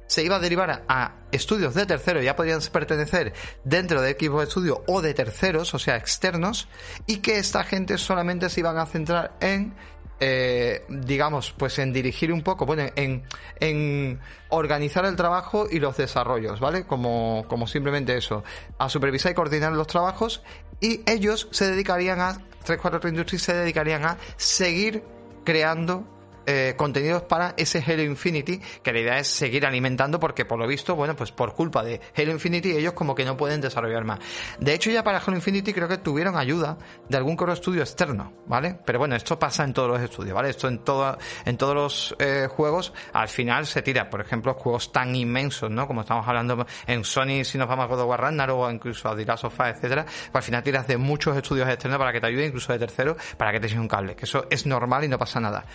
se 0.08 0.24
iba 0.24 0.38
a 0.38 0.39
derivar 0.39 0.84
a 0.88 1.17
estudios 1.32 1.76
de 1.76 1.86
terceros, 1.86 2.24
ya 2.24 2.36
podían 2.36 2.60
pertenecer 2.71 3.32
dentro 3.63 4.02
de 4.02 4.10
equipos 4.10 4.39
de 4.39 4.48
estudio 4.48 4.84
o 4.88 5.04
de 5.04 5.13
terceros, 5.13 5.76
o 5.76 5.78
sea, 5.78 5.95
externos, 5.95 6.67
y 7.06 7.17
que 7.17 7.38
esta 7.38 7.63
gente 7.63 8.00
solamente 8.00 8.50
se 8.50 8.62
iban 8.62 8.80
a 8.80 8.88
centrar 8.88 9.38
en, 9.41 9.76
eh, 10.19 10.86
digamos, 10.88 11.54
pues 11.58 11.78
en 11.80 11.91
dirigir 11.93 12.32
un 12.32 12.41
poco, 12.41 12.65
bueno, 12.65 12.84
en, 12.95 13.23
en 13.60 14.19
organizar 14.49 15.06
el 15.06 15.15
trabajo 15.15 15.67
y 15.69 15.80
los 15.80 15.97
desarrollos, 15.97 16.60
¿vale? 16.60 16.86
Como, 16.86 17.45
como 17.47 17.67
simplemente 17.67 18.15
eso, 18.17 18.43
a 18.78 18.89
supervisar 18.89 19.32
y 19.32 19.36
coordinar 19.36 19.73
los 19.73 19.88
trabajos, 19.88 20.41
y 20.80 21.01
ellos 21.06 21.47
se 21.51 21.69
dedicarían 21.69 22.19
a 22.19 22.34
343 22.65 23.12
Industries 23.12 23.43
se 23.43 23.54
dedicarían 23.54 24.06
a 24.06 24.17
seguir 24.38 25.04
creando 25.43 26.04
eh, 26.45 26.73
contenidos 26.77 27.23
para 27.23 27.53
ese 27.58 27.84
Halo 27.86 28.03
Infinity, 28.03 28.60
que 28.84 28.93
la 28.93 28.99
idea 28.99 29.19
es 29.19 29.27
seguir 29.27 29.65
alimentando 29.65 30.19
porque 30.19 30.45
por 30.45 30.60
lo 30.60 30.67
visto, 30.67 30.95
bueno, 30.95 31.15
pues 31.15 31.31
por 31.31 31.53
culpa 31.53 31.84
de 31.84 32.01
Halo 32.15 32.31
Infinity 32.31 32.71
ellos 32.71 32.93
como 32.93 33.15
que 33.15 33.25
no 33.25 33.38
pueden 33.38 33.62
desarrollar 33.62 34.03
más. 34.03 34.19
De 34.60 34.73
hecho 34.73 34.89
ya 34.91 35.03
para 35.03 35.19
Halo 35.19 35.36
Infinity 35.36 35.73
creo 35.73 35.88
que 35.88 35.97
tuvieron 35.97 36.38
ayuda 36.38 36.77
de 37.10 37.17
algún 37.17 37.36
core 37.36 37.53
estudio 37.53 37.81
externo, 37.81 38.34
¿vale? 38.45 38.77
Pero 38.86 38.99
bueno, 38.99 39.15
esto 39.15 39.38
pasa 39.39 39.63
en 39.63 39.73
todos 39.73 39.89
los 39.89 40.01
estudios, 40.01 40.36
¿vale? 40.36 40.49
Esto 40.49 40.67
en, 40.67 40.79
todo, 40.79 41.17
en 41.45 41.58
todos 41.58 41.75
los 41.75 42.15
eh, 42.19 42.47
juegos 42.49 42.93
al 43.13 43.27
final 43.27 43.65
se 43.65 43.81
tira, 43.81 44.10
por 44.10 44.21
ejemplo, 44.21 44.53
juegos 44.53 44.91
tan 44.91 45.15
inmensos, 45.15 45.69
¿no? 45.69 45.88
Como 45.88 46.01
estamos 46.01 46.27
hablando 46.27 46.65
en 46.88 47.03
Sony, 47.03 47.43
si 47.43 47.58
nos 47.58 47.67
vamos 47.67 47.86
a 47.86 47.88
God 47.88 48.01
of 48.01 48.10
War 48.10 48.21
Ragnarok 48.21 48.60
o 48.60 48.71
incluso 48.71 49.10
a 49.10 49.15
The 49.15 49.25
Last 49.25 49.45
of 49.45 49.60
Us, 49.60 49.67
etcétera, 49.67 50.05
pues 50.05 50.36
al 50.36 50.43
final 50.43 50.63
tiras 50.63 50.88
de 50.88 50.97
muchos 50.97 51.36
estudios 51.36 51.67
externos 51.67 51.99
para 51.99 52.12
que 52.12 52.21
te 52.21 52.27
ayuden, 52.27 52.47
incluso 52.47 52.73
de 52.73 52.79
terceros, 52.79 53.17
para 53.38 53.51
que 53.51 53.60
te 53.60 53.67
echen 53.67 53.79
un 53.79 53.88
cable, 53.88 54.15
que 54.15 54.25
eso 54.25 54.45
es 54.49 54.65
normal 54.65 55.03
y 55.03 55.08
no 55.08 55.17
pasa 55.17 55.39
nada. 55.39 55.65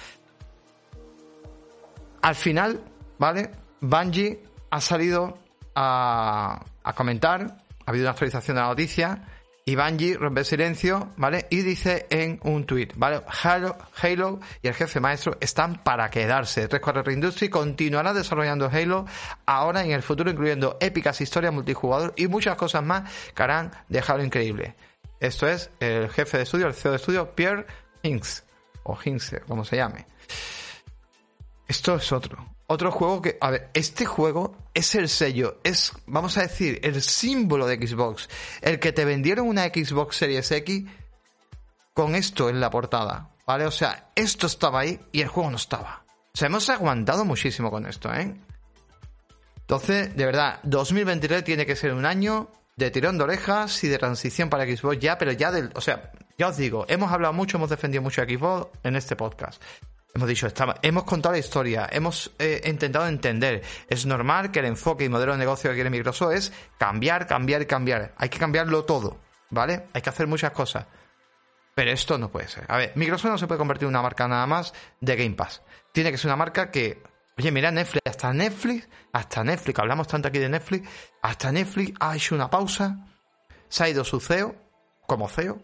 Al 2.22 2.34
final, 2.34 2.80
¿vale? 3.18 3.50
Bungie 3.80 4.42
ha 4.70 4.80
salido 4.80 5.38
a, 5.74 6.64
comentar, 6.94 7.42
ha 7.86 7.90
habido 7.90 8.04
una 8.04 8.10
actualización 8.10 8.56
de 8.56 8.62
la 8.62 8.68
noticia 8.68 9.22
Y 9.64 9.76
Bungie 9.76 10.16
rompe 10.16 10.44
silencio, 10.44 11.12
¿vale? 11.16 11.46
Y 11.50 11.62
dice 11.62 12.06
en 12.10 12.40
un 12.42 12.64
tweet, 12.64 12.88
¿vale? 12.96 13.22
Halo, 13.42 14.40
y 14.62 14.68
el 14.68 14.74
jefe 14.74 15.00
maestro 15.00 15.36
están 15.40 15.82
para 15.82 16.10
quedarse. 16.10 16.68
343 16.68 17.14
Industry 17.14 17.48
continuará 17.48 18.12
desarrollando 18.12 18.68
Halo 18.70 19.06
ahora 19.46 19.84
y 19.84 19.88
en 19.88 19.94
el 19.94 20.02
futuro, 20.02 20.30
incluyendo 20.30 20.76
épicas 20.80 21.20
historias 21.20 21.52
multijugador 21.52 22.14
y 22.16 22.26
muchas 22.26 22.56
cosas 22.56 22.82
más 22.82 23.10
que 23.34 23.42
harán 23.42 23.70
de 23.88 24.02
Halo 24.06 24.24
increíble. 24.24 24.74
Esto 25.20 25.46
es 25.46 25.70
el 25.80 26.08
jefe 26.10 26.38
de 26.38 26.42
estudio, 26.42 26.66
el 26.66 26.74
CEO 26.74 26.92
de 26.92 26.96
estudio, 26.96 27.34
Pierre 27.34 27.66
Hinks, 28.02 28.44
o 28.82 28.98
Hinks, 29.02 29.36
como 29.46 29.64
se 29.64 29.76
llame. 29.76 30.06
Esto 31.70 31.94
es 31.94 32.10
otro. 32.10 32.48
Otro 32.66 32.90
juego 32.90 33.22
que, 33.22 33.38
a 33.40 33.48
ver, 33.50 33.70
este 33.74 34.04
juego 34.04 34.56
es 34.74 34.96
el 34.96 35.08
sello, 35.08 35.60
es, 35.62 35.92
vamos 36.04 36.36
a 36.36 36.42
decir, 36.42 36.80
el 36.82 37.00
símbolo 37.00 37.64
de 37.64 37.76
Xbox. 37.76 38.28
El 38.60 38.80
que 38.80 38.90
te 38.90 39.04
vendieron 39.04 39.46
una 39.46 39.66
Xbox 39.66 40.16
Series 40.16 40.50
X 40.50 40.86
con 41.94 42.16
esto 42.16 42.48
en 42.48 42.58
la 42.58 42.70
portada, 42.70 43.30
¿vale? 43.46 43.66
O 43.66 43.70
sea, 43.70 44.10
esto 44.16 44.48
estaba 44.48 44.80
ahí 44.80 44.98
y 45.12 45.20
el 45.20 45.28
juego 45.28 45.48
no 45.48 45.58
estaba. 45.58 46.04
O 46.34 46.36
sea, 46.36 46.46
hemos 46.46 46.68
aguantado 46.70 47.24
muchísimo 47.24 47.70
con 47.70 47.86
esto, 47.86 48.12
¿eh? 48.12 48.34
Entonces, 49.60 50.16
de 50.16 50.26
verdad, 50.26 50.58
2023 50.64 51.44
tiene 51.44 51.66
que 51.66 51.76
ser 51.76 51.92
un 51.92 52.04
año 52.04 52.50
de 52.74 52.90
tirón 52.90 53.16
de 53.16 53.22
orejas 53.22 53.84
y 53.84 53.88
de 53.88 53.98
transición 53.98 54.50
para 54.50 54.64
Xbox 54.64 54.98
ya, 54.98 55.18
pero 55.18 55.30
ya 55.30 55.52
del, 55.52 55.70
o 55.76 55.80
sea, 55.80 56.10
ya 56.36 56.48
os 56.48 56.56
digo, 56.56 56.84
hemos 56.88 57.12
hablado 57.12 57.32
mucho, 57.32 57.58
hemos 57.58 57.70
defendido 57.70 58.02
mucho 58.02 58.22
Xbox 58.22 58.76
en 58.82 58.96
este 58.96 59.14
podcast. 59.14 59.62
Hemos 60.12 60.28
dicho, 60.28 60.48
hemos 60.82 61.04
contado 61.04 61.32
la 61.32 61.38
historia, 61.38 61.88
hemos 61.90 62.32
eh, 62.38 62.60
intentado 62.64 63.06
entender. 63.06 63.62
Es 63.88 64.06
normal 64.06 64.50
que 64.50 64.58
el 64.58 64.66
enfoque 64.66 65.04
y 65.04 65.08
modelo 65.08 65.32
de 65.32 65.38
negocio 65.38 65.70
que 65.70 65.74
quiere 65.74 65.90
Microsoft 65.90 66.32
es 66.32 66.52
cambiar, 66.78 67.26
cambiar 67.26 67.62
y 67.62 67.66
cambiar. 67.66 68.14
Hay 68.16 68.28
que 68.28 68.38
cambiarlo 68.38 68.84
todo, 68.84 69.20
¿vale? 69.50 69.86
Hay 69.92 70.02
que 70.02 70.10
hacer 70.10 70.26
muchas 70.26 70.50
cosas. 70.50 70.86
Pero 71.74 71.92
esto 71.92 72.18
no 72.18 72.30
puede 72.30 72.48
ser. 72.48 72.64
A 72.68 72.76
ver, 72.76 72.92
Microsoft 72.96 73.30
no 73.30 73.38
se 73.38 73.46
puede 73.46 73.58
convertir 73.58 73.84
en 73.84 73.90
una 73.90 74.02
marca 74.02 74.26
nada 74.26 74.46
más 74.46 74.74
de 75.00 75.16
Game 75.16 75.36
Pass. 75.36 75.62
Tiene 75.92 76.10
que 76.10 76.18
ser 76.18 76.26
una 76.26 76.36
marca 76.36 76.70
que, 76.72 77.02
oye, 77.38 77.52
mira 77.52 77.70
Netflix, 77.70 78.02
hasta 78.04 78.32
Netflix, 78.32 78.88
hasta 79.12 79.44
Netflix, 79.44 79.78
hablamos 79.78 80.08
tanto 80.08 80.28
aquí 80.28 80.38
de 80.38 80.48
Netflix, 80.48 80.88
hasta 81.22 81.52
Netflix 81.52 81.92
ha 82.00 82.16
hecho 82.16 82.34
una 82.34 82.50
pausa, 82.50 83.06
se 83.68 83.84
ha 83.84 83.88
ido 83.88 84.04
su 84.04 84.20
CEO, 84.20 84.56
como 85.06 85.28
CEO, 85.28 85.62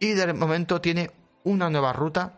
y 0.00 0.12
de 0.14 0.32
momento 0.32 0.80
tiene 0.80 1.12
una 1.44 1.70
nueva 1.70 1.92
ruta 1.92 2.34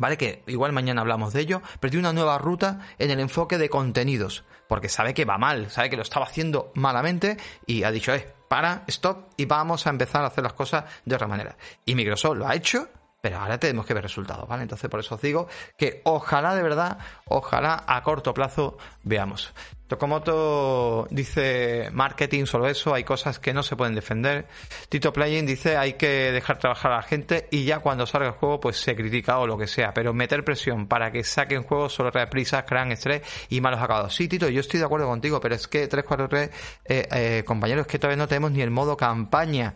¿vale? 0.00 0.16
Que 0.16 0.42
igual 0.46 0.72
mañana 0.72 1.02
hablamos 1.02 1.32
de 1.32 1.42
ello, 1.42 1.62
pero 1.78 1.90
tiene 1.90 2.08
una 2.08 2.14
nueva 2.14 2.38
ruta 2.38 2.80
en 2.98 3.10
el 3.10 3.20
enfoque 3.20 3.58
de 3.58 3.68
contenidos, 3.68 4.44
porque 4.66 4.88
sabe 4.88 5.14
que 5.14 5.26
va 5.26 5.38
mal, 5.38 5.70
sabe 5.70 5.90
que 5.90 5.96
lo 5.96 6.02
estaba 6.02 6.24
haciendo 6.24 6.72
malamente 6.74 7.36
y 7.66 7.84
ha 7.84 7.92
dicho, 7.92 8.12
eh, 8.14 8.26
para, 8.48 8.82
stop 8.88 9.28
y 9.36 9.44
vamos 9.44 9.86
a 9.86 9.90
empezar 9.90 10.24
a 10.24 10.28
hacer 10.28 10.42
las 10.42 10.54
cosas 10.54 10.84
de 11.04 11.14
otra 11.14 11.28
manera. 11.28 11.56
Y 11.84 11.94
Microsoft 11.94 12.38
lo 12.38 12.48
ha 12.48 12.54
hecho, 12.54 12.88
pero 13.20 13.38
ahora 13.38 13.60
tenemos 13.60 13.84
que 13.84 13.92
ver 13.92 14.02
resultados, 14.02 14.48
¿vale? 14.48 14.62
Entonces 14.62 14.88
por 14.88 15.00
eso 15.00 15.16
os 15.16 15.20
digo 15.20 15.46
que 15.76 16.00
ojalá 16.04 16.54
de 16.54 16.62
verdad, 16.62 16.98
ojalá 17.26 17.84
a 17.86 18.02
corto 18.02 18.32
plazo 18.32 18.78
veamos. 19.02 19.52
Tokomoto 19.90 21.08
dice 21.10 21.88
marketing, 21.92 22.44
solo 22.44 22.68
eso, 22.68 22.94
hay 22.94 23.02
cosas 23.02 23.40
que 23.40 23.52
no 23.52 23.64
se 23.64 23.74
pueden 23.74 23.96
defender. 23.96 24.46
Tito 24.88 25.12
Playing 25.12 25.44
dice 25.44 25.76
hay 25.76 25.94
que 25.94 26.30
dejar 26.30 26.60
trabajar 26.60 26.92
a 26.92 26.96
la 26.98 27.02
gente 27.02 27.48
y 27.50 27.64
ya 27.64 27.80
cuando 27.80 28.06
salga 28.06 28.28
el 28.28 28.34
juego 28.34 28.60
pues 28.60 28.76
se 28.76 28.94
critica 28.94 29.40
o 29.40 29.48
lo 29.48 29.58
que 29.58 29.66
sea, 29.66 29.92
pero 29.92 30.14
meter 30.14 30.44
presión 30.44 30.86
para 30.86 31.10
que 31.10 31.24
saquen 31.24 31.64
juegos 31.64 31.92
solo 31.92 32.12
trae 32.12 32.28
prisas, 32.28 32.62
crean 32.68 32.92
estrés 32.92 33.22
y 33.48 33.60
malos 33.60 33.80
acabados. 33.80 34.14
Sí, 34.14 34.28
Tito, 34.28 34.48
yo 34.48 34.60
estoy 34.60 34.78
de 34.78 34.86
acuerdo 34.86 35.08
contigo, 35.08 35.40
pero 35.40 35.56
es 35.56 35.66
que 35.66 35.88
343 35.88 36.50
eh, 36.84 37.08
eh, 37.10 37.44
compañeros, 37.44 37.86
es 37.86 37.90
que 37.90 37.98
todavía 37.98 38.22
no 38.22 38.28
tenemos 38.28 38.52
ni 38.52 38.62
el 38.62 38.70
modo 38.70 38.96
campaña, 38.96 39.74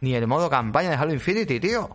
ni 0.00 0.14
el 0.14 0.26
modo 0.26 0.48
campaña 0.48 0.88
de 0.88 0.96
Halo 0.96 1.12
Infinity, 1.12 1.60
tío. 1.60 1.94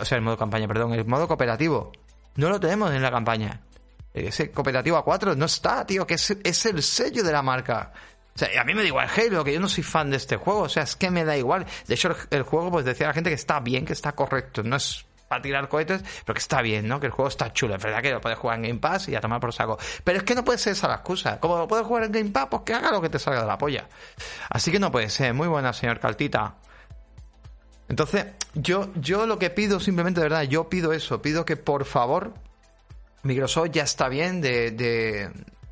o 0.00 0.04
sea, 0.04 0.18
el 0.18 0.22
modo 0.22 0.36
campaña, 0.36 0.66
perdón, 0.66 0.92
el 0.94 1.04
modo 1.04 1.28
cooperativo. 1.28 1.92
No 2.34 2.48
lo 2.48 2.58
tenemos 2.58 2.92
en 2.92 3.00
la 3.00 3.12
campaña. 3.12 3.60
Ese 4.12 4.50
cooperativo 4.50 4.96
a 4.96 5.04
4 5.04 5.36
no 5.36 5.46
está, 5.46 5.86
tío, 5.86 6.06
que 6.06 6.14
es, 6.14 6.36
es 6.42 6.66
el 6.66 6.82
sello 6.82 7.22
de 7.22 7.32
la 7.32 7.42
marca. 7.42 7.92
O 8.34 8.38
sea, 8.38 8.60
a 8.60 8.64
mí 8.64 8.74
me 8.74 8.82
da 8.82 8.88
igual 8.88 9.08
Halo, 9.08 9.44
que 9.44 9.52
yo 9.52 9.60
no 9.60 9.68
soy 9.68 9.84
fan 9.84 10.10
de 10.10 10.16
este 10.16 10.36
juego. 10.36 10.60
O 10.60 10.68
sea, 10.68 10.84
es 10.84 10.96
que 10.96 11.10
me 11.10 11.24
da 11.24 11.36
igual. 11.36 11.66
De 11.86 11.94
hecho, 11.94 12.14
el, 12.30 12.42
juego, 12.42 12.70
pues 12.70 12.84
decía 12.84 13.08
la 13.08 13.12
gente 13.12 13.30
que 13.30 13.34
está 13.34 13.60
bien, 13.60 13.84
que 13.84 13.92
está 13.92 14.12
correcto. 14.12 14.62
No 14.62 14.76
es 14.76 15.04
para 15.28 15.42
tirar 15.42 15.68
cohetes, 15.68 16.02
pero 16.24 16.34
que 16.34 16.40
está 16.40 16.60
bien, 16.60 16.88
¿no? 16.88 16.98
Que 16.98 17.06
el 17.06 17.12
juego 17.12 17.28
está 17.28 17.52
chulo. 17.52 17.76
Es 17.76 17.82
verdad 17.82 18.02
que 18.02 18.10
lo 18.10 18.20
puedes 18.20 18.38
jugar 18.38 18.56
en 18.56 18.62
Game 18.62 18.80
Pass 18.80 19.08
y 19.08 19.14
a 19.14 19.20
tomar 19.20 19.40
por 19.40 19.52
saco. 19.52 19.78
Pero 20.02 20.18
es 20.18 20.24
que 20.24 20.34
no 20.34 20.44
puede 20.44 20.58
ser 20.58 20.72
esa 20.72 20.88
la 20.88 20.94
excusa. 20.94 21.38
Como 21.38 21.56
lo 21.56 21.68
puedes 21.68 21.86
jugar 21.86 22.04
en 22.04 22.12
Game 22.12 22.30
Pass, 22.30 22.48
pues 22.50 22.62
que 22.64 22.74
haga 22.74 22.90
lo 22.90 23.00
que 23.00 23.08
te 23.08 23.18
salga 23.18 23.42
de 23.42 23.46
la 23.46 23.58
polla. 23.58 23.88
Así 24.48 24.72
que 24.72 24.80
no 24.80 24.90
puede 24.90 25.08
ser. 25.08 25.34
Muy 25.34 25.46
buena, 25.46 25.72
señor 25.72 26.00
Caltita. 26.00 26.56
Entonces, 27.88 28.26
yo, 28.54 28.90
yo 28.94 29.26
lo 29.26 29.38
que 29.38 29.50
pido, 29.50 29.80
simplemente, 29.80 30.20
de 30.20 30.28
verdad, 30.28 30.42
yo 30.42 30.68
pido 30.68 30.92
eso. 30.92 31.22
Pido 31.22 31.44
que 31.44 31.56
por 31.56 31.84
favor 31.84 32.34
Microsoft 33.22 33.70
ya 33.72 33.82
está 33.82 34.08
bien 34.08 34.40
de, 34.40 34.70
de, 34.70 35.30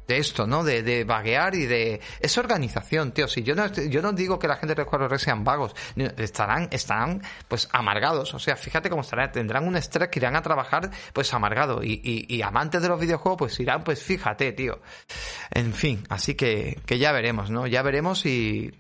esto, 0.09 0.47
¿no? 0.47 0.65
De, 0.65 0.83
de 0.83 1.05
vaguear 1.05 1.55
y 1.55 1.67
de... 1.67 2.01
Es 2.21 2.39
organización, 2.39 3.13
tío. 3.13 3.29
Si 3.29 3.43
yo 3.43 3.55
no, 3.55 3.67
yo 3.67 4.01
no 4.01 4.13
digo 4.13 4.39
que 4.39 4.49
la 4.49 4.57
gente 4.57 4.75
de 4.75 4.85
4 4.85 5.19
sean 5.19 5.45
vagos. 5.45 5.75
Estarán, 6.17 6.69
estarán, 6.71 7.23
pues, 7.47 7.69
amargados. 7.73 8.33
O 8.33 8.39
sea, 8.39 8.57
fíjate 8.57 8.89
cómo 8.89 9.03
estarán. 9.03 9.33
Tendrán 9.33 9.67
un 9.67 9.77
estrés 9.77 10.09
que 10.09 10.19
irán 10.19 10.37
a 10.37 10.43
trabajar, 10.43 10.91
pues, 11.13 11.33
amargado. 11.35 11.83
Y, 11.83 12.01
y, 12.03 12.43
amantes 12.43 12.81
de 12.81 12.89
los 12.89 13.01
videojuegos, 13.01 13.39
pues, 13.39 13.61
irán, 13.61 13.85
pues, 13.85 14.03
fíjate, 14.03 14.53
tío. 14.53 14.81
En 15.51 15.75
fin, 15.75 16.05
así 16.09 16.35
que, 16.35 16.81
que 16.87 16.99
ya 16.99 17.13
veremos, 17.13 17.51
¿no? 17.51 17.67
Ya 17.67 17.83
veremos 17.83 18.25
y... 18.25 18.73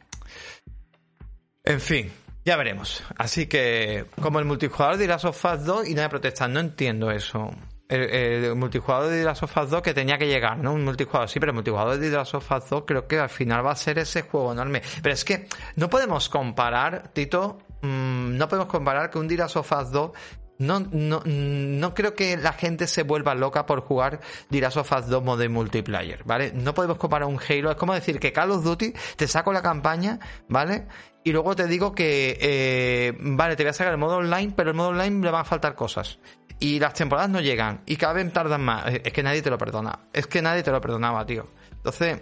En 1.64 1.80
fin, 1.82 2.10
ya 2.46 2.56
veremos. 2.56 3.02
Así 3.18 3.46
que, 3.46 4.06
como 4.22 4.38
el 4.38 4.46
multijugador 4.46 5.10
of 5.26 5.44
Us 5.44 5.64
2 5.64 5.88
y 5.88 5.94
nadie 5.94 6.08
protesta, 6.08 6.48
no 6.48 6.60
entiendo 6.60 7.10
eso 7.10 7.50
el, 7.88 8.54
multijugador 8.54 9.08
de 9.08 9.18
The 9.18 9.24
Last 9.24 9.42
of 9.42 9.56
Us 9.56 9.70
2 9.70 9.82
que 9.82 9.94
tenía 9.94 10.18
que 10.18 10.26
llegar, 10.26 10.58
¿no? 10.58 10.74
Un 10.74 10.84
multijugador, 10.84 11.28
sí, 11.28 11.40
pero 11.40 11.50
el 11.50 11.54
multijugador 11.54 11.98
de 11.98 12.10
The 12.10 12.16
Last 12.16 12.34
of 12.34 12.50
Us 12.50 12.68
2 12.68 12.84
creo 12.86 13.06
que 13.06 13.18
al 13.18 13.30
final 13.30 13.64
va 13.64 13.72
a 13.72 13.76
ser 13.76 13.98
ese 13.98 14.22
juego 14.22 14.52
enorme. 14.52 14.82
Pero 15.02 15.14
es 15.14 15.24
que 15.24 15.46
no 15.76 15.88
podemos 15.88 16.28
comparar, 16.28 17.10
Tito, 17.12 17.58
mm, 17.82 18.36
no 18.36 18.48
podemos 18.48 18.68
comparar 18.68 19.10
que 19.10 19.18
un 19.18 19.28
The 19.28 19.36
Last 19.36 19.56
of 19.56 19.72
Us 19.72 19.90
2 19.90 20.10
no, 20.58 20.80
no, 20.80 21.22
no 21.24 21.94
creo 21.94 22.14
que 22.14 22.36
la 22.36 22.52
gente 22.52 22.88
se 22.88 23.04
vuelva 23.04 23.36
loca 23.36 23.64
por 23.64 23.80
jugar 23.80 24.20
Last 24.50 24.76
of 24.76 24.92
Us 24.92 25.06
2 25.06 25.22
modo 25.22 25.48
multiplayer, 25.48 26.24
¿vale? 26.24 26.52
No 26.52 26.74
podemos 26.74 26.98
comparar 26.98 27.28
un 27.28 27.38
Halo. 27.38 27.70
Es 27.70 27.76
como 27.76 27.94
decir 27.94 28.18
que 28.18 28.32
Call 28.32 28.50
of 28.50 28.64
Duty 28.64 28.92
te 29.16 29.28
saco 29.28 29.52
la 29.52 29.62
campaña, 29.62 30.18
¿vale? 30.48 30.88
Y 31.22 31.32
luego 31.32 31.54
te 31.54 31.66
digo 31.66 31.94
que, 31.94 32.38
eh, 32.40 33.16
vale, 33.20 33.54
te 33.54 33.62
voy 33.62 33.70
a 33.70 33.72
sacar 33.72 33.92
el 33.92 33.98
modo 33.98 34.16
online, 34.16 34.52
pero 34.56 34.70
el 34.70 34.76
modo 34.76 34.88
online 34.88 35.24
le 35.24 35.30
van 35.30 35.42
a 35.42 35.44
faltar 35.44 35.74
cosas 35.74 36.18
y 36.60 36.78
las 36.78 36.94
temporadas 36.94 37.30
no 37.30 37.40
llegan 37.40 37.82
y 37.86 37.96
cada 37.96 38.14
vez 38.14 38.32
tardan 38.32 38.62
más. 38.62 38.86
Es 39.04 39.12
que 39.12 39.22
nadie 39.22 39.42
te 39.42 39.50
lo 39.50 39.58
perdona. 39.58 40.00
Es 40.12 40.26
que 40.26 40.42
nadie 40.42 40.62
te 40.62 40.70
lo 40.70 40.80
perdonaba, 40.80 41.24
tío. 41.24 41.48
Entonces, 41.70 42.20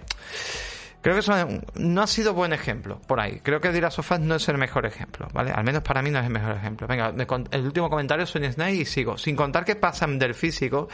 creo 1.01 1.15
que 1.15 1.21
eso 1.21 1.33
no 1.77 2.03
ha 2.03 2.07
sido 2.07 2.35
buen 2.35 2.53
ejemplo 2.53 3.01
por 3.07 3.21
ahí. 3.21 3.41
Creo 3.43 3.61
que 3.61 3.73
Dira 3.73 3.91
Sofás 3.91 4.21
no 4.21 4.35
es 4.35 4.49
el 4.49 4.59
mejor 4.59 4.85
ejemplo, 4.85 5.29
¿vale? 5.33 5.53
Al 5.53 5.65
menos 5.65 5.83
para 5.83 6.03
mí 6.03 6.11
no 6.11 6.19
es 6.19 6.27
el 6.27 6.33
mejor 6.33 6.55
ejemplo. 6.57 6.87
Venga, 6.87 7.15
el 7.51 7.65
último 7.65 7.89
comentario 7.89 8.27
Sony 8.27 8.53
Snake 8.53 8.75
y 8.75 8.85
sigo. 8.85 9.17
Sin 9.17 9.37
contar 9.37 9.65
que 9.65 9.77
pasan 9.77 10.19
del 10.19 10.35
físico, 10.35 10.89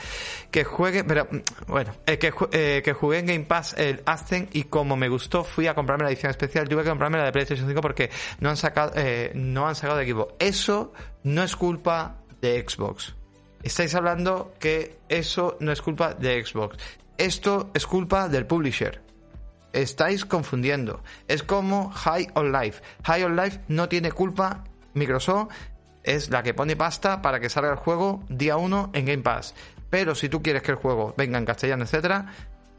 que 0.51 0.63
juegue, 0.63 1.03
pero 1.03 1.29
bueno, 1.67 1.93
eh, 2.07 2.19
que, 2.19 2.33
eh, 2.53 2.83
que 2.85 2.93
jugué 2.93 3.19
en 3.19 3.27
Game 3.27 3.45
Pass 3.45 3.75
el 3.77 4.03
Ascen 4.07 4.49
y 4.53 4.65
como 4.65 4.97
me 4.97 5.09
gustó 5.09 5.43
fui 5.43 5.67
a 5.67 5.75
comprarme 5.75 6.05
la 6.05 6.11
edición 6.11 6.31
especial. 6.31 6.69
Tuve 6.69 6.85
que 6.85 6.91
comprarme 6.91 7.19
la 7.19 7.25
de 7.25 7.33
PlayStation 7.33 7.67
5 7.67 7.81
porque 7.81 8.11
no 8.39 8.51
han 8.51 8.57
sacado, 8.57 8.93
eh, 8.95 9.33
no 9.35 9.67
han 9.67 9.75
sacado 9.75 9.99
de 9.99 10.05
equipo. 10.05 10.37
Eso 10.39 10.93
no 11.25 11.43
es 11.43 11.57
culpa 11.57 12.19
de 12.41 12.65
Xbox 12.69 13.15
estáis 13.63 13.95
hablando 13.95 14.55
que 14.59 14.99
eso 15.09 15.57
no 15.61 15.73
es 15.73 15.83
culpa 15.83 16.15
de 16.15 16.45
Xbox. 16.45 16.77
Esto 17.19 17.71
es 17.75 17.87
culpa 17.87 18.29
del 18.29 18.47
publisher. 18.47 19.03
Estáis 19.73 20.25
confundiendo. 20.25 21.03
Es 21.29 21.43
como 21.43 21.91
High 21.91 22.29
on 22.35 22.53
Life. 22.53 22.83
High 23.05 23.25
on 23.25 23.37
Life 23.37 23.61
no 23.69 23.89
tiene 23.89 24.13
culpa. 24.13 24.65
Microsoft 24.95 25.53
es 26.03 26.31
la 26.31 26.43
que 26.43 26.55
pone 26.55 26.77
pasta 26.77 27.23
para 27.23 27.41
que 27.41 27.49
salga 27.49 27.71
el 27.71 27.77
juego 27.77 28.25
día 28.29 28.57
1 28.57 28.91
en 28.93 29.05
Game 29.07 29.23
Pass. 29.23 29.55
Pero 29.89 30.15
si 30.15 30.29
tú 30.29 30.43
quieres 30.43 30.63
que 30.63 30.73
el 30.73 30.79
juego 30.79 31.15
venga 31.17 31.39
en 31.39 31.45
castellano, 31.45 31.85
etcétera, 31.85 32.27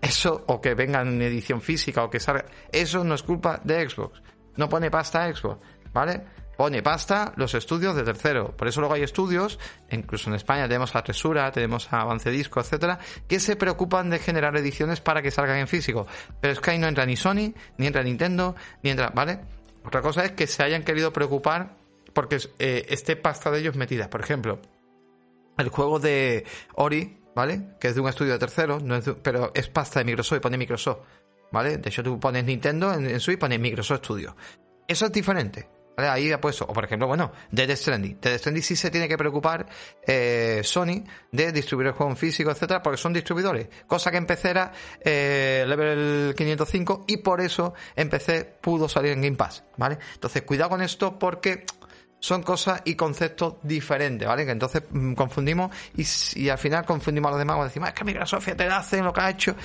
eso, 0.01 0.43
o 0.47 0.59
que 0.59 0.73
venga 0.73 1.01
en 1.01 1.21
edición 1.21 1.61
física, 1.61 2.03
o 2.03 2.09
que 2.09 2.19
salga, 2.19 2.45
eso 2.71 3.03
no 3.03 3.15
es 3.15 3.23
culpa 3.23 3.61
de 3.63 3.87
Xbox. 3.87 4.21
No 4.57 4.67
pone 4.67 4.91
pasta 4.91 5.23
a 5.23 5.33
Xbox, 5.33 5.59
¿vale? 5.93 6.21
Pone 6.57 6.81
pasta 6.81 7.33
los 7.35 7.53
estudios 7.53 7.95
de 7.95 8.03
tercero. 8.03 8.55
Por 8.55 8.67
eso 8.67 8.79
luego 8.79 8.95
hay 8.95 9.03
estudios, 9.03 9.59
incluso 9.91 10.29
en 10.29 10.35
España 10.35 10.67
tenemos 10.67 10.95
a 10.95 11.03
Tresura, 11.03 11.51
tenemos 11.51 11.91
a 11.91 12.01
Avance 12.01 12.29
Disco, 12.29 12.59
etcétera, 12.59 12.99
que 13.27 13.39
se 13.39 13.55
preocupan 13.55 14.09
de 14.09 14.19
generar 14.19 14.55
ediciones 14.57 15.01
para 15.01 15.21
que 15.21 15.31
salgan 15.31 15.57
en 15.57 15.67
físico. 15.67 16.07
Pero 16.39 16.53
es 16.53 16.59
que 16.59 16.71
ahí 16.71 16.79
no 16.79 16.87
entra 16.87 17.05
ni 17.05 17.15
Sony, 17.15 17.53
ni 17.77 17.87
entra 17.87 18.03
Nintendo, 18.03 18.55
ni 18.81 18.91
entra, 18.91 19.11
¿vale? 19.13 19.39
Otra 19.85 20.01
cosa 20.01 20.23
es 20.25 20.31
que 20.31 20.47
se 20.47 20.63
hayan 20.63 20.83
querido 20.83 21.11
preocupar 21.11 21.75
porque 22.13 22.37
eh, 22.59 22.85
esté 22.89 23.15
pasta 23.15 23.51
de 23.51 23.59
ellos 23.59 23.75
metida. 23.75 24.09
Por 24.09 24.21
ejemplo, 24.21 24.59
el 25.57 25.69
juego 25.69 25.99
de 25.99 26.45
Ori, 26.75 27.19
¿vale? 27.35 27.75
Que 27.79 27.89
es 27.89 27.95
de 27.95 28.01
un 28.01 28.07
estudio 28.07 28.33
de 28.33 28.39
tercero, 28.39 28.79
no 28.79 28.95
es 28.95 29.09
pero 29.21 29.51
es 29.53 29.67
pasta 29.67 29.99
de 29.99 30.05
Microsoft 30.05 30.37
y 30.37 30.41
pone 30.41 30.57
Microsoft, 30.57 30.99
¿vale? 31.51 31.77
De 31.77 31.89
hecho, 31.89 32.03
tú 32.03 32.19
pones 32.19 32.45
Nintendo 32.45 32.93
en, 32.93 33.05
en 33.07 33.19
y 33.25 33.37
pones 33.37 33.59
Microsoft 33.59 33.99
Studio. 33.99 34.35
Eso 34.87 35.05
es 35.05 35.11
diferente. 35.11 35.67
Ahí 35.95 36.31
ha 36.31 36.41
puesto, 36.41 36.65
o 36.65 36.73
por 36.73 36.85
ejemplo, 36.85 37.07
bueno, 37.07 37.31
Dead 37.51 37.75
Stranding. 37.75 38.19
Dead 38.19 38.37
Stranding 38.37 38.63
sí 38.63 38.75
se 38.75 38.89
tiene 38.89 39.07
que 39.07 39.17
preocupar 39.17 39.65
eh, 40.05 40.61
Sony 40.63 41.03
de 41.31 41.51
distribuir 41.51 41.87
el 41.87 41.93
juego 41.93 42.11
en 42.11 42.17
físico, 42.17 42.49
etcétera, 42.49 42.81
porque 42.81 42.97
son 42.97 43.13
distribuidores. 43.13 43.67
Cosa 43.85 44.09
que 44.09 44.17
en 44.17 44.25
PC 44.25 44.49
era 44.49 44.71
eh, 45.01 45.65
level 45.67 46.33
505 46.35 47.05
y 47.07 47.17
por 47.17 47.41
eso 47.41 47.73
en 47.95 48.09
PC 48.09 48.57
pudo 48.59 48.89
salir 48.89 49.11
en 49.11 49.21
Game 49.21 49.37
Pass, 49.37 49.63
¿vale? 49.77 49.99
Entonces, 50.15 50.41
cuidado 50.41 50.71
con 50.71 50.81
esto 50.81 51.19
porque 51.19 51.65
son 52.23 52.41
cosas 52.41 52.81
y 52.85 52.95
conceptos 52.95 53.55
diferentes, 53.63 54.25
¿vale? 54.25 54.45
Que 54.45 54.51
entonces 54.51 54.83
mm, 54.89 55.13
confundimos 55.13 55.71
y, 56.35 56.47
al 56.47 56.57
final 56.57 56.85
confundimos 56.85 57.27
a 57.27 57.31
los 57.31 57.39
demás 57.39 57.55
cuando 57.55 57.67
decimos, 57.67 57.89
es 57.89 57.95
que 57.95 58.05
Microsoft 58.05 58.47
te 58.55 58.63
hace 58.63 59.01
lo 59.01 59.11
que 59.11 59.21
ha 59.21 59.29
hecho 59.29 59.55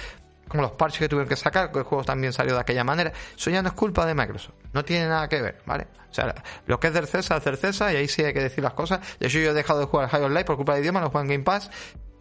como 0.49 0.63
los 0.63 0.73
parches 0.73 1.01
que 1.01 1.09
tuvieron 1.09 1.29
que 1.29 1.37
sacar, 1.37 1.71
que 1.71 1.79
el 1.79 1.85
juego 1.85 2.05
también 2.05 2.33
salió 2.33 2.55
de 2.55 2.61
aquella 2.61 2.85
manera. 2.85 3.13
Eso 3.37 3.51
ya 3.51 3.63
no 3.63 3.69
es 3.69 3.75
culpa 3.75 4.07
de 4.07 4.15
Microsoft. 4.15 4.55
No 4.73 4.85
tiene 4.85 5.07
nada 5.07 5.29
que 5.29 5.41
ver, 5.41 5.63
¿vale? 5.67 5.87
O 6.11 6.15
sea, 6.15 6.35
lo 6.67 6.81
que 6.81 6.89
es 6.89 6.95
del 6.95 7.07
César, 7.07 7.39
es 7.39 7.45
del 7.45 7.57
César, 7.57 7.93
y 7.93 7.97
ahí 7.97 8.09
sí 8.09 8.25
hay 8.25 8.33
que 8.33 8.41
decir 8.41 8.65
las 8.65 8.75
cosas. 8.75 9.01
De 9.19 9.27
hecho, 9.27 9.39
yo 9.39 9.51
he 9.51 9.55
dejado 9.55 9.81
de 9.81 9.87
jugar 9.87 10.09
High 10.09 10.29
Life 10.31 10.45
por 10.45 10.57
culpa 10.57 10.75
de 10.75 10.81
idioma, 10.81 11.01
lo 11.01 11.11
juego 11.11 11.25
en 11.25 11.31
Game 11.31 11.45
Pass. 11.45 11.71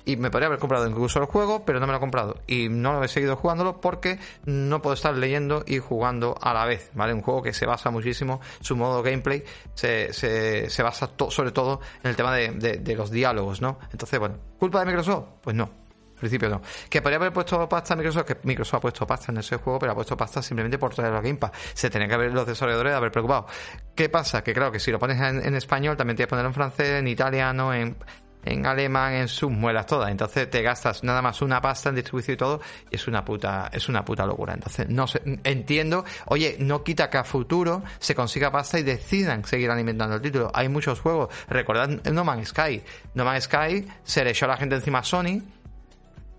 Y 0.06 0.16
me 0.16 0.32
podría 0.32 0.48
haber 0.48 0.60
comprado 0.60 0.88
incluso 0.88 1.20
el 1.20 1.26
juego, 1.26 1.66
pero 1.66 1.82
no 1.82 1.86
me 1.86 1.92
lo 1.92 1.98
he 1.98 2.00
comprado. 2.00 2.40
Y 2.48 2.70
no 2.70 2.94
lo 2.94 3.04
he 3.04 3.10
seguido 3.10 3.36
jugándolo 3.36 3.82
porque 3.82 4.20
no 4.46 4.82
puedo 4.82 4.94
estar 4.94 5.14
leyendo 5.14 5.66
y 5.68 5.80
jugando 5.80 6.38
a 6.42 6.54
la 6.54 6.66
vez, 6.66 6.92
¿vale? 6.94 7.14
Un 7.14 7.22
juego 7.22 7.44
que 7.44 7.52
se 7.52 7.66
basa 7.66 7.92
muchísimo, 7.92 8.40
su 8.62 8.78
modo 8.78 9.04
gameplay 9.04 9.44
se, 9.74 10.14
se, 10.14 10.70
se 10.70 10.82
basa 10.82 11.12
sobre 11.30 11.52
todo 11.52 11.82
en 12.04 12.10
el 12.10 12.16
tema 12.16 12.34
de, 12.34 12.52
de 12.52 12.96
los 12.96 13.12
diálogos, 13.12 13.60
¿no? 13.60 13.80
Entonces, 13.92 14.18
bueno, 14.18 14.38
¿culpa 14.58 14.80
de 14.80 14.86
Microsoft? 14.86 15.26
Pues 15.42 15.58
no, 15.58 15.70
principio 16.18 16.50
no. 16.50 16.62
Que 16.90 17.02
podría 17.02 17.18
haber 17.18 17.34
puesto 17.34 17.68
pasta 17.70 17.94
a 17.94 17.98
Microsoft, 17.98 18.26
que 18.26 18.38
Microsoft 18.44 18.78
ha 18.78 18.82
puesto 18.82 19.08
pasta 19.08 19.32
en 19.32 19.38
ese 19.38 19.58
juego, 19.58 19.80
pero 19.80 19.92
ha 19.92 19.96
puesto 19.96 20.18
pasta 20.18 20.42
simplemente 20.42 20.78
por 20.78 20.94
traer 20.94 21.14
la 21.14 21.22
Game. 21.22 21.38
Se 21.74 21.90
tenía 21.90 22.08
que 22.08 22.14
haber 22.14 22.34
los 22.34 22.46
desarrolladores 22.46 22.94
de 22.94 22.98
haber 22.98 23.12
preocupado. 23.12 23.48
¿Qué 23.96 24.10
pasa? 24.10 24.44
Que 24.44 24.54
claro, 24.54 24.72
que 24.72 24.80
si 24.80 24.92
lo 24.92 25.00
pones 25.00 25.20
en, 25.20 25.56
español, 25.56 25.98
también 25.98 26.16
tienes 26.16 26.28
que 26.28 26.30
ponerlo 26.30 26.50
en 26.50 26.54
francés, 26.54 27.00
en 27.00 27.08
italiano, 27.08 27.74
en, 27.74 27.98
en 28.46 28.66
alemán, 28.66 29.14
en 29.14 29.28
sus 29.28 29.52
muelas 29.52 29.86
todas. 29.86 30.10
Entonces 30.10 30.50
te 30.50 30.62
gastas 30.62 31.04
nada 31.04 31.22
más 31.22 31.42
una 31.42 31.62
pasta 31.62 31.90
en 31.90 31.96
distribución 31.96 32.36
y 32.36 32.38
todo, 32.38 32.62
y 32.90 32.96
es 32.96 33.08
una 33.08 33.24
puta, 33.24 33.70
es 33.72 33.90
una 33.90 34.04
puta 34.04 34.26
locura. 34.26 34.54
Entonces, 34.54 34.88
no 34.90 35.08
sé, 35.08 35.22
entiendo, 35.44 36.06
oye, 36.28 36.58
no 36.60 36.84
quita 36.84 37.10
que 37.10 37.18
a 37.18 37.24
futuro 37.24 37.84
se 38.00 38.16
consiga 38.16 38.52
pasta 38.52 38.80
y 38.80 38.84
decidan 38.84 39.44
seguir 39.46 39.70
alimentando 39.70 40.16
el 40.16 40.22
título. 40.22 40.52
Hay 40.54 40.70
muchos 40.70 41.00
juegos. 41.00 41.30
Recordad 41.48 41.90
No 41.90 42.24
Man's 42.24 42.50
Sky. 42.50 42.84
No 43.14 43.26
Man's 43.26 43.46
Sky 43.46 43.86
se 44.04 44.24
le 44.24 44.32
echó 44.32 44.46
a 44.46 44.50
la 44.50 44.58
gente 44.58 44.76
encima 44.76 45.00
a 45.00 45.04
Sony 45.04 45.42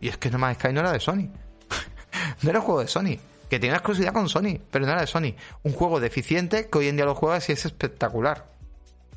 y 0.01 0.09
es 0.09 0.17
que 0.17 0.31
No 0.31 0.39
Man's 0.39 0.59
Sky 0.59 0.73
no 0.73 0.81
era 0.81 0.93
de 0.93 1.01
Sony. 1.01 1.29
no 2.43 2.51
era 2.51 2.61
un 2.61 2.65
juego 2.65 2.81
de 2.81 2.89
Sony. 2.89 3.19
Que 3.49 3.59
tenía 3.59 3.77
exclusividad 3.77 4.13
con 4.13 4.29
Sony, 4.29 4.61
pero 4.71 4.85
no 4.85 4.93
era 4.93 5.01
de 5.01 5.07
Sony. 5.07 5.35
Un 5.63 5.73
juego 5.73 6.01
deficiente 6.01 6.69
que 6.69 6.79
hoy 6.79 6.89
en 6.89 6.97
día 6.97 7.07
lo 7.07 7.15
juegas 7.15 7.49
y 7.49 7.53
es 7.53 7.65
espectacular. 7.65 8.47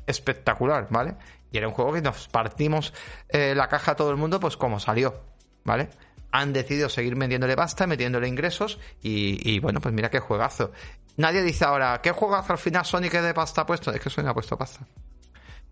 Espectacular, 0.06 0.88
¿vale? 0.90 1.16
Y 1.50 1.58
era 1.58 1.68
un 1.68 1.74
juego 1.74 1.92
que 1.92 2.00
nos 2.00 2.28
partimos 2.28 2.94
eh, 3.28 3.54
la 3.54 3.68
caja 3.68 3.92
a 3.92 3.96
todo 3.96 4.10
el 4.10 4.16
mundo, 4.16 4.40
pues 4.40 4.56
como 4.56 4.80
salió, 4.80 5.20
¿vale? 5.64 5.90
Han 6.30 6.54
decidido 6.54 6.88
seguir 6.88 7.14
vendiéndole 7.14 7.54
pasta, 7.54 7.86
metiéndole 7.86 8.26
ingresos 8.26 8.78
y, 9.02 9.38
y 9.48 9.58
bueno, 9.58 9.80
pues 9.80 9.94
mira 9.94 10.08
qué 10.08 10.18
juegazo. 10.18 10.72
Nadie 11.18 11.42
dice 11.42 11.66
ahora, 11.66 12.00
¿qué 12.02 12.10
juegazo 12.10 12.54
al 12.54 12.58
final 12.58 12.86
Sony 12.86 13.10
que 13.10 13.20
de 13.20 13.34
pasta 13.34 13.66
puesto? 13.66 13.92
Es 13.92 14.00
que 14.00 14.08
Sony 14.08 14.28
ha 14.28 14.34
puesto 14.34 14.56
pasta. 14.56 14.86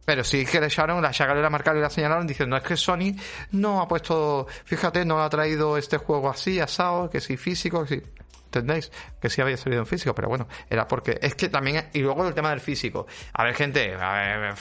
Pero 0.05 0.25
sí 0.25 0.45
que 0.45 0.61
le 0.61 0.67
echaron, 0.67 1.03
la 1.03 1.13
sacaron, 1.13 1.43
la 1.43 1.51
marcaron 1.51 1.79
y 1.79 1.83
la 1.83 1.91
señalaron 1.91 2.27
diciendo, 2.27 2.57
es 2.57 2.63
que 2.63 2.77
Sony 2.77 3.15
no 3.53 3.81
ha 3.81 3.89
puesto, 3.89 4.47
fíjate, 4.65 5.05
no 5.05 5.23
ha 5.23 5.31
traído 5.31 5.77
este 5.77 5.99
juego 5.99 6.31
así, 6.31 6.59
asado, 6.59 7.11
que 7.11 7.21
sí 7.21 7.37
físico, 7.37 7.85
que 7.85 7.97
sí. 7.97 8.03
¿Entendéis? 8.47 8.91
Que 9.21 9.31
sí 9.31 9.41
había 9.41 9.57
salido 9.57 9.81
en 9.81 9.87
físico, 9.87 10.13
pero 10.13 10.29
bueno, 10.29 10.49
era 10.69 10.89
porque. 10.89 11.21
Es 11.23 11.37
que 11.37 11.49
también. 11.49 11.89
Y 11.93 12.01
luego 12.01 12.27
el 12.27 12.35
tema 12.35 12.51
del 12.51 12.59
físico. 12.59 13.07
A 13.33 13.45
ver, 13.45 13.55
gente, 13.55 13.95
a, 13.95 14.57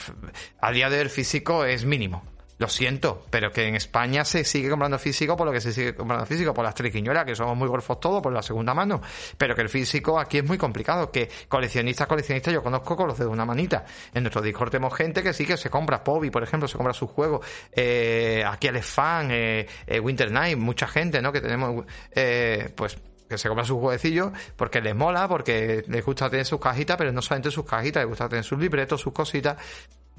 a 0.60 0.70
día 0.70 0.88
de 0.88 0.96
hoy 0.96 1.02
el 1.02 1.10
físico 1.10 1.64
es 1.64 1.84
mínimo. 1.84 2.22
Lo 2.60 2.68
siento, 2.68 3.24
pero 3.30 3.50
que 3.50 3.66
en 3.66 3.74
España 3.74 4.22
se 4.22 4.44
sigue 4.44 4.68
comprando 4.68 4.98
físico 4.98 5.34
por 5.34 5.46
lo 5.46 5.52
que 5.52 5.62
se 5.62 5.72
sigue 5.72 5.94
comprando 5.94 6.26
físico, 6.26 6.52
por 6.52 6.62
las 6.62 6.74
triquiñuelas, 6.74 7.24
que 7.24 7.34
somos 7.34 7.56
muy 7.56 7.66
golfos 7.66 7.98
todos, 7.98 8.22
por 8.22 8.34
la 8.34 8.42
segunda 8.42 8.74
mano. 8.74 9.00
Pero 9.38 9.54
que 9.54 9.62
el 9.62 9.70
físico 9.70 10.20
aquí 10.20 10.36
es 10.36 10.44
muy 10.44 10.58
complicado. 10.58 11.10
Que 11.10 11.30
coleccionistas, 11.48 12.06
coleccionistas, 12.06 12.52
yo 12.52 12.62
conozco 12.62 12.98
con 12.98 13.08
los 13.08 13.18
de 13.18 13.24
una 13.24 13.46
manita. 13.46 13.86
En 14.12 14.24
nuestro 14.24 14.42
Discord 14.42 14.72
tenemos 14.72 14.94
gente 14.94 15.22
que 15.22 15.32
sí 15.32 15.46
que 15.46 15.56
se 15.56 15.70
compra. 15.70 16.04
Pobi, 16.04 16.28
por 16.28 16.42
ejemplo, 16.42 16.68
se 16.68 16.76
compra 16.76 16.92
su 16.92 17.06
juego. 17.06 17.40
Eh, 17.72 18.44
aquí 18.46 18.66
el 18.66 18.82
fan, 18.82 19.30
eh, 19.30 19.66
eh, 19.86 19.98
Winter 19.98 20.30
Night, 20.30 20.58
mucha 20.58 20.86
gente, 20.86 21.22
¿no? 21.22 21.32
Que 21.32 21.40
tenemos, 21.40 21.86
eh, 22.14 22.70
pues 22.76 22.98
que 23.26 23.38
se 23.38 23.48
compra 23.48 23.64
su 23.64 23.78
jueguecillo 23.78 24.32
porque 24.56 24.82
les 24.82 24.94
mola, 24.94 25.28
porque 25.28 25.84
les 25.86 26.04
gusta 26.04 26.28
tener 26.28 26.44
sus 26.44 26.60
cajitas, 26.60 26.98
pero 26.98 27.10
no 27.10 27.22
solamente 27.22 27.50
sus 27.50 27.64
cajitas, 27.64 28.02
les 28.02 28.08
gusta 28.08 28.28
tener 28.28 28.44
sus 28.44 28.58
libretos, 28.58 29.00
sus 29.00 29.14
cositas. 29.14 29.56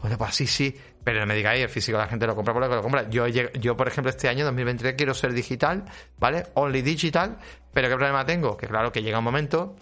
Bueno, 0.01 0.17
pues 0.17 0.35
sí, 0.35 0.47
sí, 0.47 0.75
pero 1.03 1.19
no 1.19 1.27
me 1.27 1.35
digáis, 1.35 1.61
el 1.61 1.69
físico 1.69 1.97
la 1.97 2.07
gente 2.07 2.25
lo 2.25 2.35
compra 2.35 2.53
por 2.53 2.63
lo 2.63 2.69
que 2.69 2.75
lo 2.75 2.81
compra. 2.81 3.09
Yo, 3.09 3.27
yo, 3.27 3.77
por 3.77 3.87
ejemplo, 3.87 4.09
este 4.09 4.27
año 4.27 4.43
2023 4.45 4.95
quiero 4.95 5.13
ser 5.13 5.31
digital, 5.33 5.85
¿vale? 6.17 6.47
Only 6.55 6.81
digital, 6.81 7.37
pero 7.71 7.87
¿qué 7.87 7.95
problema 7.95 8.25
tengo? 8.25 8.57
Que 8.57 8.67
claro, 8.67 8.91
que 8.91 9.03
llega 9.03 9.19
un 9.19 9.23
momento 9.23 9.75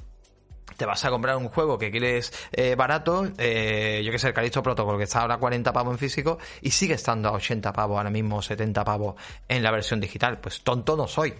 te 0.79 0.85
vas 0.85 1.03
a 1.03 1.09
comprar 1.09 1.35
un 1.35 1.49
juego 1.49 1.77
que 1.77 1.91
quieres 1.91 2.31
eh, 2.53 2.75
barato, 2.75 3.27
eh, 3.37 4.01
yo 4.03 4.11
que 4.11 4.17
sé, 4.17 4.29
el 4.29 4.33
Calixto 4.33 4.63
Protocol, 4.63 4.97
que 4.97 5.03
está 5.03 5.21
ahora 5.21 5.35
a 5.35 5.37
40 5.37 5.73
pavos 5.73 5.91
en 5.93 5.97
físico 5.97 6.39
y 6.61 6.71
sigue 6.71 6.93
estando 6.93 7.27
a 7.27 7.33
80 7.33 7.73
pavos, 7.73 7.97
ahora 7.97 8.09
mismo 8.09 8.41
70 8.41 8.83
pavos 8.85 9.15
en 9.47 9.61
la 9.61 9.71
versión 9.71 9.99
digital. 9.99 10.39
Pues 10.39 10.61
tonto 10.61 10.95
no 10.95 11.05
soy. 11.05 11.33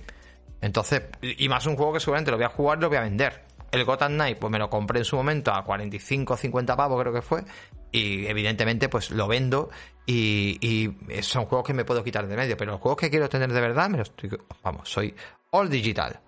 Entonces, 0.61 1.03
y 1.21 1.47
más 1.47 1.65
un 1.67 1.77
juego 1.77 1.93
que 1.93 1.99
seguramente 2.01 2.31
lo 2.31 2.37
voy 2.37 2.45
a 2.45 2.49
jugar, 2.49 2.79
lo 2.79 2.89
voy 2.89 2.97
a 2.97 3.01
vender. 3.01 3.45
El 3.71 3.85
Gotham 3.85 4.13
Knight, 4.13 4.39
pues 4.39 4.51
me 4.51 4.59
lo 4.59 4.69
compré 4.69 4.99
en 4.99 5.05
su 5.05 5.15
momento 5.15 5.53
a 5.53 5.63
45 5.63 6.35
50 6.35 6.75
pavos, 6.75 6.99
creo 6.99 7.13
que 7.13 7.21
fue, 7.21 7.43
y 7.91 8.27
evidentemente 8.27 8.89
pues 8.89 9.11
lo 9.11 9.27
vendo 9.27 9.69
y, 10.11 10.95
son 11.21 11.45
juegos 11.45 11.67
que 11.67 11.73
me 11.73 11.85
puedo 11.85 12.03
quitar 12.03 12.27
de 12.27 12.35
medio, 12.35 12.57
pero 12.57 12.71
los 12.71 12.81
juegos 12.81 12.99
que 12.99 13.09
quiero 13.09 13.29
tener 13.29 13.51
de 13.51 13.61
verdad 13.61 13.89
me 13.89 13.99
los 13.99 14.09
estoy, 14.09 14.31
vamos, 14.63 14.89
soy 14.89 15.13
all 15.51 15.69
digital, 15.69 16.19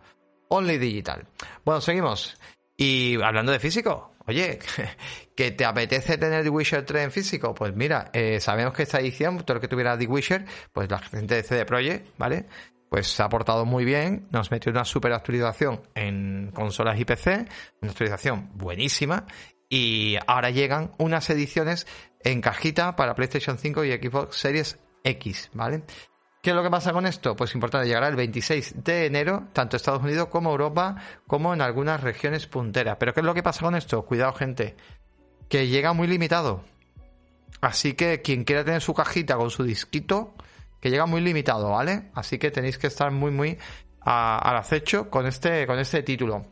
only 0.50 0.78
digital. 0.78 1.26
Bueno, 1.66 1.82
seguimos. 1.82 2.38
Y 2.78 3.20
hablando 3.22 3.52
de 3.52 3.60
físico, 3.60 4.14
oye, 4.28 4.60
¿que 5.36 5.52
te 5.52 5.66
apetece 5.66 6.18
tener 6.18 6.44
The 6.44 6.50
Witcher 6.50 6.86
3 6.86 7.06
en 7.06 7.12
físico? 7.12 7.56
Pues 7.56 7.76
mira, 7.76 8.10
eh, 8.14 8.40
sabemos 8.40 8.74
que 8.74 8.84
esta 8.84 9.00
edición, 9.00 9.40
todo 9.44 9.56
lo 9.56 9.62
que 9.62 9.68
tuviera 9.68 9.98
The 9.98 10.06
Witcher, 10.06 10.46
pues 10.72 10.90
la 10.90 11.00
gente 11.00 11.36
de 11.36 11.44
CD 11.44 11.66
Projekt, 11.66 12.18
¿vale? 12.18 12.46
Pues 12.90 13.08
se 13.08 13.24
ha 13.24 13.30
portado 13.30 13.66
muy 13.66 13.86
bien, 13.86 14.28
nos 14.32 14.52
metió 14.52 14.72
una 14.72 14.84
super 14.84 15.14
actualización 15.14 15.82
en 15.96 16.52
consolas 16.54 17.00
y 17.00 17.06
PC, 17.06 17.48
una 17.82 17.92
actualización 17.92 18.50
buenísima, 18.54 19.26
y 19.72 20.18
ahora 20.28 20.50
llegan 20.50 20.92
unas 20.98 21.30
ediciones 21.30 21.88
en 22.24 22.42
cajita 22.42 22.98
para 22.98 23.16
PlayStation 23.16 23.58
5 23.58 23.86
y 23.86 23.94
Xbox 23.94 24.36
Series 24.36 24.78
X, 25.06 25.50
¿vale? 25.54 25.84
¿Qué 26.44 26.50
es 26.50 26.56
lo 26.56 26.62
que 26.62 26.70
pasa 26.70 26.92
con 26.92 27.06
esto? 27.06 27.36
Pues 27.38 27.56
importante, 27.56 27.88
llegará 27.88 28.10
el 28.10 28.18
26 28.18 28.84
de 28.84 29.06
enero, 29.06 29.48
tanto 29.54 29.78
Estados 29.78 30.04
Unidos 30.04 30.28
como 30.28 30.52
Europa, 30.52 30.98
como 31.26 31.54
en 31.54 31.62
algunas 31.62 32.02
regiones 32.02 32.48
punteras. 32.48 32.98
Pero 33.00 33.14
¿qué 33.14 33.22
es 33.22 33.26
lo 33.26 33.34
que 33.34 33.44
pasa 33.44 33.62
con 33.62 33.76
esto? 33.76 34.04
Cuidado, 34.06 34.34
gente, 34.34 34.76
que 35.48 35.68
llega 35.68 35.94
muy 35.94 36.08
limitado. 36.08 36.66
Así 37.62 37.94
que 37.94 38.22
quien 38.22 38.44
quiera 38.44 38.66
tener 38.66 38.82
su 38.82 38.94
cajita 38.94 39.38
con 39.38 39.52
su 39.52 39.64
disquito, 39.64 40.34
que 40.82 40.90
llega 40.90 41.06
muy 41.06 41.22
limitado, 41.22 41.70
¿vale? 41.70 42.10
Así 42.14 42.40
que 42.40 42.52
tenéis 42.52 42.78
que 42.78 42.88
estar 42.88 43.10
muy, 43.12 43.32
muy 43.32 43.58
al 44.04 44.56
acecho 44.58 45.10
con 45.10 45.28
este, 45.28 45.68
con 45.68 45.78
este 45.80 46.04
título. 46.04 46.48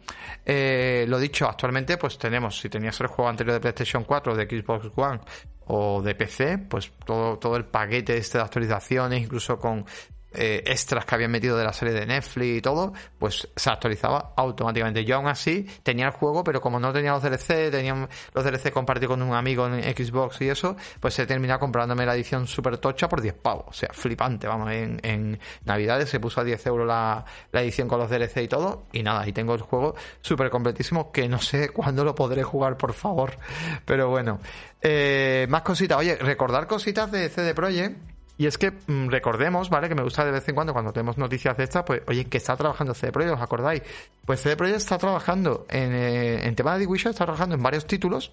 Eh, 0.46 1.06
lo 1.08 1.20
dicho, 1.20 1.48
actualmente 1.48 1.98
pues 1.98 2.18
tenemos, 2.18 2.60
si 2.60 2.70
tenías 2.70 3.00
el 3.02 3.08
juego 3.08 3.30
anterior 3.30 3.54
de 3.54 3.60
PlayStation 3.60 4.04
4, 4.04 4.36
de 4.36 4.46
Xbox 4.46 4.92
One 4.96 5.20
o 5.68 6.02
de 6.02 6.16
PC, 6.16 6.58
pues 6.70 6.92
todo, 7.06 7.38
todo 7.38 7.56
el 7.56 7.66
paquete 7.66 8.18
este 8.18 8.38
de 8.38 8.44
actualizaciones, 8.44 9.22
incluso 9.22 9.60
con 9.60 9.86
eh, 10.34 10.64
extras 10.66 11.06
que 11.06 11.16
habían 11.16 11.32
metido 11.32 11.58
de 11.58 11.64
la 11.64 11.74
serie 11.74 11.94
de 11.94 12.06
Netflix 12.06 12.58
y 12.58 12.62
todo, 12.62 12.94
pues 13.18 13.48
se 13.56 13.70
actualizaba 13.70 14.34
automáticamente. 14.36 15.04
Yo 15.04 15.16
aún 15.16 15.28
así 15.28 15.68
tenía 15.84 16.06
el 16.06 16.12
juego, 16.12 16.44
pero 16.44 16.62
como 16.62 16.80
no 16.80 16.94
tenía 16.94 17.12
los 17.12 17.24
DLC, 17.24 17.72
tenía 17.72 18.08
los 18.34 18.44
DLC 18.44 18.72
compartidos 18.72 19.16
con 19.16 19.22
un 19.22 19.34
amigo 19.34 19.68
en 19.68 19.82
Xbox 19.84 20.42
y 20.42 20.50
eso, 20.50 20.76
pues 21.00 21.18
he 21.20 21.26
terminado 21.26 21.60
comprándome 21.60 22.06
la 22.06 22.16
edición 22.16 22.48
super 22.48 22.78
tocha 22.78 23.10
por 23.10 23.22
10 23.22 23.34
pavos. 23.36 23.66
O 23.68 23.74
sea, 23.74 23.90
flipante, 23.92 24.48
vamos, 24.48 24.72
en, 24.72 25.00
en 25.04 25.40
Navidades 25.66 26.10
se 26.10 26.20
puso 26.20 26.42
a 26.42 26.44
10 26.44 26.66
euros 26.68 26.88
la, 26.88 27.26
la, 27.52 27.62
edición 27.62 27.88
con 27.88 28.00
los 28.00 28.10
DLC 28.10 28.38
y 28.44 28.48
todo, 28.48 28.86
y 28.92 29.04
nada, 29.04 29.28
y 29.28 29.34
tengo 29.34 29.56
el 29.56 29.62
juego 29.62 29.96
súper 30.22 30.50
completísimo 30.50 31.12
que 31.12 31.28
no 31.28 31.40
sé 31.40 31.70
cuándo 31.74 32.04
lo 32.04 32.16
podré 32.16 32.44
jugar, 32.44 32.78
por 32.78 32.94
favor. 32.94 33.38
Pero 33.86 34.10
bueno, 34.10 34.40
eh, 34.82 35.48
más 35.50 35.64
cositas. 35.64 35.98
Oye, 35.98 36.16
recordar 36.16 36.68
cositas 36.68 37.12
de 37.12 37.30
CD 37.30 37.54
Projekt 37.54 38.19
y 38.40 38.48
es 38.48 38.58
que 38.58 38.72
mm, 38.72 39.10
recordemos, 39.10 39.70
¿vale? 39.70 39.90
Que 39.90 39.96
me 39.96 40.02
gusta 40.02 40.24
de 40.24 40.32
vez 40.32 40.48
en 40.48 40.56
cuando 40.56 40.72
cuando 40.72 40.94
tenemos 40.94 41.18
noticias 41.18 41.58
de 41.58 41.66
estas, 41.66 41.84
pues, 41.84 42.02
oye, 42.08 42.24
que 42.24 42.38
está 42.38 42.56
trabajando 42.56 42.94
CD 42.94 43.12
Projekt, 43.12 43.36
¿os 43.36 43.42
acordáis? 43.42 43.84
Pues 44.26 44.42
CD 44.42 44.56
Projekt 44.56 44.78
está 44.78 44.98
trabajando 44.98 45.66
en, 45.70 45.94
eh, 45.94 46.48
en 46.48 46.56
tema 46.56 46.78
de 46.78 46.88
Witcher, 46.88 47.12
está 47.12 47.26
trabajando 47.26 47.56
en 47.56 47.62
varios 47.62 47.86
títulos. 47.86 48.32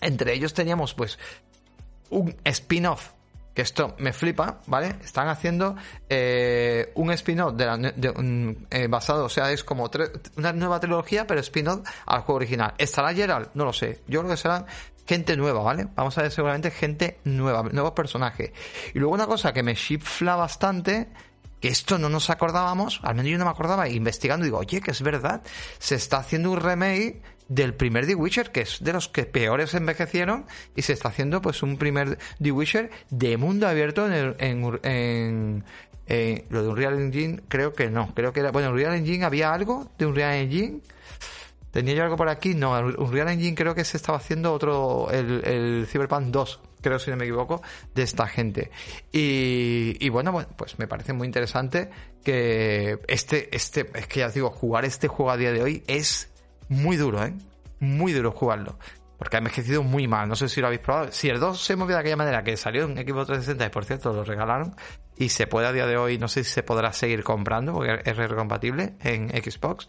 Entre 0.00 0.34
ellos 0.34 0.52
teníamos, 0.54 0.92
pues, 0.94 1.20
un 2.10 2.34
spin-off 2.42 3.12
que 3.54 3.62
esto 3.62 3.94
me 3.98 4.12
flipa, 4.12 4.60
¿vale? 4.66 4.96
Están 5.04 5.28
haciendo 5.28 5.76
eh, 6.08 6.90
un 6.94 7.12
spin-off 7.12 7.54
de 7.54 8.56
eh, 8.70 8.86
basado, 8.88 9.26
o 9.26 9.28
sea, 9.28 9.52
es 9.52 9.62
como 9.62 9.90
una 10.36 10.52
nueva 10.52 10.80
trilogía, 10.80 11.26
pero 11.26 11.40
spin-off 11.40 11.86
al 12.06 12.22
juego 12.22 12.36
original. 12.36 12.74
¿Estará 12.78 13.12
Gerald? 13.12 13.50
No 13.54 13.64
lo 13.64 13.72
sé. 13.72 14.00
Yo 14.08 14.20
creo 14.20 14.30
que 14.30 14.36
serán 14.36 14.66
gente 15.06 15.36
nueva, 15.36 15.62
¿vale? 15.62 15.88
Vamos 15.94 16.16
a 16.18 16.22
ver 16.22 16.30
seguramente 16.30 16.70
gente 16.70 17.18
nueva, 17.24 17.62
nuevos 17.64 17.92
personajes. 17.92 18.52
Y 18.94 18.98
luego 18.98 19.14
una 19.14 19.26
cosa 19.26 19.52
que 19.52 19.62
me 19.62 19.74
chifla 19.74 20.36
bastante 20.36 21.08
que 21.62 21.68
esto 21.68 21.96
no 21.96 22.08
nos 22.08 22.28
acordábamos, 22.28 23.00
al 23.04 23.14
menos 23.14 23.30
yo 23.30 23.38
no 23.38 23.44
me 23.44 23.50
acordaba, 23.52 23.88
investigando 23.88 24.44
digo, 24.44 24.58
oye, 24.58 24.80
que 24.80 24.90
es 24.90 25.00
verdad, 25.00 25.42
se 25.78 25.94
está 25.94 26.16
haciendo 26.16 26.50
un 26.50 26.60
remake 26.60 27.22
del 27.48 27.74
primer 27.74 28.04
The 28.04 28.16
Witcher, 28.16 28.50
que 28.50 28.62
es 28.62 28.82
de 28.82 28.92
los 28.92 29.08
que 29.08 29.24
peores 29.24 29.72
envejecieron, 29.74 30.46
y 30.74 30.82
se 30.82 30.92
está 30.92 31.10
haciendo 31.10 31.40
pues 31.40 31.62
un 31.62 31.76
primer 31.78 32.18
The 32.42 32.50
Witcher 32.50 32.90
de 33.10 33.36
mundo 33.36 33.68
abierto 33.68 34.12
en, 34.12 34.34
en, 34.40 35.64
en, 36.06 36.44
lo 36.50 36.62
de 36.62 36.68
Unreal 36.68 36.98
Engine, 36.98 37.42
creo 37.46 37.72
que 37.72 37.90
no, 37.90 38.12
creo 38.12 38.32
que 38.32 38.40
era, 38.40 38.50
bueno, 38.50 38.70
Unreal 38.70 38.94
Engine 38.94 39.24
había 39.24 39.54
algo 39.54 39.88
de 39.98 40.06
Unreal 40.06 40.34
Engine, 40.34 40.80
tenía 41.72 41.94
yo 41.94 42.04
algo 42.04 42.16
por 42.16 42.28
aquí, 42.28 42.54
no, 42.54 42.78
Unreal 42.98 43.30
Engine 43.30 43.56
creo 43.56 43.74
que 43.74 43.84
se 43.84 43.96
estaba 43.96 44.18
haciendo 44.18 44.52
otro, 44.52 45.10
el, 45.10 45.42
el 45.44 45.86
Cyberpunk 45.88 46.26
2, 46.26 46.60
creo 46.82 46.98
si 46.98 47.10
no 47.10 47.16
me 47.16 47.24
equivoco, 47.24 47.62
de 47.94 48.02
esta 48.02 48.26
gente. 48.26 48.70
Y, 49.10 50.08
bueno, 50.10 50.46
pues 50.56 50.78
me 50.78 50.86
parece 50.86 51.14
muy 51.14 51.26
interesante 51.26 51.90
que 52.22 52.98
este, 53.08 53.54
este, 53.56 53.90
es 53.94 54.06
que 54.06 54.20
ya 54.20 54.26
os 54.26 54.34
digo, 54.34 54.50
jugar 54.50 54.84
este 54.84 55.08
juego 55.08 55.30
a 55.30 55.36
día 55.36 55.52
de 55.52 55.62
hoy 55.62 55.82
es 55.86 56.30
muy 56.68 56.96
duro, 56.96 57.24
¿eh? 57.24 57.32
Muy 57.80 58.12
duro 58.12 58.32
jugarlo. 58.32 58.78
Porque 59.16 59.36
ha 59.36 59.38
envejecido 59.38 59.82
muy 59.82 60.08
mal. 60.08 60.28
No 60.28 60.36
sé 60.36 60.48
si 60.48 60.60
lo 60.60 60.66
habéis 60.66 60.82
probado. 60.82 61.12
Si 61.12 61.28
el 61.28 61.38
2 61.38 61.60
se 61.60 61.76
movió 61.76 61.94
de 61.94 62.00
aquella 62.00 62.16
manera 62.16 62.42
que 62.42 62.56
salió 62.56 62.84
en 62.84 62.98
Equipo 62.98 63.24
360 63.24 63.66
y 63.66 63.68
por 63.70 63.84
cierto 63.84 64.12
lo 64.12 64.24
regalaron 64.24 64.74
y 65.16 65.28
se 65.28 65.46
puede 65.46 65.68
a 65.68 65.72
día 65.72 65.86
de 65.86 65.96
hoy, 65.96 66.18
no 66.18 66.26
sé 66.26 66.42
si 66.42 66.50
se 66.50 66.64
podrá 66.64 66.92
seguir 66.92 67.22
comprando 67.22 67.72
porque 67.72 68.00
es 68.04 68.16
recompatible 68.16 68.94
en 69.00 69.28
Xbox. 69.28 69.88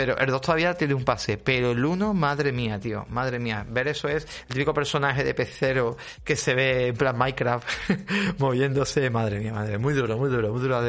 Pero 0.00 0.16
el 0.16 0.30
2 0.30 0.40
todavía 0.40 0.72
tiene 0.72 0.94
un 0.94 1.04
pase. 1.04 1.36
Pero 1.36 1.72
el 1.72 1.84
1, 1.84 2.14
madre 2.14 2.52
mía, 2.52 2.80
tío. 2.80 3.04
Madre 3.10 3.38
mía. 3.38 3.66
Ver 3.68 3.88
eso 3.88 4.08
es 4.08 4.26
el 4.48 4.54
típico 4.54 4.72
personaje 4.72 5.22
de 5.22 5.34
pecero 5.34 5.98
que 6.24 6.36
se 6.36 6.54
ve 6.54 6.86
en 6.86 6.96
plan 6.96 7.18
Minecraft 7.18 7.68
moviéndose. 8.38 9.10
Madre 9.10 9.40
mía, 9.40 9.52
madre. 9.52 9.76
Muy 9.76 9.92
duro, 9.92 10.16
muy 10.16 10.30
duro, 10.30 10.52
muy 10.54 10.62
duro. 10.62 10.80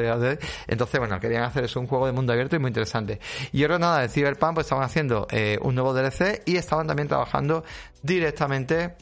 Entonces, 0.65 0.97
bueno, 0.97 1.19
querían 1.19 1.43
hacer 1.43 1.65
eso, 1.65 1.81
un 1.81 1.87
juego 1.87 2.05
de 2.05 2.13
mundo 2.13 2.31
abierto 2.31 2.55
y 2.55 2.59
muy 2.59 2.69
interesante. 2.69 3.19
Y 3.51 3.63
ahora 3.63 3.79
nada, 3.79 3.99
de 3.99 4.07
Cyberpunk, 4.07 4.53
pues 4.53 4.67
estaban 4.67 4.85
haciendo 4.85 5.27
eh, 5.29 5.59
un 5.61 5.75
nuevo 5.75 5.93
DLC 5.93 6.43
y 6.45 6.55
estaban 6.55 6.87
también 6.87 7.09
trabajando 7.09 7.65
directamente 8.01 8.95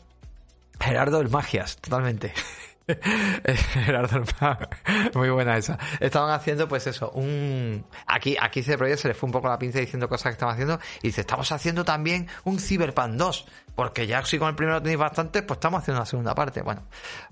Gerardo 0.80 1.22
el 1.22 1.30
Magias, 1.30 1.78
totalmente. 1.78 2.34
Gerardo 3.74 4.24
Muy 5.14 5.30
buena 5.30 5.58
esa. 5.58 5.78
Estaban 6.00 6.32
haciendo, 6.32 6.68
pues 6.68 6.88
eso, 6.88 7.12
un. 7.12 7.86
Aquí, 8.08 8.36
aquí 8.40 8.64
se 8.64 8.78
le 8.78 9.14
fue 9.14 9.28
un 9.28 9.32
poco 9.32 9.48
la 9.48 9.60
pinza 9.60 9.80
diciendo 9.80 10.10
cosas 10.10 10.32
que 10.32 10.34
estaban 10.34 10.54
haciendo. 10.54 10.80
Y 11.02 11.10
dice, 11.10 11.22
estamos 11.22 11.52
haciendo 11.52 11.86
también 11.86 12.28
un 12.44 12.60
Cyberpunk 12.60 13.14
2. 13.14 13.46
Porque 13.76 14.08
ya 14.08 14.26
si 14.26 14.38
con 14.38 14.50
el 14.50 14.56
primero 14.56 14.82
tenéis 14.82 15.00
bastante, 15.00 15.42
pues 15.44 15.58
estamos 15.58 15.82
haciendo 15.82 16.02
una 16.02 16.06
segunda 16.06 16.36
parte. 16.36 16.62
Bueno, 16.62 16.84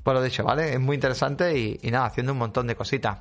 pues 0.03 0.13
lo 0.13 0.21
dicho, 0.21 0.43
¿vale? 0.43 0.73
Es 0.73 0.79
muy 0.79 0.95
interesante 0.95 1.57
y, 1.57 1.79
y 1.81 1.91
nada, 1.91 2.05
haciendo 2.05 2.31
un 2.31 2.39
montón 2.39 2.67
de 2.67 2.75
cositas. 2.75 3.17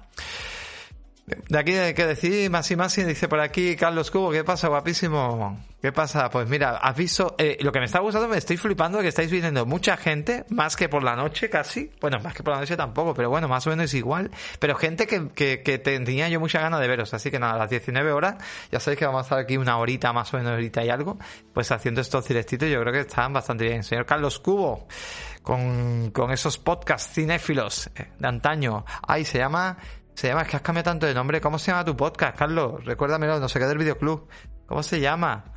De 1.27 1.59
aquí 1.59 1.73
hay 1.73 1.93
que 1.93 2.07
decir, 2.07 2.49
más 2.51 2.71
y 2.71 2.77
más, 2.77 2.95
dice 2.95 3.27
por 3.27 3.41
aquí 3.41 3.75
Carlos 3.75 4.13
Cubo, 4.13 4.31
¿qué 4.31 4.45
pasa, 4.45 4.69
guapísimo? 4.69 5.59
¿Qué 5.83 5.91
pasa? 5.91 6.31
Pues 6.31 6.49
mira, 6.49 6.77
has 6.77 6.97
visto, 6.97 7.35
eh, 7.37 7.59
lo 7.63 7.73
que 7.73 7.81
me 7.81 7.87
está 7.87 7.99
gustando, 7.99 8.29
me 8.29 8.39
estoy 8.39 8.57
flipando 8.57 9.01
que 9.01 9.09
estáis 9.09 9.29
viniendo 9.29 9.67
mucha 9.67 9.97
gente, 9.97 10.45
más 10.51 10.77
que 10.77 10.89
por 10.89 11.03
la 11.03 11.17
noche 11.17 11.51
casi, 11.51 11.91
bueno, 12.01 12.19
más 12.23 12.33
que 12.33 12.45
por 12.45 12.55
la 12.55 12.61
noche 12.61 12.77
tampoco, 12.77 13.13
pero 13.13 13.29
bueno, 13.29 13.49
más 13.49 13.67
o 13.67 13.71
menos 13.71 13.93
igual, 13.95 14.31
pero 14.61 14.77
gente 14.77 15.09
que, 15.09 15.29
que, 15.31 15.63
que 15.63 15.79
tenía 15.79 16.29
yo 16.29 16.39
mucha 16.39 16.61
ganas 16.61 16.81
de 16.81 16.87
veros, 16.87 17.13
así 17.13 17.33
que 17.33 17.41
nada, 17.41 17.55
a 17.55 17.59
las 17.59 17.71
19 17.71 18.13
horas, 18.13 18.37
ya 18.71 18.79
sabéis 18.79 19.01
que 19.01 19.07
vamos 19.07 19.23
a 19.23 19.25
estar 19.25 19.39
aquí 19.41 19.57
una 19.57 19.79
horita, 19.79 20.13
más 20.13 20.33
o 20.33 20.37
menos 20.37 20.53
horita 20.53 20.85
y 20.85 20.91
algo, 20.91 21.19
pues 21.53 21.73
haciendo 21.73 22.03
estos 22.03 22.29
directitos, 22.29 22.69
yo 22.69 22.81
creo 22.83 22.93
que 22.93 23.01
están 23.01 23.33
bastante 23.33 23.65
bien. 23.65 23.83
Señor 23.83 24.07
Carlos 24.07 24.39
Cubo, 24.39 24.87
con, 25.43 26.13
con 26.13 26.31
esos 26.31 26.57
podcasts 26.59 27.15
cinéfilos 27.15 27.89
eh, 27.97 28.13
de 28.17 28.29
antaño, 28.29 28.85
ay, 29.03 29.25
se 29.25 29.39
llama 29.39 29.77
se 30.17 30.29
llama, 30.29 30.43
es 30.43 30.49
que 30.49 30.57
has 30.57 30.63
cambiado 30.63 30.85
tanto 30.85 31.07
de 31.07 31.13
nombre. 31.13 31.43
¿Cómo 31.43 31.59
se 31.59 31.71
llama 31.71 31.85
tu 31.85 31.95
podcast, 31.95 32.39
Carlos? 32.39 32.85
Recuérdamelo, 32.87 33.39
no 33.39 33.49
sé 33.49 33.59
qué 33.59 33.67
del 33.67 33.77
videoclub. 33.77 34.29
¿Cómo 34.67 34.83
se 34.83 34.99
llama? 34.99 35.56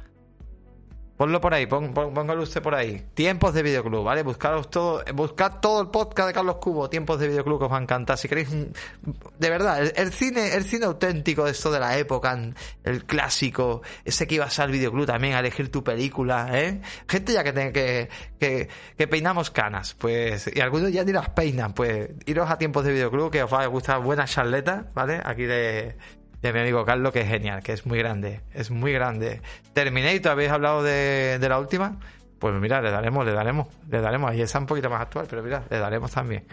Ponlo 1.19 1.41
por 1.41 1.53
ahí, 1.53 1.65
pon, 1.65 1.93
póngalo 1.93 2.43
usted 2.43 2.61
por 2.61 2.73
ahí. 2.73 3.07
Tiempos 3.13 3.53
de 3.53 3.61
videoclub, 3.61 4.05
¿vale? 4.05 4.23
Buscaros 4.23 4.69
todo, 4.69 5.03
buscad 5.13 5.59
todo 5.59 5.81
el 5.81 5.89
podcast 5.89 6.29
de 6.29 6.33
Carlos 6.33 6.55
Cubo, 6.61 6.89
tiempos 6.89 7.19
de 7.19 7.27
videoclub 7.27 7.59
que 7.59 7.65
os 7.65 7.71
va 7.73 7.77
a 7.77 7.81
encantar. 7.81 8.17
Si 8.17 8.29
queréis, 8.29 8.47
de 8.49 9.49
verdad, 9.49 9.83
el, 9.83 10.13
cine, 10.13 10.55
el 10.55 10.63
cine 10.63 10.85
auténtico 10.85 11.43
de 11.43 11.51
esto 11.51 11.71
de 11.71 11.79
la 11.81 11.97
época, 11.97 12.39
el 12.85 13.03
clásico, 13.03 13.81
ese 14.05 14.27
que 14.27 14.35
ibas 14.35 14.59
al 14.59 14.71
videoclub 14.71 15.07
también 15.07 15.33
a 15.33 15.41
elegir 15.41 15.69
tu 15.69 15.83
película, 15.83 16.51
¿eh? 16.53 16.79
Gente 17.05 17.33
ya 17.33 17.43
que 17.43 17.51
tiene 17.51 17.73
que, 17.73 18.07
que, 18.39 18.69
que 18.97 19.07
peinamos 19.09 19.51
canas, 19.51 19.95
pues, 19.95 20.49
y 20.55 20.61
algunos 20.61 20.89
ya 20.89 21.03
ni 21.03 21.11
las 21.11 21.31
peinan, 21.31 21.73
pues, 21.73 22.11
iros 22.27 22.49
a 22.49 22.57
tiempos 22.57 22.85
de 22.85 22.93
videoclub 22.93 23.29
que 23.29 23.43
os 23.43 23.53
va 23.53 23.63
a 23.63 23.67
gustar 23.67 24.01
buena 24.01 24.23
charleta, 24.23 24.89
¿vale? 24.93 25.19
Aquí 25.25 25.43
de, 25.43 25.97
de 26.41 26.53
mi 26.53 26.59
amigo 26.59 26.85
Carlos, 26.85 27.11
que 27.11 27.21
es 27.21 27.27
genial, 27.27 27.61
que 27.63 27.73
es 27.73 27.85
muy 27.85 27.99
grande, 27.99 28.41
es 28.53 28.71
muy 28.71 28.93
grande. 28.93 29.41
Terminator, 29.73 30.31
¿habéis 30.31 30.51
hablado 30.51 30.83
de, 30.83 31.37
de 31.39 31.49
la 31.49 31.59
última? 31.59 31.99
Pues 32.39 32.53
mira, 32.55 32.81
le 32.81 32.89
daremos, 32.89 33.25
le 33.25 33.33
daremos, 33.33 33.67
le 33.89 33.99
daremos. 33.99 34.31
Ahí 34.31 34.41
está 34.41 34.59
un 34.59 34.65
poquito 34.65 34.89
más 34.89 35.01
actual, 35.01 35.27
pero 35.29 35.43
mira, 35.43 35.63
le 35.69 35.77
daremos 35.77 36.11
también. 36.11 36.45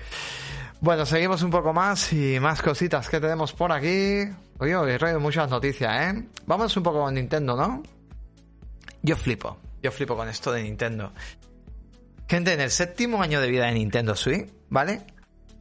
Bueno, 0.80 1.06
seguimos 1.06 1.42
un 1.42 1.50
poco 1.50 1.72
más 1.72 2.12
y 2.12 2.38
más 2.40 2.60
cositas 2.60 3.08
que 3.08 3.20
tenemos 3.20 3.52
por 3.52 3.72
aquí. 3.72 4.24
Oye, 4.58 4.94
he 4.94 4.98
traído 4.98 5.20
muchas 5.20 5.48
noticias, 5.48 6.14
¿eh? 6.14 6.24
Vamos 6.44 6.76
un 6.76 6.82
poco 6.82 7.02
con 7.02 7.14
Nintendo, 7.14 7.56
¿no? 7.56 7.82
Yo 9.02 9.16
flipo, 9.16 9.58
yo 9.82 9.92
flipo 9.92 10.16
con 10.16 10.28
esto 10.28 10.52
de 10.52 10.64
Nintendo. 10.64 11.12
Gente, 12.28 12.52
en 12.52 12.60
el 12.60 12.70
séptimo 12.70 13.22
año 13.22 13.40
de 13.40 13.48
vida 13.48 13.66
de 13.66 13.72
Nintendo 13.72 14.16
Switch, 14.16 14.52
¿vale? 14.68 15.02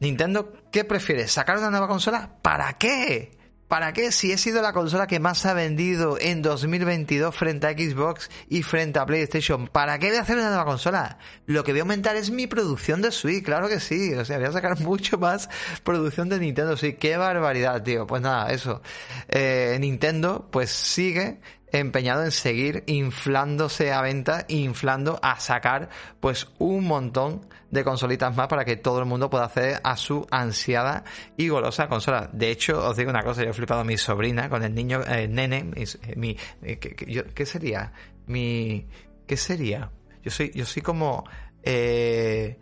Nintendo, 0.00 0.52
¿qué 0.72 0.84
prefiere? 0.84 1.28
¿Sacar 1.28 1.58
una 1.58 1.70
nueva 1.70 1.86
consola? 1.86 2.28
¿Para 2.42 2.72
qué? 2.74 3.35
¿Para 3.68 3.92
qué? 3.92 4.12
Si 4.12 4.30
he 4.30 4.38
sido 4.38 4.62
la 4.62 4.72
consola 4.72 5.08
que 5.08 5.18
más 5.18 5.44
ha 5.44 5.52
vendido 5.52 6.18
en 6.20 6.40
2022 6.40 7.34
frente 7.34 7.66
a 7.66 7.72
Xbox 7.72 8.30
y 8.48 8.62
frente 8.62 9.00
a 9.00 9.06
PlayStation, 9.06 9.66
¿para 9.66 9.98
qué 9.98 10.08
voy 10.08 10.18
a 10.18 10.20
hacer 10.20 10.36
una 10.36 10.48
nueva 10.48 10.64
consola? 10.64 11.18
Lo 11.46 11.64
que 11.64 11.72
voy 11.72 11.80
a 11.80 11.82
aumentar 11.82 12.14
es 12.14 12.30
mi 12.30 12.46
producción 12.46 13.02
de 13.02 13.10
Switch, 13.10 13.44
claro 13.44 13.68
que 13.68 13.80
sí. 13.80 14.14
O 14.14 14.24
sea, 14.24 14.38
voy 14.38 14.46
a 14.46 14.52
sacar 14.52 14.78
mucho 14.82 15.18
más 15.18 15.50
producción 15.82 16.28
de 16.28 16.38
Nintendo 16.38 16.76
Switch. 16.76 16.96
¡Qué 16.96 17.16
barbaridad, 17.16 17.82
tío! 17.82 18.06
Pues 18.06 18.22
nada, 18.22 18.52
eso. 18.52 18.82
Eh, 19.28 19.76
Nintendo, 19.80 20.48
pues 20.52 20.70
sigue 20.70 21.40
empeñado 21.72 22.24
en 22.24 22.30
seguir 22.30 22.84
inflándose 22.86 23.92
a 23.92 24.00
venta, 24.02 24.44
inflando 24.48 25.18
a 25.22 25.38
sacar 25.40 25.88
pues 26.20 26.48
un 26.58 26.84
montón 26.84 27.46
de 27.70 27.84
consolitas 27.84 28.34
más 28.36 28.48
para 28.48 28.64
que 28.64 28.76
todo 28.76 29.00
el 29.00 29.06
mundo 29.06 29.28
pueda 29.28 29.44
acceder 29.46 29.80
a 29.82 29.96
su 29.96 30.26
ansiada 30.30 31.04
y 31.36 31.48
golosa 31.48 31.88
consola. 31.88 32.30
De 32.32 32.50
hecho, 32.50 32.86
os 32.86 32.96
digo 32.96 33.10
una 33.10 33.22
cosa, 33.22 33.42
yo 33.42 33.50
he 33.50 33.54
flipado 33.54 33.80
a 33.80 33.84
mi 33.84 33.96
sobrina 33.96 34.48
con 34.48 34.62
el 34.62 34.74
niño, 34.74 35.02
eh, 35.06 35.28
nene, 35.28 35.70
eh, 35.74 36.16
mi, 36.16 36.36
eh, 36.62 36.78
¿qué, 36.78 37.46
sería? 37.46 37.92
Mi, 38.26 38.86
¿qué 39.26 39.36
sería? 39.36 39.90
Yo 40.22 40.30
soy, 40.30 40.52
yo 40.54 40.64
soy 40.64 40.82
como, 40.82 41.24
eh, 41.62 42.58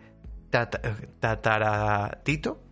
tataratito, 1.19 2.64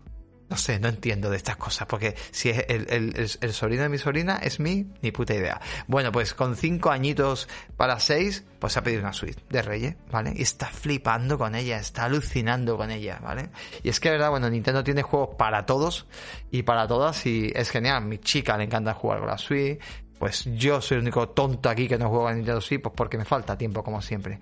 no 0.54 0.58
sé, 0.58 0.80
no 0.80 0.88
entiendo 0.88 1.32
de 1.32 1.38
estas 1.38 1.58
cosas, 1.58 1.88
porque 1.88 2.14
si 2.30 2.52
es 2.52 2.64
el, 2.68 3.54
sobrino 3.54 3.82
de 3.82 3.90
mi 3.90 3.98
sobrina 3.98 4.36
es 4.36 4.60
mi, 4.60 4.86
ni 5.02 5.12
puta 5.12 5.34
idea. 5.34 5.60
Bueno, 5.88 6.12
pues 6.12 6.36
con 6.36 6.56
cinco 6.56 6.92
añitos 6.92 7.50
para 7.76 8.00
seis, 8.00 8.46
pues 8.60 8.78
ha 8.78 8.84
pedido 8.84 9.02
una 9.02 9.14
suite 9.14 9.42
de 9.50 9.64
Reyes, 9.64 9.96
¿vale? 10.12 10.32
Y 10.36 10.44
está 10.44 10.68
flipando 10.68 11.40
con 11.40 11.56
ella, 11.56 11.80
está 11.80 12.04
alucinando 12.04 12.78
con 12.78 12.92
ella, 12.92 13.20
¿vale? 13.20 13.50
Y 13.82 13.90
es 13.90 14.00
que, 14.00 14.12
verdad, 14.12 14.30
bueno, 14.30 14.48
Nintendo 14.48 14.84
tiene 14.84 15.02
juegos 15.02 15.30
para 15.40 15.66
todos 15.66 16.06
y 16.52 16.62
para 16.62 16.88
todas 16.88 17.26
y 17.26 17.52
es 17.56 17.72
genial. 17.72 18.06
Mi 18.06 18.20
chica 18.20 18.56
le 18.56 18.66
encanta 18.66 18.94
jugar 18.94 19.22
con 19.22 19.30
la 19.30 19.40
Switch, 19.40 19.80
pues 20.20 20.46
yo 20.54 20.82
soy 20.82 20.98
el 20.98 21.02
único 21.02 21.30
tonto 21.30 21.68
aquí 21.68 21.88
que 21.88 21.98
no 21.98 22.10
juega 22.10 22.30
a 22.30 22.34
Nintendo 22.36 22.62
Switch, 22.62 22.80
pues 22.80 22.94
porque 22.96 23.18
me 23.18 23.26
falta 23.26 23.58
tiempo, 23.58 23.84
como 23.84 24.04
siempre. 24.04 24.40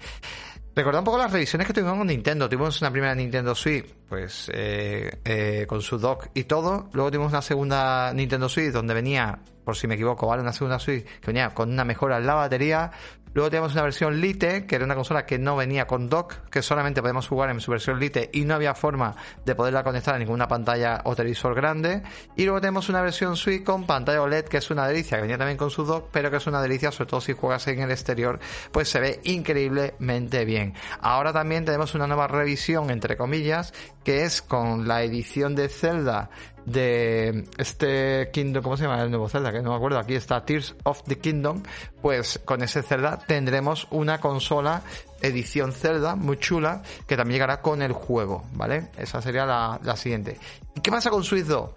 Recordad 0.73 0.99
un 0.99 1.05
poco 1.05 1.17
las 1.17 1.31
revisiones 1.31 1.67
que 1.67 1.73
tuvimos 1.73 1.97
con 1.97 2.07
Nintendo. 2.07 2.47
Tuvimos 2.47 2.79
una 2.81 2.91
primera 2.91 3.13
Nintendo 3.13 3.53
Switch, 3.53 3.85
pues 4.07 4.49
eh, 4.53 5.19
eh, 5.25 5.65
con 5.67 5.81
su 5.81 5.97
dock 5.97 6.29
y 6.33 6.45
todo. 6.45 6.89
Luego 6.93 7.11
tuvimos 7.11 7.33
una 7.33 7.41
segunda 7.41 8.13
Nintendo 8.13 8.47
Switch 8.47 8.71
donde 8.71 8.93
venía 8.93 9.39
por 9.65 9.75
si 9.75 9.87
me 9.87 9.95
equivoco, 9.95 10.27
¿vale? 10.27 10.41
Una 10.41 10.53
segunda 10.53 10.79
Switch 10.79 11.03
que 11.03 11.27
venía 11.27 11.49
con 11.49 11.71
una 11.71 11.83
mejora 11.83 12.17
en 12.17 12.25
la 12.25 12.35
batería, 12.35 12.91
Luego 13.33 13.49
tenemos 13.49 13.73
una 13.73 13.83
versión 13.83 14.19
Lite, 14.19 14.65
que 14.65 14.75
era 14.75 14.83
una 14.83 14.95
consola 14.95 15.25
que 15.25 15.39
no 15.39 15.55
venía 15.55 15.87
con 15.87 16.09
dock, 16.09 16.49
que 16.49 16.61
solamente 16.61 17.01
podemos 17.01 17.27
jugar 17.27 17.49
en 17.49 17.61
su 17.61 17.71
versión 17.71 17.99
Lite 17.99 18.29
y 18.33 18.43
no 18.43 18.55
había 18.55 18.75
forma 18.75 19.15
de 19.45 19.55
poderla 19.55 19.83
conectar 19.83 20.15
a 20.15 20.19
ninguna 20.19 20.47
pantalla 20.47 21.01
o 21.05 21.15
televisor 21.15 21.55
grande. 21.55 22.03
Y 22.35 22.43
luego 22.43 22.59
tenemos 22.59 22.89
una 22.89 23.01
versión 23.01 23.37
Switch 23.37 23.63
con 23.63 23.85
pantalla 23.85 24.21
OLED, 24.21 24.45
que 24.45 24.57
es 24.57 24.69
una 24.69 24.85
delicia, 24.87 25.17
que 25.17 25.21
venía 25.21 25.37
también 25.37 25.57
con 25.57 25.69
su 25.69 25.85
dock, 25.85 26.09
pero 26.11 26.29
que 26.29 26.37
es 26.37 26.47
una 26.47 26.61
delicia, 26.61 26.91
sobre 26.91 27.09
todo 27.09 27.21
si 27.21 27.33
juegas 27.33 27.65
en 27.67 27.79
el 27.79 27.91
exterior, 27.91 28.39
pues 28.71 28.89
se 28.89 28.99
ve 28.99 29.19
increíblemente 29.23 30.43
bien. 30.43 30.73
Ahora 30.99 31.31
también 31.31 31.63
tenemos 31.63 31.95
una 31.95 32.07
nueva 32.07 32.27
revisión, 32.27 32.89
entre 32.89 33.15
comillas, 33.15 33.73
que 34.03 34.23
es 34.23 34.41
con 34.41 34.87
la 34.87 35.03
edición 35.03 35.55
de 35.55 35.69
Zelda 35.69 36.29
de 36.65 37.45
este 37.57 38.29
Kingdom, 38.31 38.63
¿cómo 38.63 38.77
se 38.77 38.83
llama 38.83 39.01
el 39.01 39.09
nuevo 39.09 39.29
Zelda? 39.29 39.51
Que 39.51 39.61
no 39.61 39.71
me 39.71 39.75
acuerdo, 39.75 39.99
aquí 39.99 40.15
está 40.15 40.45
Tears 40.45 40.75
of 40.83 41.03
the 41.03 41.17
Kingdom, 41.17 41.63
pues 42.01 42.39
con 42.45 42.61
ese 42.61 42.83
Zelda 42.83 43.17
tendremos 43.17 43.87
una 43.91 44.19
consola 44.19 44.83
edición 45.21 45.71
Zelda 45.73 46.15
muy 46.15 46.37
chula 46.37 46.81
que 47.07 47.15
también 47.15 47.35
llegará 47.35 47.61
con 47.61 47.81
el 47.81 47.93
juego, 47.93 48.43
¿vale? 48.53 48.89
Esa 48.97 49.21
sería 49.21 49.45
la, 49.45 49.95
siguiente. 49.95 50.37
¿Y 50.75 50.81
qué 50.81 50.91
pasa 50.91 51.09
con 51.09 51.23
Switch 51.23 51.45
2? 51.45 51.69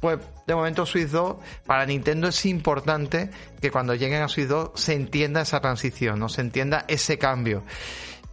Pues 0.00 0.18
de 0.46 0.54
momento 0.54 0.86
Switch 0.86 1.08
2 1.08 1.36
para 1.66 1.84
Nintendo 1.84 2.28
es 2.28 2.46
importante 2.46 3.30
que 3.60 3.70
cuando 3.70 3.94
lleguen 3.94 4.22
a 4.22 4.28
Switch 4.28 4.48
2 4.48 4.70
se 4.74 4.94
entienda 4.94 5.42
esa 5.42 5.60
transición, 5.60 6.18
no 6.18 6.28
se 6.28 6.40
entienda 6.40 6.84
ese 6.88 7.18
cambio. 7.18 7.62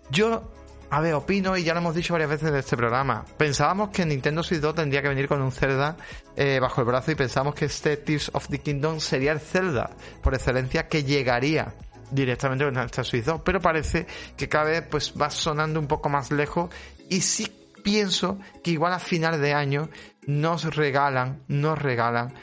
Yo 0.09 0.43
a 0.89 1.01
ver, 1.01 1.13
opino, 1.13 1.57
y 1.57 1.63
ya 1.63 1.73
lo 1.73 1.79
hemos 1.79 1.95
dicho 1.95 2.13
varias 2.13 2.29
veces 2.29 2.49
en 2.49 2.55
este 2.55 2.77
programa, 2.77 3.25
pensábamos 3.38 3.89
que 3.89 4.05
Nintendo 4.05 4.41
Switch 4.41 4.61
2 4.61 4.75
tendría 4.75 5.01
que 5.01 5.09
venir 5.09 5.27
con 5.27 5.41
un 5.41 5.51
Zelda 5.51 5.97
eh, 6.35 6.59
bajo 6.61 6.81
el 6.81 6.88
brazo 6.88 7.11
y 7.11 7.15
pensábamos 7.15 7.55
que 7.55 7.65
este 7.65 7.97
Tears 7.97 8.31
of 8.33 8.47
the 8.47 8.59
Kingdom 8.59 8.99
sería 8.99 9.33
el 9.33 9.39
Zelda, 9.39 9.89
por 10.23 10.33
excelencia, 10.33 10.88
que 10.88 11.03
llegaría 11.03 11.73
directamente 12.11 12.63
con 12.63 12.77
esta 12.77 13.03
Switch 13.03 13.25
2, 13.25 13.41
pero 13.43 13.59
parece 13.59 14.07
que 14.38 14.47
cada 14.47 14.65
vez 14.65 14.83
pues 14.89 15.13
va 15.19 15.29
sonando 15.29 15.79
un 15.79 15.88
poco 15.88 16.07
más 16.07 16.31
lejos 16.31 16.69
y 17.09 17.19
sí 17.19 17.51
pienso 17.83 18.39
que 18.63 18.71
igual 18.71 18.93
a 18.93 18.99
final 18.99 19.41
de 19.41 19.53
año 19.53 19.89
nos 20.25 20.73
regalan, 20.75 21.43
nos 21.47 21.77
regalan 21.77 22.33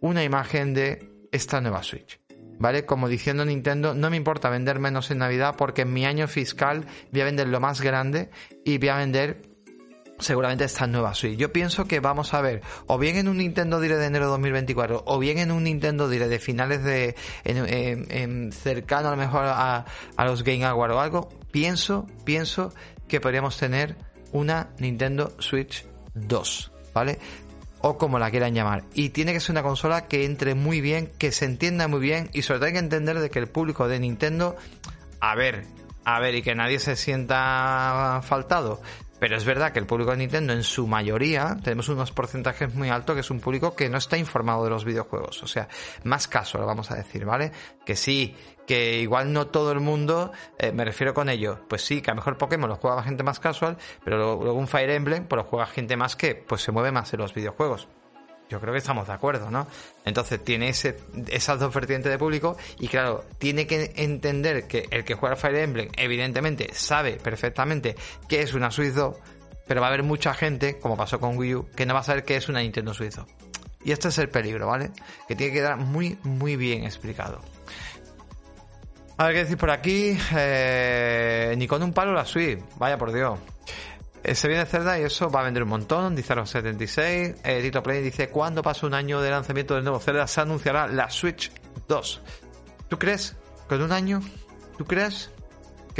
una 0.00 0.22
imagen 0.22 0.74
de 0.74 1.26
esta 1.32 1.60
nueva 1.60 1.82
Switch. 1.82 2.20
¿Vale? 2.60 2.84
Como 2.84 3.08
diciendo 3.08 3.44
Nintendo, 3.44 3.94
no 3.94 4.10
me 4.10 4.16
importa 4.16 4.48
vender 4.50 4.78
menos 4.78 5.10
en 5.10 5.18
Navidad 5.18 5.56
porque 5.56 5.82
en 5.82 5.92
mi 5.92 6.04
año 6.04 6.28
fiscal 6.28 6.86
voy 7.10 7.22
a 7.22 7.24
vender 7.24 7.48
lo 7.48 7.58
más 7.58 7.80
grande 7.80 8.30
y 8.64 8.78
voy 8.78 8.90
a 8.90 8.96
vender 8.96 9.42
seguramente 10.20 10.64
esta 10.64 10.86
nueva 10.86 11.14
Switch. 11.14 11.38
Yo 11.38 11.50
pienso 11.52 11.86
que 11.86 11.98
vamos 12.00 12.34
a 12.34 12.42
ver, 12.42 12.60
o 12.86 12.98
bien 12.98 13.16
en 13.16 13.28
un 13.28 13.38
Nintendo 13.38 13.80
Direct 13.80 14.00
de 14.00 14.06
enero 14.06 14.26
de 14.26 14.30
2024, 14.32 15.02
o 15.06 15.18
bien 15.18 15.38
en 15.38 15.50
un 15.50 15.64
Nintendo 15.64 16.08
Direct 16.08 16.30
de 16.30 16.38
finales 16.38 16.84
de, 16.84 17.16
en, 17.44 18.52
cercano 18.52 19.08
a 19.08 19.12
lo 19.12 19.16
mejor 19.16 19.46
a, 19.46 19.86
a 20.16 20.24
los 20.26 20.44
Game 20.44 20.64
Awards 20.64 20.94
o 20.94 21.00
algo, 21.00 21.28
pienso, 21.50 22.06
pienso 22.24 22.74
que 23.08 23.20
podríamos 23.20 23.56
tener 23.56 23.96
una 24.32 24.68
Nintendo 24.78 25.32
Switch 25.38 25.86
2, 26.14 26.72
¿vale? 26.92 27.18
O 27.80 27.98
como 27.98 28.18
la 28.18 28.30
quieran 28.30 28.54
llamar. 28.54 28.84
Y 28.94 29.10
tiene 29.10 29.32
que 29.32 29.40
ser 29.40 29.52
una 29.52 29.62
consola 29.62 30.06
que 30.06 30.24
entre 30.24 30.54
muy 30.54 30.80
bien, 30.80 31.10
que 31.18 31.32
se 31.32 31.44
entienda 31.44 31.88
muy 31.88 32.00
bien 32.00 32.30
y 32.32 32.42
sobre 32.42 32.58
todo 32.58 32.66
hay 32.66 32.72
que 32.74 32.78
entender 32.78 33.18
de 33.18 33.30
que 33.30 33.38
el 33.38 33.48
público 33.48 33.88
de 33.88 33.98
Nintendo, 34.00 34.56
a 35.20 35.34
ver, 35.34 35.66
a 36.04 36.20
ver, 36.20 36.34
y 36.34 36.42
que 36.42 36.54
nadie 36.54 36.78
se 36.78 36.96
sienta 36.96 38.20
faltado. 38.22 38.80
Pero 39.18 39.36
es 39.36 39.44
verdad 39.44 39.72
que 39.72 39.78
el 39.78 39.86
público 39.86 40.12
de 40.12 40.16
Nintendo, 40.16 40.54
en 40.54 40.62
su 40.62 40.86
mayoría, 40.86 41.58
tenemos 41.62 41.90
unos 41.90 42.10
porcentajes 42.10 42.74
muy 42.74 42.88
altos, 42.88 43.14
que 43.14 43.20
es 43.20 43.30
un 43.30 43.38
público 43.38 43.76
que 43.76 43.90
no 43.90 43.98
está 43.98 44.16
informado 44.16 44.64
de 44.64 44.70
los 44.70 44.86
videojuegos. 44.86 45.42
O 45.42 45.46
sea, 45.46 45.68
más 46.04 46.26
caso, 46.26 46.56
lo 46.56 46.64
vamos 46.64 46.90
a 46.90 46.94
decir, 46.94 47.26
¿vale? 47.26 47.52
Que 47.84 47.96
sí, 47.96 48.34
que 48.70 49.00
igual 49.00 49.32
no 49.32 49.48
todo 49.48 49.72
el 49.72 49.80
mundo, 49.80 50.30
eh, 50.56 50.70
me 50.70 50.84
refiero 50.84 51.12
con 51.12 51.28
ello, 51.28 51.58
pues 51.68 51.82
sí, 51.82 52.00
que 52.00 52.12
a 52.12 52.14
lo 52.14 52.18
mejor 52.18 52.38
Pokémon 52.38 52.70
lo 52.70 52.76
juega 52.76 53.02
gente 53.02 53.24
más 53.24 53.40
casual, 53.40 53.76
pero 54.04 54.16
luego 54.16 54.52
un 54.52 54.68
Fire 54.68 54.90
Emblem, 54.90 55.26
pues 55.26 55.42
lo 55.42 55.44
juega 55.44 55.66
gente 55.66 55.96
más 55.96 56.14
que 56.14 56.36
pues 56.36 56.62
se 56.62 56.70
mueve 56.70 56.92
más 56.92 57.12
en 57.12 57.18
los 57.18 57.34
videojuegos. 57.34 57.88
Yo 58.48 58.60
creo 58.60 58.72
que 58.72 58.78
estamos 58.78 59.08
de 59.08 59.12
acuerdo, 59.12 59.50
¿no? 59.50 59.66
Entonces 60.04 60.44
tiene 60.44 60.68
ese, 60.68 60.98
esas 61.30 61.58
dos 61.58 61.74
vertientes 61.74 62.12
de 62.12 62.16
público 62.16 62.56
y 62.78 62.86
claro, 62.86 63.24
tiene 63.38 63.66
que 63.66 63.92
entender 63.96 64.68
que 64.68 64.86
el 64.92 65.02
que 65.02 65.14
juega 65.14 65.34
Fire 65.34 65.56
Emblem 65.56 65.88
evidentemente 65.96 66.72
sabe 66.72 67.14
perfectamente 67.14 67.96
que 68.28 68.40
es 68.40 68.54
una 68.54 68.70
Switch 68.70 68.92
2, 68.92 69.16
pero 69.66 69.80
va 69.80 69.88
a 69.88 69.90
haber 69.90 70.04
mucha 70.04 70.32
gente, 70.32 70.78
como 70.78 70.96
pasó 70.96 71.18
con 71.18 71.36
Wii 71.36 71.54
U, 71.56 71.68
que 71.74 71.86
no 71.86 71.94
va 71.94 72.00
a 72.00 72.04
saber 72.04 72.24
que 72.24 72.36
es 72.36 72.48
una 72.48 72.60
Nintendo 72.60 72.94
Switch 72.94 73.16
2. 73.16 73.26
Y 73.82 73.90
este 73.90 74.08
es 74.08 74.18
el 74.18 74.28
peligro, 74.28 74.68
¿vale? 74.68 74.92
Que 75.26 75.34
tiene 75.34 75.52
que 75.52 75.58
quedar 75.58 75.76
muy, 75.76 76.18
muy 76.22 76.54
bien 76.54 76.84
explicado. 76.84 77.40
A 79.20 79.26
ver 79.26 79.34
qué 79.34 79.40
decir 79.40 79.58
por 79.58 79.70
aquí. 79.70 80.16
Eh, 80.34 81.54
ni 81.58 81.66
con 81.66 81.82
un 81.82 81.92
palo 81.92 82.14
la 82.14 82.24
Switch. 82.24 82.58
Vaya 82.78 82.96
por 82.96 83.12
Dios. 83.12 83.38
Eh, 84.22 84.34
se 84.34 84.48
viene 84.48 84.64
Zelda 84.64 84.98
y 84.98 85.02
eso 85.02 85.28
va 85.28 85.40
a 85.40 85.44
vender 85.44 85.62
un 85.62 85.68
montón, 85.68 86.16
dice 86.16 86.34
los 86.34 86.48
76. 86.48 87.34
Eh, 87.44 87.60
Tito 87.60 87.82
Play 87.82 88.02
dice, 88.02 88.30
cuando 88.30 88.62
pase 88.62 88.86
un 88.86 88.94
año 88.94 89.20
de 89.20 89.28
lanzamiento 89.28 89.74
del 89.74 89.84
nuevo 89.84 90.00
Zelda 90.00 90.26
se 90.26 90.40
anunciará 90.40 90.86
la 90.86 91.10
Switch 91.10 91.52
2. 91.86 92.22
¿Tú 92.88 92.98
crees? 92.98 93.36
¿Con 93.68 93.82
un 93.82 93.92
año? 93.92 94.22
¿Tú 94.78 94.86
crees? 94.86 95.30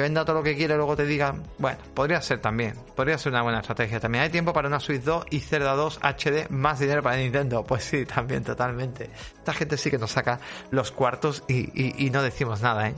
Que 0.01 0.05
venda 0.05 0.25
todo 0.25 0.37
lo 0.37 0.43
que 0.43 0.57
quiere 0.57 0.77
luego 0.77 0.97
te 0.97 1.05
digan, 1.05 1.43
bueno, 1.59 1.77
podría 1.93 2.23
ser 2.23 2.41
también, 2.41 2.75
podría 2.97 3.19
ser 3.19 3.33
una 3.33 3.43
buena 3.43 3.61
estrategia. 3.61 4.01
También 4.01 4.25
hay 4.25 4.31
tiempo 4.31 4.51
para 4.55 4.67
una 4.67 4.81
Switch 4.81 5.03
2 5.03 5.27
y 5.29 5.41
Zelda 5.41 5.75
2 5.75 6.01
HD, 6.03 6.49
más 6.49 6.79
dinero 6.79 7.03
para 7.03 7.19
Nintendo. 7.19 7.63
Pues 7.69 7.85
sí, 7.85 8.07
también, 8.07 8.43
totalmente. 8.43 9.11
Esta 9.37 9.53
gente 9.53 9.77
sí 9.77 9.91
que 9.91 9.99
nos 9.99 10.13
saca 10.13 10.41
los 10.71 10.91
cuartos 10.91 11.45
y, 11.49 12.03
y 12.03 12.09
no 12.09 12.23
decimos 12.23 12.63
nada, 12.63 12.89
¿eh? 12.89 12.95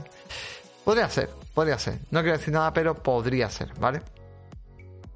Podría 0.85 1.09
ser, 1.09 1.29
podría 1.53 1.77
ser. 1.77 1.99
No 2.09 2.21
quiero 2.21 2.37
decir 2.37 2.53
nada, 2.53 2.71
pero 2.71 2.95
podría 2.95 3.49
ser, 3.49 3.73
¿vale? 3.81 4.01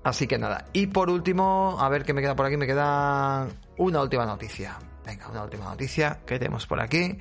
Así 0.03 0.27
que 0.27 0.38
nada. 0.38 0.65
Y 0.73 0.88
por 0.88 1.09
último, 1.09 1.77
a 1.79 1.88
ver 1.88 2.03
qué 2.03 2.11
me 2.13 2.19
queda 2.19 2.35
por 2.35 2.47
aquí. 2.47 2.57
Me 2.57 2.67
queda 2.67 3.47
una 3.77 4.01
última 4.01 4.25
noticia. 4.25 4.77
Venga, 5.08 5.30
una 5.30 5.43
última 5.43 5.64
noticia 5.64 6.20
que 6.26 6.38
tenemos 6.38 6.68
por 6.68 6.82
aquí. 6.82 7.18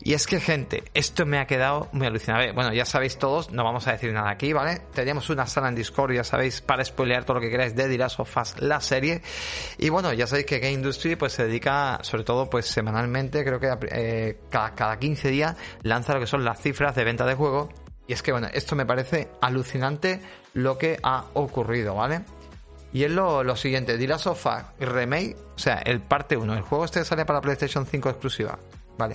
Y 0.00 0.14
es 0.14 0.26
que, 0.26 0.40
gente, 0.40 0.84
esto 0.94 1.26
me 1.26 1.38
ha 1.38 1.46
quedado 1.46 1.90
muy 1.92 2.06
alucinante. 2.06 2.52
Bueno, 2.52 2.72
ya 2.72 2.86
sabéis 2.86 3.18
todos, 3.18 3.50
no 3.52 3.62
vamos 3.62 3.86
a 3.86 3.92
decir 3.92 4.10
nada 4.10 4.30
aquí, 4.30 4.54
¿vale? 4.54 4.80
Teníamos 4.94 5.28
una 5.28 5.46
sala 5.46 5.68
en 5.68 5.74
Discord, 5.74 6.14
ya 6.14 6.24
sabéis, 6.24 6.62
para 6.62 6.82
spoilear 6.82 7.24
todo 7.24 7.34
lo 7.34 7.40
que 7.42 7.50
queráis 7.50 7.76
de 7.76 7.88
The 7.88 7.98
Last 7.98 8.20
of 8.20 8.34
la 8.60 8.80
serie. 8.80 9.20
Y 9.76 9.90
bueno, 9.90 10.14
ya 10.14 10.26
sabéis 10.26 10.46
que 10.46 10.60
Game 10.60 10.72
Industry 10.72 11.16
pues 11.16 11.34
se 11.34 11.44
dedica, 11.44 11.98
sobre 12.00 12.24
todo, 12.24 12.48
pues 12.48 12.64
semanalmente, 12.64 13.44
creo 13.44 13.60
que 13.60 13.70
eh, 13.90 14.40
cada, 14.48 14.74
cada 14.74 14.98
15 14.98 15.28
días, 15.28 15.56
lanza 15.82 16.14
lo 16.14 16.20
que 16.20 16.26
son 16.26 16.42
las 16.42 16.58
cifras 16.62 16.94
de 16.94 17.04
venta 17.04 17.26
de 17.26 17.34
juego 17.34 17.68
y 18.10 18.12
es 18.12 18.22
que, 18.22 18.32
bueno, 18.32 18.48
esto 18.52 18.74
me 18.74 18.84
parece 18.84 19.28
alucinante 19.40 20.20
lo 20.54 20.78
que 20.78 20.98
ha 21.02 21.26
ocurrido, 21.34 21.94
¿vale? 21.94 22.22
Y 22.92 23.04
es 23.04 23.10
lo, 23.10 23.56
siguiente, 23.56 23.96
The 23.96 24.08
Last 24.08 24.26
of 24.26 24.44
Remake, 24.78 25.36
o 25.54 25.58
sea, 25.58 25.76
el 25.76 26.00
parte 26.00 26.36
1, 26.36 26.54
el 26.54 26.62
juego 26.62 26.84
este 26.84 27.04
sale 27.04 27.24
para 27.24 27.40
PlayStation 27.40 27.86
5 27.86 28.08
exclusiva, 28.08 28.58
¿vale? 28.98 29.14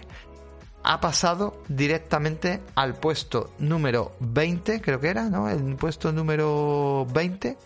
Ha 0.83 1.01
pasado 1.01 1.61
directamente 1.67 2.61
al 2.75 2.93
puesto 2.95 3.51
número 3.59 4.15
20, 4.19 4.79
creo 4.81 5.01
que 5.01 5.09
era, 5.09 5.29
¿no? 5.29 5.49
El 5.49 5.75
puesto 5.75 6.13
número 6.13 7.05
20, 7.11 7.57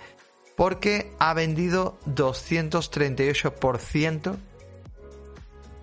porque 0.55 1.13
ha 1.19 1.33
vendido 1.33 1.99
238% 2.07 4.35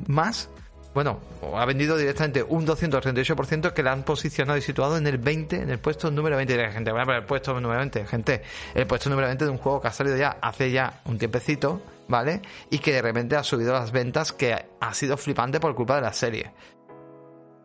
más 0.08 0.48
bueno, 0.96 1.20
ha 1.54 1.66
vendido 1.66 1.98
directamente 1.98 2.42
un 2.42 2.66
238% 2.66 3.74
que 3.74 3.82
la 3.82 3.92
han 3.92 4.02
posicionado 4.02 4.56
y 4.56 4.62
situado 4.62 4.96
en 4.96 5.06
el 5.06 5.18
20, 5.18 5.56
en 5.56 5.68
el 5.68 5.78
puesto 5.78 6.10
número 6.10 6.36
20 6.36 6.56
de 6.56 6.70
gente. 6.70 6.90
Bueno, 6.90 7.12
el 7.12 7.24
puesto 7.26 7.52
número 7.52 7.80
20, 7.80 8.06
gente, 8.06 8.40
el 8.72 8.86
puesto 8.86 9.10
número 9.10 9.28
20 9.28 9.44
de 9.44 9.50
un 9.50 9.58
juego 9.58 9.82
que 9.82 9.88
ha 9.88 9.92
salido 9.92 10.16
ya 10.16 10.38
hace 10.40 10.70
ya 10.70 11.02
un 11.04 11.18
tiempecito, 11.18 11.82
¿vale? 12.08 12.40
Y 12.70 12.78
que 12.78 12.94
de 12.94 13.02
repente 13.02 13.36
ha 13.36 13.42
subido 13.42 13.74
las 13.74 13.92
ventas 13.92 14.32
que 14.32 14.56
ha 14.80 14.94
sido 14.94 15.18
flipante 15.18 15.60
por 15.60 15.74
culpa 15.74 15.96
de 15.96 16.00
la 16.00 16.14
serie. 16.14 16.54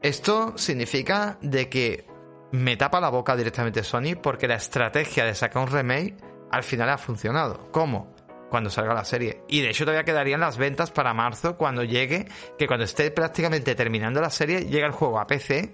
Esto 0.02 0.58
significa 0.58 1.38
de 1.42 1.70
que 1.70 2.06
me 2.52 2.76
tapa 2.76 3.00
la 3.00 3.08
boca 3.08 3.38
directamente 3.38 3.82
Sony 3.82 4.18
porque 4.22 4.50
la 4.50 4.56
estrategia 4.56 5.24
de 5.24 5.36
sacar 5.36 5.64
un 5.64 5.70
remake 5.72 6.18
al 6.52 6.64
final 6.64 6.90
ha 6.90 6.98
funcionado. 6.98 7.72
¿Cómo? 7.72 8.14
Cuando 8.52 8.70
salga 8.70 8.94
la 8.94 9.06
serie. 9.06 9.44
Y 9.48 9.62
de 9.62 9.70
hecho 9.70 9.86
todavía 9.86 10.04
quedarían 10.04 10.42
las 10.42 10.58
ventas 10.58 10.92
para 10.92 11.14
marzo 11.14 11.56
cuando 11.56 11.86
llegue, 11.86 12.28
que 12.60 12.68
cuando 12.68 12.84
esté 12.84 13.10
prácticamente 13.10 13.74
terminando 13.76 14.20
la 14.20 14.30
serie, 14.30 14.66
llega 14.66 14.86
el 14.86 14.92
juego 14.92 15.20
a 15.20 15.26
PC. 15.26 15.74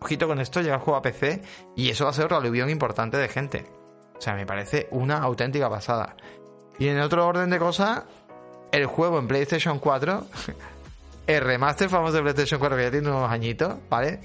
Ojito 0.00 0.28
con 0.28 0.38
esto, 0.38 0.60
llega 0.60 0.74
el 0.74 0.82
juego 0.82 0.98
a 0.98 1.02
PC 1.02 1.42
y 1.74 1.88
eso 1.88 2.04
va 2.04 2.10
a 2.10 2.12
ser 2.12 2.26
otro 2.26 2.36
aluvión 2.36 2.68
importante 2.68 3.16
de 3.16 3.28
gente. 3.28 3.64
O 4.14 4.20
sea, 4.20 4.34
me 4.34 4.44
parece 4.44 4.88
una 4.90 5.18
auténtica 5.18 5.70
pasada. 5.70 6.16
Y 6.78 6.88
en 6.88 7.00
otro 7.00 7.26
orden 7.26 7.48
de 7.48 7.58
cosas, 7.58 8.04
el 8.72 8.84
juego 8.84 9.18
en 9.18 9.26
PlayStation 9.26 9.78
4, 9.78 10.26
el 11.26 11.40
remaster 11.40 11.88
famoso 11.88 12.16
de 12.16 12.22
PlayStation 12.22 12.60
4 12.60 12.76
que 12.76 12.82
ya 12.84 12.90
tiene 12.90 13.08
unos 13.08 13.30
añitos, 13.30 13.74
¿vale? 13.88 14.20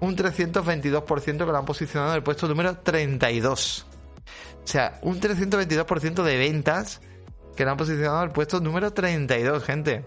Un 0.00 0.16
322% 0.16 1.22
que 1.22 1.44
lo 1.44 1.58
han 1.58 1.66
posicionado 1.66 2.12
en 2.12 2.16
el 2.16 2.22
puesto 2.22 2.48
número 2.48 2.78
32. 2.78 3.87
O 4.68 4.70
sea, 4.70 4.98
un 5.00 5.18
322% 5.18 6.22
de 6.22 6.36
ventas 6.36 7.00
que 7.56 7.64
lo 7.64 7.70
han 7.70 7.78
posicionado 7.78 8.18
al 8.18 8.32
puesto 8.32 8.60
número 8.60 8.92
32, 8.92 9.64
gente. 9.64 10.04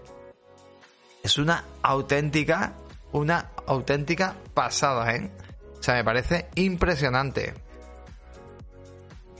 es 1.24 1.36
una 1.36 1.64
auténtica, 1.82 2.74
una 3.10 3.50
auténtica 3.66 4.36
pasada, 4.54 5.16
¿eh? 5.16 5.32
O 5.80 5.82
sea, 5.82 5.94
me 5.94 6.04
parece 6.04 6.46
impresionante. 6.54 7.54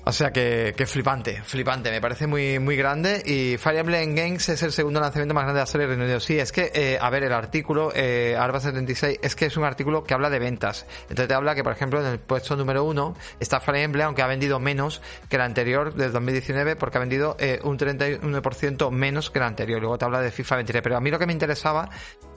O 0.05 0.11
sea 0.11 0.33
que, 0.33 0.75
que, 0.77 0.85
flipante, 0.85 1.43
flipante, 1.45 1.91
me 1.93 2.01
parece 2.01 2.27
muy, 2.27 2.59
muy 2.59 2.77
grande. 2.77 3.23
Y 3.25 3.57
Fire 3.57 3.79
Emblem 3.79 4.17
Games 4.17 4.49
es 4.49 4.63
el 4.65 4.73
segundo 4.73 5.01
lanzamiento 5.01 5.33
más 5.33 5.45
grande 5.45 5.59
de 5.59 5.63
la 5.63 5.67
serie 5.67 5.87
Reino 5.87 6.03
Unido. 6.03 6.19
Sí, 6.19 6.41
es 6.41 6.51
que, 6.51 6.73
eh, 6.75 6.99
a 7.01 7.09
ver, 7.09 7.23
el 7.23 7.33
artículo, 7.33 7.93
eh, 7.95 8.37
Arba 8.37 8.59
76, 8.59 9.21
es 9.23 9.37
que 9.37 9.47
es 9.47 9.57
un 9.57 9.63
artículo 9.63 10.03
que 10.03 10.15
habla 10.15 10.29
de 10.29 10.41
ventas. 10.41 10.87
Entonces 11.03 11.29
te 11.29 11.35
habla 11.35 11.55
que, 11.55 11.63
por 11.63 11.73
ejemplo, 11.73 12.01
en 12.01 12.07
el 12.07 12.19
puesto 12.19 12.57
número 12.57 12.83
uno 12.83 13.15
está 13.39 13.61
Fire 13.61 13.77
Emblem, 13.77 14.07
aunque 14.07 14.23
ha 14.23 14.27
vendido 14.27 14.59
menos 14.59 15.03
que 15.29 15.37
el 15.37 15.43
anterior 15.43 15.95
del 15.95 16.11
2019, 16.11 16.75
porque 16.75 16.99
ha 16.99 17.01
vendido 17.01 17.37
eh, 17.39 17.61
un 17.63 17.79
31% 17.79 18.91
menos 18.91 19.31
que 19.31 19.39
el 19.39 19.45
anterior. 19.45 19.81
Luego 19.81 19.99
te 19.99 20.05
habla 20.05 20.21
de 20.21 20.33
FIFA 20.33 20.57
23. 20.57 20.83
Pero 20.83 20.97
a 20.97 21.01
mí 21.01 21.13
lo 21.13 21.19
que 21.21 21.27
me 21.27 21.33
interesaba 21.33 21.89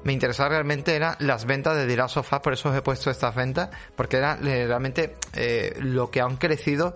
me 0.05 0.13
interesaba 0.13 0.49
realmente 0.49 0.95
eran 0.95 1.15
las 1.19 1.45
ventas 1.45 1.75
de 1.75 2.01
of 2.01 2.17
Us, 2.31 2.39
por 2.39 2.53
eso 2.53 2.69
os 2.69 2.77
he 2.77 2.81
puesto 2.81 3.09
estas 3.09 3.33
ventas, 3.33 3.69
porque 3.95 4.17
era 4.17 4.37
eh, 4.43 4.65
realmente 4.67 5.15
eh, 5.33 5.75
lo 5.79 6.11
que 6.11 6.21
han 6.21 6.37
crecido 6.37 6.93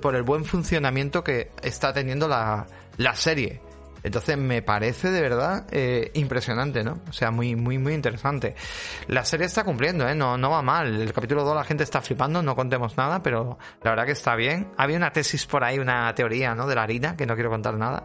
por 0.00 0.14
el 0.14 0.22
buen 0.22 0.44
funcionamiento 0.44 1.24
que 1.24 1.50
está 1.62 1.92
teniendo 1.92 2.28
la, 2.28 2.66
la 2.96 3.16
serie. 3.16 3.60
Entonces 4.04 4.36
me 4.36 4.60
parece 4.60 5.10
de 5.10 5.20
verdad 5.22 5.66
eh, 5.72 6.10
impresionante, 6.14 6.84
¿no? 6.84 7.00
O 7.08 7.12
sea, 7.12 7.30
muy, 7.30 7.56
muy, 7.56 7.78
muy 7.78 7.94
interesante. 7.94 8.54
La 9.08 9.24
serie 9.24 9.46
está 9.46 9.64
cumpliendo, 9.64 10.06
¿eh? 10.06 10.14
No, 10.14 10.36
no 10.36 10.50
va 10.50 10.60
mal. 10.60 11.00
El 11.00 11.12
capítulo 11.12 11.42
2 11.42 11.56
la 11.56 11.64
gente 11.64 11.84
está 11.84 12.02
flipando, 12.02 12.42
no 12.42 12.54
contemos 12.54 12.98
nada, 12.98 13.22
pero 13.22 13.58
la 13.82 13.90
verdad 13.90 14.04
que 14.04 14.12
está 14.12 14.36
bien. 14.36 14.68
Había 14.76 14.98
una 14.98 15.10
tesis 15.10 15.46
por 15.46 15.64
ahí, 15.64 15.78
una 15.78 16.14
teoría, 16.14 16.54
¿no? 16.54 16.66
De 16.66 16.74
la 16.74 16.82
harina, 16.82 17.16
que 17.16 17.24
no 17.24 17.34
quiero 17.34 17.48
contar 17.48 17.78
nada. 17.78 18.04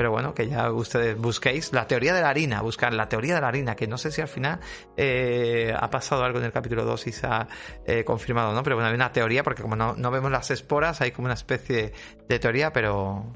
Pero 0.00 0.12
bueno, 0.12 0.32
que 0.32 0.48
ya 0.48 0.72
ustedes 0.72 1.14
busquéis 1.18 1.74
la 1.74 1.86
teoría 1.86 2.14
de 2.14 2.22
la 2.22 2.30
harina, 2.30 2.62
buscar 2.62 2.90
la 2.94 3.06
teoría 3.06 3.34
de 3.34 3.42
la 3.42 3.48
harina, 3.48 3.76
que 3.76 3.86
no 3.86 3.98
sé 3.98 4.10
si 4.10 4.22
al 4.22 4.28
final 4.28 4.58
eh, 4.96 5.74
ha 5.78 5.90
pasado 5.90 6.24
algo 6.24 6.38
en 6.38 6.46
el 6.46 6.52
capítulo 6.52 6.86
2 6.86 7.06
y 7.08 7.12
se 7.12 7.26
ha 7.26 7.46
eh, 7.84 8.02
confirmado, 8.02 8.54
¿no? 8.54 8.62
Pero 8.62 8.76
bueno, 8.76 8.88
hay 8.88 8.94
una 8.94 9.12
teoría, 9.12 9.42
porque 9.42 9.60
como 9.60 9.76
no, 9.76 9.94
no 9.94 10.10
vemos 10.10 10.30
las 10.30 10.50
esporas, 10.50 11.02
hay 11.02 11.10
como 11.10 11.26
una 11.26 11.34
especie 11.34 11.92
de 12.26 12.38
teoría, 12.38 12.72
pero. 12.72 13.30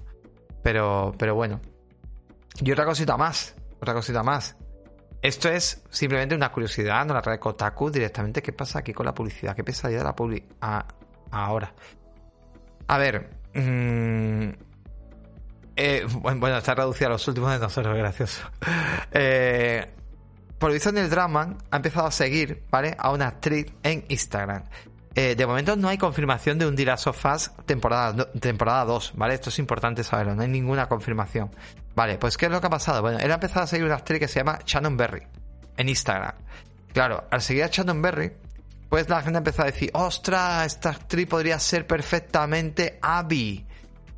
Pero, 0.62 1.12
pero 1.19 1.35
bueno. 1.35 1.61
Y 2.59 2.73
otra 2.73 2.87
cosita 2.87 3.19
más, 3.19 3.55
otra 3.79 3.93
cosita 3.93 4.23
más. 4.23 4.57
Esto 5.21 5.51
es 5.51 5.85
simplemente 5.91 6.35
una 6.35 6.51
curiosidad, 6.51 7.05
no 7.05 7.12
la 7.12 7.21
trae 7.21 7.39
Kotaku 7.39 7.91
directamente. 7.91 8.41
¿Qué 8.41 8.55
pasa 8.55 8.79
aquí 8.79 8.95
con 8.95 9.05
la 9.05 9.12
publicidad? 9.12 9.55
¿Qué 9.55 9.65
pesadilla 9.65 9.99
de 9.99 10.05
la 10.05 10.17
publicidad 10.17 10.87
ahora? 11.31 11.75
A 12.87 12.97
ver. 12.97 13.45
Mmm, 13.53 14.74
eh, 15.77 16.07
bueno, 16.20 16.57
está 16.57 16.75
reducido 16.75 17.09
a 17.09 17.11
los 17.12 17.27
últimos 17.29 17.53
de 17.53 17.59
nosotros, 17.59 17.97
gracioso. 17.97 18.43
Eh, 19.16 19.95
por 20.59 20.70
lo 20.70 20.75
visto, 20.75 20.91
el 20.91 21.11
Draman 21.11 21.59
ha 21.70 21.77
empezado 21.77 22.07
a 22.07 22.11
seguir, 22.11 22.64
¿vale? 22.70 22.97
A 22.99 23.12
una 23.12 23.29
actriz 23.29 23.66
en 23.83 24.05
Instagram. 24.09 24.64
Eh, 25.14 25.37
de 25.37 25.47
momento 25.47 25.77
no 25.77 25.89
hay 25.89 25.99
confirmación 25.99 26.59
de 26.59 26.66
un 26.66 26.75
The 26.75 26.91
of 26.91 27.25
Us 27.25 27.53
temporada, 27.66 28.33
temporada 28.41 28.85
2, 28.85 29.12
¿vale? 29.14 29.35
Esto 29.35 29.51
es 29.51 29.59
importante 29.61 30.03
saberlo, 30.03 30.35
no 30.35 30.43
hay 30.43 30.49
ninguna 30.49 30.89
confirmación. 30.89 31.51
Vale, 31.95 32.18
pues 32.18 32.37
¿qué 32.37 32.47
es 32.47 32.53
lo 32.53 32.61
que 32.61 32.66
ha 32.66 32.70
pasado? 32.70 33.03
Bueno, 33.03 33.18
él 33.18 33.31
ha 33.31 33.35
empezado 33.35 33.62
a 33.62 33.66
seguir 33.68 33.87
una 33.87 33.95
actriz 33.95 34.18
que 34.18 34.27
se 34.27 34.41
llama 34.41 34.59
Shannon 34.64 34.97
Berry 34.97 35.22
en 35.77 35.89
Instagram. 35.89 36.35
Claro, 36.93 37.25
al 37.31 37.43
seguir 37.43 37.62
a 37.62 37.68
Shannon 37.68 38.03
Berry, 38.03 38.33
pues 38.89 39.09
la 39.09 39.22
gente 39.22 39.37
ha 39.37 39.39
empezado 39.39 39.68
a 39.68 39.72
decir, 39.72 39.91
ostras, 39.93 40.66
esta 40.66 40.91
actriz 40.91 41.27
podría 41.29 41.59
ser 41.59 41.87
perfectamente 41.87 42.99
Abby. 43.01 43.66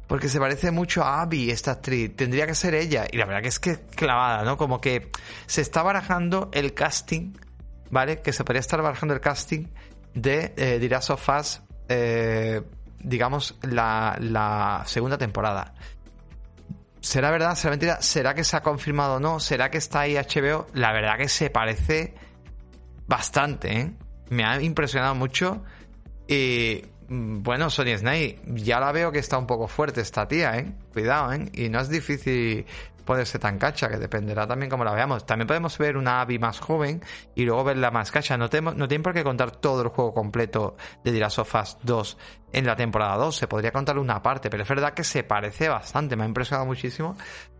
Porque 0.07 0.29
se 0.29 0.39
parece 0.39 0.71
mucho 0.71 1.03
a 1.03 1.23
Abby, 1.23 1.51
esta 1.51 1.73
actriz. 1.73 2.15
Tendría 2.15 2.47
que 2.47 2.55
ser 2.55 2.75
ella. 2.75 3.07
Y 3.11 3.17
la 3.17 3.27
verdad 3.27 3.43
que 3.43 3.49
es 3.49 3.59
que 3.59 3.71
es 3.71 3.81
clavada, 3.95 4.45
¿no? 4.45 4.57
Como 4.57 4.81
que 4.81 5.11
se 5.47 5.61
está 5.61 5.83
barajando 5.83 6.49
el 6.53 6.75
casting, 6.75 7.33
¿vale? 7.91 8.23
Que 8.23 8.33
se 8.33 8.45
podría 8.45 8.61
estar 8.61 8.81
barajando 8.83 9.15
el 9.15 9.21
casting 9.21 9.67
de 10.15 10.55
eh, 10.57 10.79
The 10.81 11.13
of 11.13 11.29
Us, 11.29 11.63
eh, 11.89 12.63
digamos, 13.01 13.59
la, 13.63 14.17
la 14.21 14.85
segunda 14.87 15.19
temporada. 15.19 15.75
¿Será 17.01 17.31
verdad? 17.31 17.55
¿Será 17.55 17.71
mentira? 17.71 18.03
¿Será 18.03 18.35
que 18.35 18.45
se 18.45 18.57
ha 18.57 18.63
confirmado 18.63 19.17
o 19.17 19.21
no? 19.21 19.39
¿Será 19.41 19.71
que 19.71 19.79
está 19.79 20.01
ahí 20.01 20.15
HBO? 20.15 20.67
La 20.73 20.93
verdad 20.93 21.17
que 21.19 21.29
se 21.29 21.51
parece 21.51 22.15
bastante, 23.07 23.79
¿eh? 23.79 23.93
Me 24.31 24.45
ha 24.45 24.61
impresionado 24.61 25.15
mucho. 25.15 25.63
Y 26.27 26.83
bueno, 27.09 27.71
Sony 27.71 27.97
Snake, 27.97 28.41
ya 28.47 28.81
la 28.81 28.93
veo 28.93 29.13
que 29.13 29.19
está 29.19 29.39
un 29.39 29.47
poco 29.47 29.69
fuerte 29.69 30.01
esta 30.01 30.27
tía, 30.27 30.59
¿eh? 30.59 30.73
Cuidado, 30.93 31.33
¿eh? 31.33 31.51
Y 31.55 31.69
no 31.69 31.81
es 31.81 31.89
difícil 31.89 32.67
ser 33.25 33.41
tan 33.41 33.59
cacha, 33.59 33.89
que 33.89 33.99
dependerá 33.99 34.47
también 34.47 34.71
como 34.71 34.85
la 34.85 34.93
veamos. 34.93 35.25
También 35.25 35.47
podemos 35.47 35.79
ver 35.79 35.97
una 35.97 36.21
Abby 36.21 36.39
más 36.39 36.59
joven 36.59 37.03
y 37.35 37.45
luego 37.45 37.65
verla 37.65 37.91
más 37.91 38.11
cacha. 38.11 38.37
No, 38.37 38.51
tenemos, 38.51 38.77
no 38.77 38.89
tienen 38.89 39.03
por 39.03 39.15
qué 39.15 39.23
contar 39.23 39.53
todo 39.53 39.83
el 39.83 39.89
juego 39.89 40.13
completo 40.13 40.77
de 41.05 41.25
Us 41.25 41.77
2 41.83 42.19
en 42.53 42.67
la 42.67 42.77
temporada 42.77 43.17
2. 43.17 43.37
Se 43.37 43.47
podría 43.47 43.71
contar 43.71 43.99
una 43.99 44.23
parte, 44.23 44.51
pero 44.51 44.63
es 44.65 44.69
verdad 44.69 44.95
que 44.95 45.05
se 45.05 45.23
parece 45.23 45.69
bastante. 45.69 46.17
Me 46.17 46.25
ha 46.25 46.27
impresionado 46.27 46.67
muchísimo. 46.67 47.17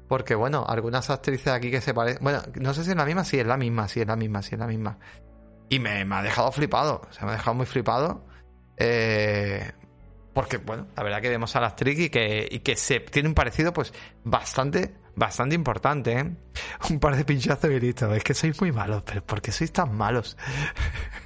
Porque, 0.09 0.35
bueno, 0.35 0.65
algunas 0.67 1.11
actrices 1.11 1.49
aquí 1.49 1.71
que 1.71 1.81
se 1.81 1.93
parecen. 1.93 2.23
Bueno, 2.23 2.41
no 2.55 2.75
sé 2.75 2.85
si 2.85 2.91
es 2.91 2.97
la 2.97 3.05
misma, 3.05 3.25
si 3.25 3.39
es 3.39 3.47
la 3.47 3.57
misma, 3.57 3.89
si 3.89 4.01
es 4.01 4.07
la 4.07 4.17
misma, 4.17 4.43
si 4.43 4.55
es 4.55 4.59
la 4.59 4.67
misma. 4.67 4.99
Y 5.69 5.79
me, 5.81 6.03
ha 6.03 6.23
dejado 6.23 6.53
flipado. 6.53 7.03
O 7.09 7.13
sea, 7.13 7.25
me 7.25 7.33
ha 7.33 7.37
dejado 7.37 7.55
muy 7.55 7.67
flipado. 7.67 8.25
Eh, 8.77 9.73
porque, 10.33 10.59
bueno, 10.59 10.87
la 10.95 11.03
verdad 11.03 11.23
que 11.23 11.31
vemos 11.31 11.57
a 11.57 11.61
la 11.61 11.69
actriz 11.69 11.99
y 11.99 12.11
que, 12.11 12.47
y 12.51 12.59
que 12.61 12.77
se 12.77 13.01
tiene 13.01 13.29
un 13.29 13.35
parecido, 13.35 13.73
pues, 13.73 13.95
bastante, 14.23 14.95
bastante 15.15 15.55
importante, 15.55 16.13
¿eh? 16.13 16.31
Un 16.91 17.01
par 17.01 17.17
de 17.17 17.25
pinchazos 17.25 17.71
y 17.71 17.81
listo. 17.81 18.13
Es 18.13 18.23
que 18.23 18.35
sois 18.35 18.61
muy 18.61 18.71
malos, 18.71 19.03
pero 19.05 19.25
¿por 19.25 19.41
qué 19.41 19.51
sois 19.51 19.73
tan 19.73 19.97
malos? 19.97 20.37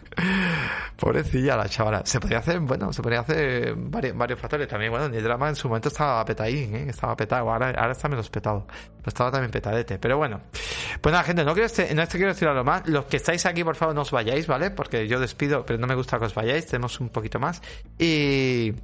Pobrecilla 0.97 1.57
la 1.57 1.69
chavala. 1.69 2.03
Se 2.05 2.21
podría 2.21 2.39
hacer, 2.39 2.61
bueno, 2.61 2.93
se 2.93 3.03
podría 3.03 3.21
hacer 3.21 3.75
varios, 3.77 4.17
varios 4.17 4.39
factores. 4.39 4.69
También, 4.69 4.91
bueno, 4.91 5.07
el 5.07 5.23
drama 5.23 5.49
en 5.49 5.57
su 5.57 5.69
momento 5.69 5.89
estaba 5.89 6.25
petadín, 6.25 6.75
¿eh? 6.75 6.87
Estaba 6.91 7.17
petado. 7.17 7.51
Ahora, 7.51 7.91
está 7.91 8.09
menos 8.09 8.29
petado. 8.29 8.67
Pero 8.67 9.09
estaba 9.09 9.31
también 9.31 9.51
petadete. 9.51 9.99
Pero 9.99 10.19
bueno. 10.19 10.41
Pues 11.01 11.13
nada, 11.13 11.25
gente, 11.25 11.45
no 11.45 11.53
quiero, 11.55 11.67
este, 11.67 11.95
no 11.95 12.03
este 12.03 12.19
quiero 12.19 12.51
algo 12.51 12.65
más. 12.65 12.87
Los 12.87 13.07
que 13.07 13.17
estáis 13.17 13.47
aquí, 13.47 13.65
por 13.65 13.77
favor, 13.77 13.95
no 13.95 14.03
os 14.03 14.11
vayáis, 14.11 14.47
¿vale? 14.47 14.71
Porque 14.71 15.09
yo 15.09 15.19
despido, 15.19 15.65
pero 15.65 15.79
no 15.79 15.87
me 15.87 15.95
gusta 15.95 16.19
que 16.19 16.27
os 16.27 16.35
vayáis. 16.35 16.67
Tenemos 16.67 17.01
un 17.01 17.09
poquito 17.09 17.39
más. 17.39 17.63
Y... 17.99 18.75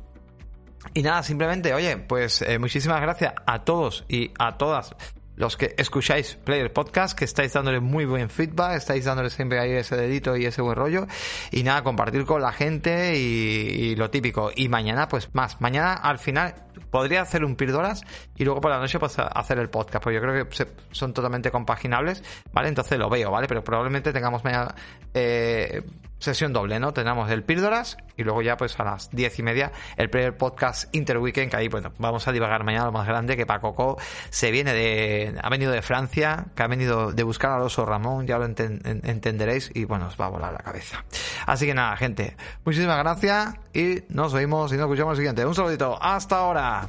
Y 0.95 1.03
nada, 1.03 1.23
simplemente, 1.23 1.75
oye, 1.75 1.97
pues 1.97 2.43
eh, 2.43 2.59
muchísimas 2.61 3.01
gracias 3.01 3.35
a 3.45 3.65
todos 3.65 4.05
y 4.09 4.31
a 4.39 4.57
todas 4.57 4.95
los 5.37 5.57
que 5.57 5.75
escucháis 5.77 6.37
Player 6.45 6.73
Podcast, 6.73 7.17
que 7.17 7.25
estáis 7.25 7.53
dándole 7.53 7.81
muy 7.81 8.07
buen 8.07 8.31
feedback, 8.31 8.77
estáis 8.77 9.05
dándole 9.05 9.31
siempre 9.31 9.61
ahí 9.61 9.73
ese 9.73 9.97
dedito 9.97 10.37
y 10.37 10.47
ese 10.47 10.63
buen 10.63 10.77
rollo. 10.77 11.07
Y 11.51 11.63
nada, 11.63 11.83
compartir 11.83 12.25
con 12.25 12.43
la 12.43 12.53
gente 12.53 13.17
y, 13.17 13.95
lo 13.97 14.11
típico. 14.11 14.51
Y 14.55 14.69
mañana, 14.69 15.09
pues 15.09 15.35
más. 15.35 15.61
Mañana 15.61 15.93
al 15.93 16.19
final 16.19 16.55
podría 16.91 17.23
hacer 17.23 17.45
un 17.45 17.57
píldoras 17.57 18.03
y 18.37 18.45
luego 18.45 18.61
por 18.61 18.71
la 18.71 18.79
noche 18.79 18.99
pues 18.99 19.19
hacer 19.19 19.59
el 19.59 19.69
podcast, 19.69 20.03
porque 20.03 20.17
yo 20.17 20.23
creo 20.23 20.49
que 20.49 20.67
son 20.93 21.13
totalmente 21.13 21.51
compaginables, 21.51 22.23
¿vale? 22.53 22.69
Entonces 22.69 22.99
lo 22.99 23.09
veo, 23.09 23.31
¿vale? 23.31 23.47
Pero 23.47 23.63
probablemente 23.63 24.13
tengamos 24.13 24.45
mañana 24.45 24.75
eh, 25.15 25.83
sesión 26.19 26.53
doble, 26.53 26.81
¿no? 26.81 26.93
Tenemos 26.93 27.31
el 27.31 27.43
Píldoras 27.43 27.97
y 28.17 28.25
luego 28.25 28.43
ya 28.43 28.57
pues 28.57 28.79
a 28.81 28.85
las 28.85 29.11
diez 29.11 29.39
y 29.39 29.43
media 29.43 29.73
el 29.97 30.11
primer 30.11 30.37
podcast 30.37 30.95
Interweekend, 30.95 31.51
que 31.51 31.57
ahí 31.57 31.69
bueno, 31.69 31.93
vamos 31.99 32.27
a 32.29 32.33
divagar 32.33 32.65
mañana 32.65 32.87
lo 32.87 32.93
más 32.93 33.07
grande, 33.07 33.37
que 33.37 33.47
Paco 33.47 33.99
se 34.31 34.51
viene 34.51 34.73
de, 34.73 35.35
ha 35.43 35.49
venido 35.51 35.73
de 35.73 35.83
Francia, 35.83 36.47
que 36.55 36.63
ha 36.63 36.67
venido 36.67 37.13
de 37.13 37.23
buscar 37.23 37.53
al 37.53 37.63
oso 37.63 37.85
Ramón, 37.85 38.27
ya 38.27 38.39
lo 38.39 38.45
entenderéis 38.47 39.71
y 39.75 39.85
bueno, 39.85 40.07
os 40.07 40.21
va 40.21 40.27
a 40.27 40.29
volar 40.29 40.53
la 40.53 40.61
cabeza. 40.61 41.05
Así 41.47 41.67
que 41.67 41.75
nada, 41.75 41.97
gente, 41.97 42.37
muchísimas 42.65 42.99
gracias 42.99 43.55
y 43.75 44.03
nos 44.09 44.33
vemos 44.33 44.73
y 44.73 44.77
nos 44.77 44.85
escuchamos 44.85 45.13
el 45.13 45.17
siguiente. 45.17 45.45
Un 45.45 45.55
saludito, 45.55 45.99
hasta 46.01 46.39
ahora. 46.39 46.89